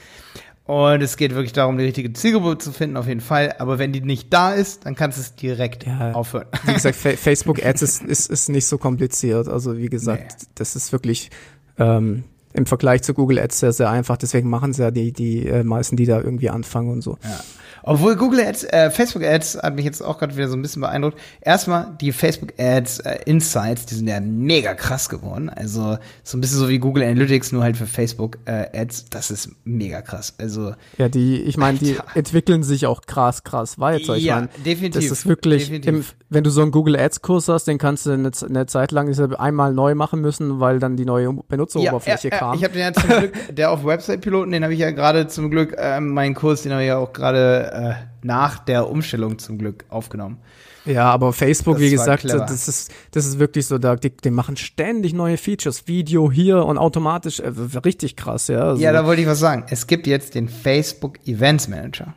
Und 0.65 1.03
es 1.03 1.19
geht 1.19 1.35
wirklich 1.35 1.53
darum, 1.53 1.77
die 1.77 1.85
richtige 1.85 2.11
Zielgruppe 2.15 2.57
zu 2.57 2.73
finden, 2.73 2.97
auf 2.97 3.07
jeden 3.07 3.21
Fall. 3.21 3.55
Aber 3.59 3.79
wenn 3.79 3.93
die 3.93 4.01
nicht 4.01 4.33
da 4.33 4.55
ist, 4.55 4.87
dann 4.87 4.95
kannst 4.95 5.19
du 5.19 5.21
es 5.21 5.35
direkt 5.35 5.85
ja, 5.85 6.13
aufhören. 6.13 6.47
Wie 6.65 6.73
gesagt, 6.73 6.97
Facebook 7.19 7.63
Ads 7.63 7.83
ist, 7.83 8.03
ist, 8.03 8.31
ist 8.31 8.49
nicht 8.49 8.67
so 8.67 8.79
kompliziert. 8.79 9.47
Also 9.47 9.77
wie 9.77 9.91
gesagt, 9.91 10.37
nee. 10.41 10.47
das 10.55 10.75
ist 10.75 10.93
wirklich 10.93 11.31
ähm, 11.77 12.25
im 12.55 12.65
Vergleich 12.65 13.03
zu 13.03 13.13
Google 13.13 13.41
Ads 13.41 13.61
sehr, 13.61 13.73
sehr 13.75 13.91
einfach. 13.91 14.17
Deswegen 14.17 14.49
machen 14.49 14.73
sie 14.73 14.81
ja 14.81 14.91
die, 14.91 15.13
die 15.13 15.47
äh, 15.47 15.65
meisten, 15.65 15.97
die 15.97 16.07
da 16.07 16.19
irgendwie 16.19 16.49
anfangen 16.49 16.89
und 16.89 17.03
so. 17.03 17.19
Ja. 17.23 17.41
Obwohl 17.83 18.17
Google 18.17 18.41
Ads, 18.41 18.65
äh, 18.65 18.91
Facebook 18.91 19.25
Ads 19.25 19.59
hat 19.63 19.75
mich 19.75 19.85
jetzt 19.85 20.03
auch 20.03 20.19
gerade 20.19 20.37
wieder 20.37 20.49
so 20.49 20.57
ein 20.57 20.63
bisschen 20.63 20.83
beeindruckt. 20.83 21.19
Erstmal 21.41 21.97
die 22.01 22.13
Facebook 22.13 22.55
Ads 22.59 23.01
äh, 23.01 23.19
Insights, 23.27 23.87
die 23.87 23.95
sind 23.95 24.09
ja 24.09 24.21
mega 24.21 24.75
krass 24.75 25.09
geworden. 25.09 25.49
Also 25.49 25.99
so 26.23 26.39
ein 26.39 26.41
bisschen 26.41 26.59
so 26.59 26.69
wie 26.69 26.79
Google 26.79 27.03
Analytics, 27.03 27.53
nur 27.53 27.63
halt 27.63 27.77
für 27.77 27.87
Facebook 27.87 28.39
äh, 28.45 28.67
Ads. 28.79 29.07
Das 29.11 29.31
ist 29.31 29.51
mega 29.65 30.03
krass. 30.03 30.35
Also 30.39 30.75
ja, 30.99 31.09
die, 31.09 31.43
ich 31.43 31.57
meine, 31.57 31.79
die 31.79 31.97
entwickeln 32.15 32.63
sich 32.63 32.87
auch 32.87 33.03
krass, 33.03 33.43
krass 33.45 33.79
weiter. 33.79 34.17
Ich 34.17 34.25
ja, 34.25 34.41
mein, 34.41 34.49
definitiv. 34.65 35.03
Das 35.03 35.19
ist 35.19 35.27
wirklich, 35.27 35.71
im, 35.71 36.05
wenn 36.29 36.45
du 36.45 36.51
so 36.51 36.63
einen 36.63 36.71
Google 36.71 36.97
Ads 36.97 37.23
Kurs 37.23 37.49
hast, 37.49 37.65
den 37.65 37.79
kannst 37.79 38.07
du 38.07 38.13
eine, 38.13 38.31
eine 38.49 38.67
Zeit 38.67 38.93
lang 38.93 39.13
einmal 39.35 39.75
neu 39.75 39.95
machen 39.95 40.21
müssen, 40.21 40.61
weil 40.61 40.79
dann 40.79 40.97
die 40.97 41.05
neue 41.05 41.33
Benutzeroberfläche 41.33 42.29
ja, 42.29 42.39
kam. 42.39 42.57
Ich 42.57 42.65
habe 42.65 42.75
den 42.75 42.83
ja 42.83 42.93
zum 42.93 43.11
Glück, 43.11 43.33
der 43.51 43.71
auf 43.71 43.85
Website 43.85 44.21
Piloten, 44.21 44.53
den 44.53 44.63
habe 44.63 44.73
ich 44.73 44.81
ja 44.81 44.91
gerade 44.91 45.27
zum 45.27 45.51
Glück, 45.51 45.75
äh, 45.77 46.01
meinen 46.01 46.35
Kurs, 46.35 46.63
den 46.63 46.73
habe 46.73 46.83
ich 46.83 46.89
ja 46.89 46.99
auch 46.99 47.13
gerade 47.13 47.72
äh, 47.73 47.95
nach 48.23 48.59
der 48.59 48.89
Umstellung 48.89 49.39
zum 49.39 49.59
Glück 49.59 49.85
aufgenommen. 49.89 50.39
Ja, 50.85 51.11
aber 51.11 51.33
Facebook, 51.33 51.75
das 51.75 51.83
wie 51.83 51.91
gesagt, 51.91 52.25
das 52.25 52.69
ist, 52.69 52.91
das 53.13 53.27
ist 53.27 53.39
wirklich 53.39 53.67
so, 53.67 53.79
da, 53.79 53.95
die, 53.97 54.11
die 54.11 54.31
machen 54.31 54.57
ständig 54.57 55.13
neue 55.15 55.37
Features, 55.37 55.87
Video 55.87 56.31
hier 56.31 56.65
und 56.65 56.79
automatisch, 56.79 57.41
äh, 57.41 57.53
richtig 57.85 58.17
krass, 58.17 58.49
ja. 58.49 58.61
Also, 58.61 58.83
ja, 58.83 58.93
da 58.93 59.07
wollte 59.07 59.23
ich 59.23 59.29
was 59.29 59.39
sagen. 59.39 59.65
Es 59.69 59.87
gibt 59.87 60.07
jetzt 60.07 60.35
den 60.35 60.49
Facebook 60.49 61.19
Events 61.27 61.69
Manager. 61.69 62.15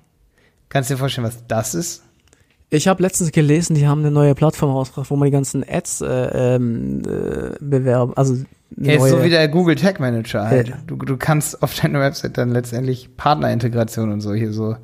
Kannst 0.70 0.89
du 0.89 0.96
dir 0.96 0.98
vorstellen, 0.98 1.28
was 1.28 1.46
das 1.48 1.76
ist? 1.76 2.04
Ich 2.72 2.88
habe 2.88 3.04
letztens 3.04 3.32
gelesen, 3.32 3.76
die 3.76 3.88
haben 3.88 4.00
eine 4.00 4.12
neue 4.12 4.34
Plattform 4.34 4.72
rausgebracht, 4.72 5.12
wo 5.12 5.15
man 5.15 5.28
die 5.28 5.32
ganzen 5.32 5.63
Ads 5.68 6.02
äh, 6.02 6.56
ähm, 6.56 7.04
äh, 7.06 7.56
bewerben, 7.60 8.13
also 8.15 8.36
ja, 8.78 8.94
ist 8.94 9.10
so 9.10 9.24
wie 9.24 9.30
der 9.30 9.48
Google 9.48 9.76
Tag 9.76 10.00
Manager 10.00 10.48
halt. 10.48 10.70
Ja. 10.70 10.78
Du, 10.88 10.98
du 10.98 11.18
kannst 11.18 11.62
auf 11.63 11.80
deiner 11.80 12.00
Website 12.02 12.38
dann 12.38 12.50
letztendlich 12.50 13.15
Partnerintegration 13.15 14.12
und 14.12 14.22
so 14.22 14.34
hier 14.34 14.52
so 14.52 14.76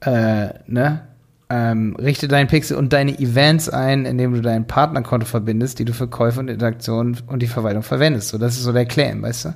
äh, 0.00 0.48
ne? 0.66 1.02
Ähm, 1.52 1.96
richte 1.96 2.28
deinen 2.28 2.46
Pixel 2.46 2.76
und 2.76 2.92
deine 2.92 3.18
Events 3.18 3.68
ein, 3.68 4.06
indem 4.06 4.34
du 4.34 4.40
dein 4.40 4.68
Partnerkonto 4.68 5.26
verbindest, 5.26 5.80
die 5.80 5.84
du 5.84 5.92
für 5.92 6.06
Käufe 6.06 6.38
und 6.38 6.46
Interaktion 6.46 7.16
und 7.26 7.42
die 7.42 7.48
Verwaltung 7.48 7.82
verwendest. 7.82 8.28
So, 8.28 8.38
das 8.38 8.56
ist 8.56 8.62
so 8.62 8.72
der 8.72 8.86
Claim, 8.86 9.22
weißt 9.22 9.46
du? 9.46 9.54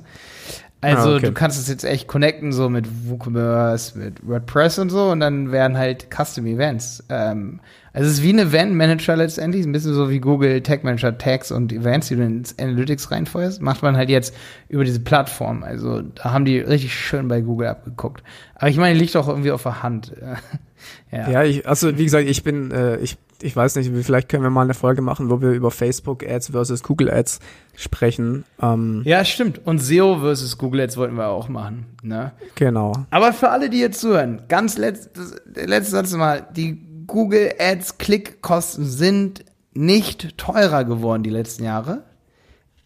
Also 0.85 1.11
ah, 1.11 1.15
okay. 1.15 1.25
du 1.27 1.31
kannst 1.31 1.59
es 1.59 1.67
jetzt 1.67 1.83
echt 1.83 2.07
connecten, 2.07 2.51
so 2.51 2.69
mit 2.69 2.87
WooCommerce, 3.07 3.97
mit 3.97 4.27
WordPress 4.27 4.79
und 4.79 4.89
so, 4.89 5.11
und 5.11 5.19
dann 5.19 5.51
werden 5.51 5.77
halt 5.77 6.07
Custom 6.11 6.45
Events. 6.45 7.03
Ähm, 7.09 7.59
also 7.93 8.09
es 8.09 8.17
ist 8.17 8.23
wie 8.23 8.33
ein 8.33 8.39
Event 8.39 8.75
Manager 8.75 9.15
letztendlich, 9.15 9.65
ein 9.65 9.71
bisschen 9.71 9.93
so 9.93 10.09
wie 10.09 10.19
Google 10.19 10.61
Tag 10.61 10.83
Manager 10.83 11.17
Tags 11.17 11.51
und 11.51 11.71
Events, 11.71 12.09
die 12.09 12.17
du 12.17 12.23
ins 12.23 12.59
Analytics 12.59 13.09
reinfeuerst, 13.09 13.61
macht 13.61 13.83
man 13.83 13.95
halt 13.95 14.09
jetzt 14.09 14.35
über 14.67 14.83
diese 14.83 14.99
Plattform. 14.99 15.63
Also 15.63 16.01
da 16.01 16.33
haben 16.33 16.43
die 16.43 16.59
richtig 16.59 16.93
schön 16.93 17.29
bei 17.29 17.39
Google 17.39 17.69
abgeguckt. 17.69 18.21
Aber 18.55 18.69
ich 18.69 18.77
meine, 18.77 18.99
liegt 18.99 19.15
auch 19.15 19.29
irgendwie 19.29 19.51
auf 19.51 19.63
der 19.63 19.81
Hand. 19.81 20.13
ja, 21.11 21.29
ja 21.29 21.43
ich, 21.43 21.67
also 21.67 21.97
wie 21.97 22.03
gesagt, 22.03 22.27
ich 22.27 22.43
bin, 22.43 22.71
äh, 22.71 22.97
ich, 22.97 23.17
ich 23.41 23.55
weiß 23.55 23.75
nicht, 23.75 23.91
vielleicht 24.05 24.29
können 24.29 24.43
wir 24.43 24.49
mal 24.49 24.63
eine 24.63 24.73
Folge 24.73 25.01
machen, 25.01 25.29
wo 25.29 25.41
wir 25.41 25.51
über 25.51 25.71
Facebook 25.71 26.27
Ads 26.27 26.51
versus 26.51 26.83
Google 26.83 27.11
Ads 27.11 27.39
sprechen. 27.75 28.45
Ähm, 28.61 29.01
ja, 29.05 29.25
stimmt. 29.25 29.65
Und 29.65 29.79
SEO 29.79 30.19
versus 30.19 30.57
Google 30.57 30.81
Ads 30.81 30.97
wollten 30.97 31.15
wir 31.15 31.27
auch 31.27 31.49
machen. 31.49 31.85
Ne? 32.01 32.31
Genau. 32.55 32.93
Aber 33.11 33.33
für 33.33 33.49
alle, 33.49 33.69
die 33.69 33.79
jetzt 33.79 33.99
zuhören, 33.99 34.43
ganz 34.47 34.77
letztes, 34.77 35.35
letztes 35.53 35.91
Satz 35.91 36.13
mal, 36.13 36.47
die 36.55 36.81
Google 37.07 37.53
Ads 37.59 37.97
Klickkosten 37.97 38.85
sind 38.85 39.45
nicht 39.73 40.37
teurer 40.37 40.85
geworden 40.85 41.23
die 41.23 41.29
letzten 41.29 41.63
Jahre. 41.63 42.03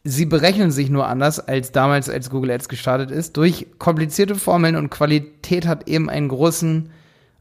Sie 0.04 0.26
berechnen 0.26 0.72
sich 0.72 0.89
nur 0.89 1.08
anders 1.08 1.39
als 1.39 1.72
damals, 1.72 2.10
als 2.10 2.30
Google 2.30 2.52
Ads 2.52 2.70
gestartet 2.70 3.12
ist. 3.12 3.38
Durch 3.38 3.68
komplizierte 3.78 4.36
Formeln 4.36 4.76
und 4.76 4.89
Qualität 4.89 5.68
hat 5.68 5.88
eben 5.88 6.10
einen 6.10 6.30
großen 6.30 6.89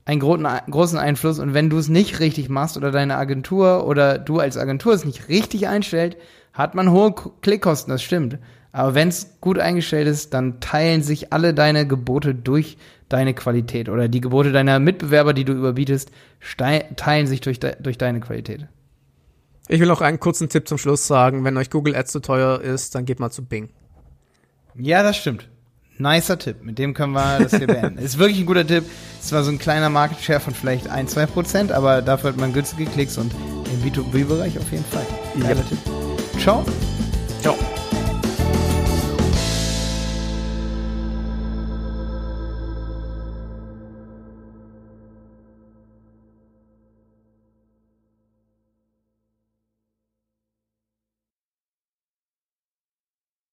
einen 0.08 0.20
großen 0.20 0.98
Einfluss. 0.98 1.38
Und 1.38 1.52
wenn 1.52 1.68
du 1.68 1.76
es 1.76 1.88
nicht 1.88 2.18
richtig 2.18 2.48
machst 2.48 2.76
oder 2.76 2.90
deine 2.90 3.16
Agentur 3.16 3.86
oder 3.86 4.18
du 4.18 4.38
als 4.38 4.56
Agentur 4.56 4.94
es 4.94 5.04
nicht 5.04 5.28
richtig 5.28 5.68
einstellt, 5.68 6.16
hat 6.54 6.74
man 6.74 6.90
hohe 6.90 7.14
Klickkosten, 7.42 7.92
das 7.92 8.02
stimmt. 8.02 8.38
Aber 8.72 8.94
wenn 8.94 9.08
es 9.08 9.38
gut 9.40 9.58
eingestellt 9.58 10.08
ist, 10.08 10.34
dann 10.34 10.60
teilen 10.60 11.02
sich 11.02 11.32
alle 11.32 11.52
deine 11.52 11.86
Gebote 11.86 12.34
durch 12.34 12.78
deine 13.08 13.34
Qualität 13.34 13.88
oder 13.88 14.08
die 14.08 14.20
Gebote 14.20 14.50
deiner 14.52 14.78
Mitbewerber, 14.78 15.34
die 15.34 15.44
du 15.44 15.52
überbietest, 15.52 16.10
teilen 16.96 17.26
sich 17.26 17.40
durch, 17.40 17.60
de 17.60 17.76
durch 17.80 17.98
deine 17.98 18.20
Qualität. 18.20 18.66
Ich 19.68 19.80
will 19.80 19.88
noch 19.88 20.00
einen 20.00 20.20
kurzen 20.20 20.48
Tipp 20.48 20.68
zum 20.68 20.78
Schluss 20.78 21.06
sagen. 21.06 21.44
Wenn 21.44 21.56
euch 21.58 21.70
Google 21.70 21.94
Ads 21.94 22.12
zu 22.12 22.20
teuer 22.20 22.60
ist, 22.60 22.94
dann 22.94 23.04
geht 23.04 23.20
mal 23.20 23.30
zu 23.30 23.44
Bing. 23.44 23.68
Ja, 24.74 25.02
das 25.02 25.18
stimmt. 25.18 25.48
Nicer 25.98 26.38
Tipp. 26.38 26.56
Mit 26.62 26.78
dem 26.78 26.94
können 26.94 27.12
wir 27.12 27.38
das 27.40 27.56
hier 27.56 27.66
beenden. 27.66 27.98
ist 28.02 28.18
wirklich 28.18 28.40
ein 28.40 28.46
guter 28.46 28.66
Tipp. 28.66 28.84
Es 29.20 29.32
war 29.32 29.42
so 29.42 29.50
ein 29.50 29.58
kleiner 29.58 29.90
Market 29.90 30.20
Share 30.20 30.40
von 30.40 30.54
vielleicht 30.54 30.88
1, 30.88 31.12
2 31.12 31.26
Prozent, 31.26 31.72
aber 31.72 32.02
dafür 32.02 32.30
hat 32.30 32.36
man 32.36 32.52
günstige 32.52 32.86
Klicks 32.86 33.18
und 33.18 33.32
im 33.32 33.82
B2B-Bereich 33.82 34.58
auf 34.58 34.70
jeden 34.70 34.84
Fall. 34.84 35.06
Geiler 35.40 35.60
yep. 35.60 35.68
Tipp. 35.68 35.78
Ciao. 36.40 36.64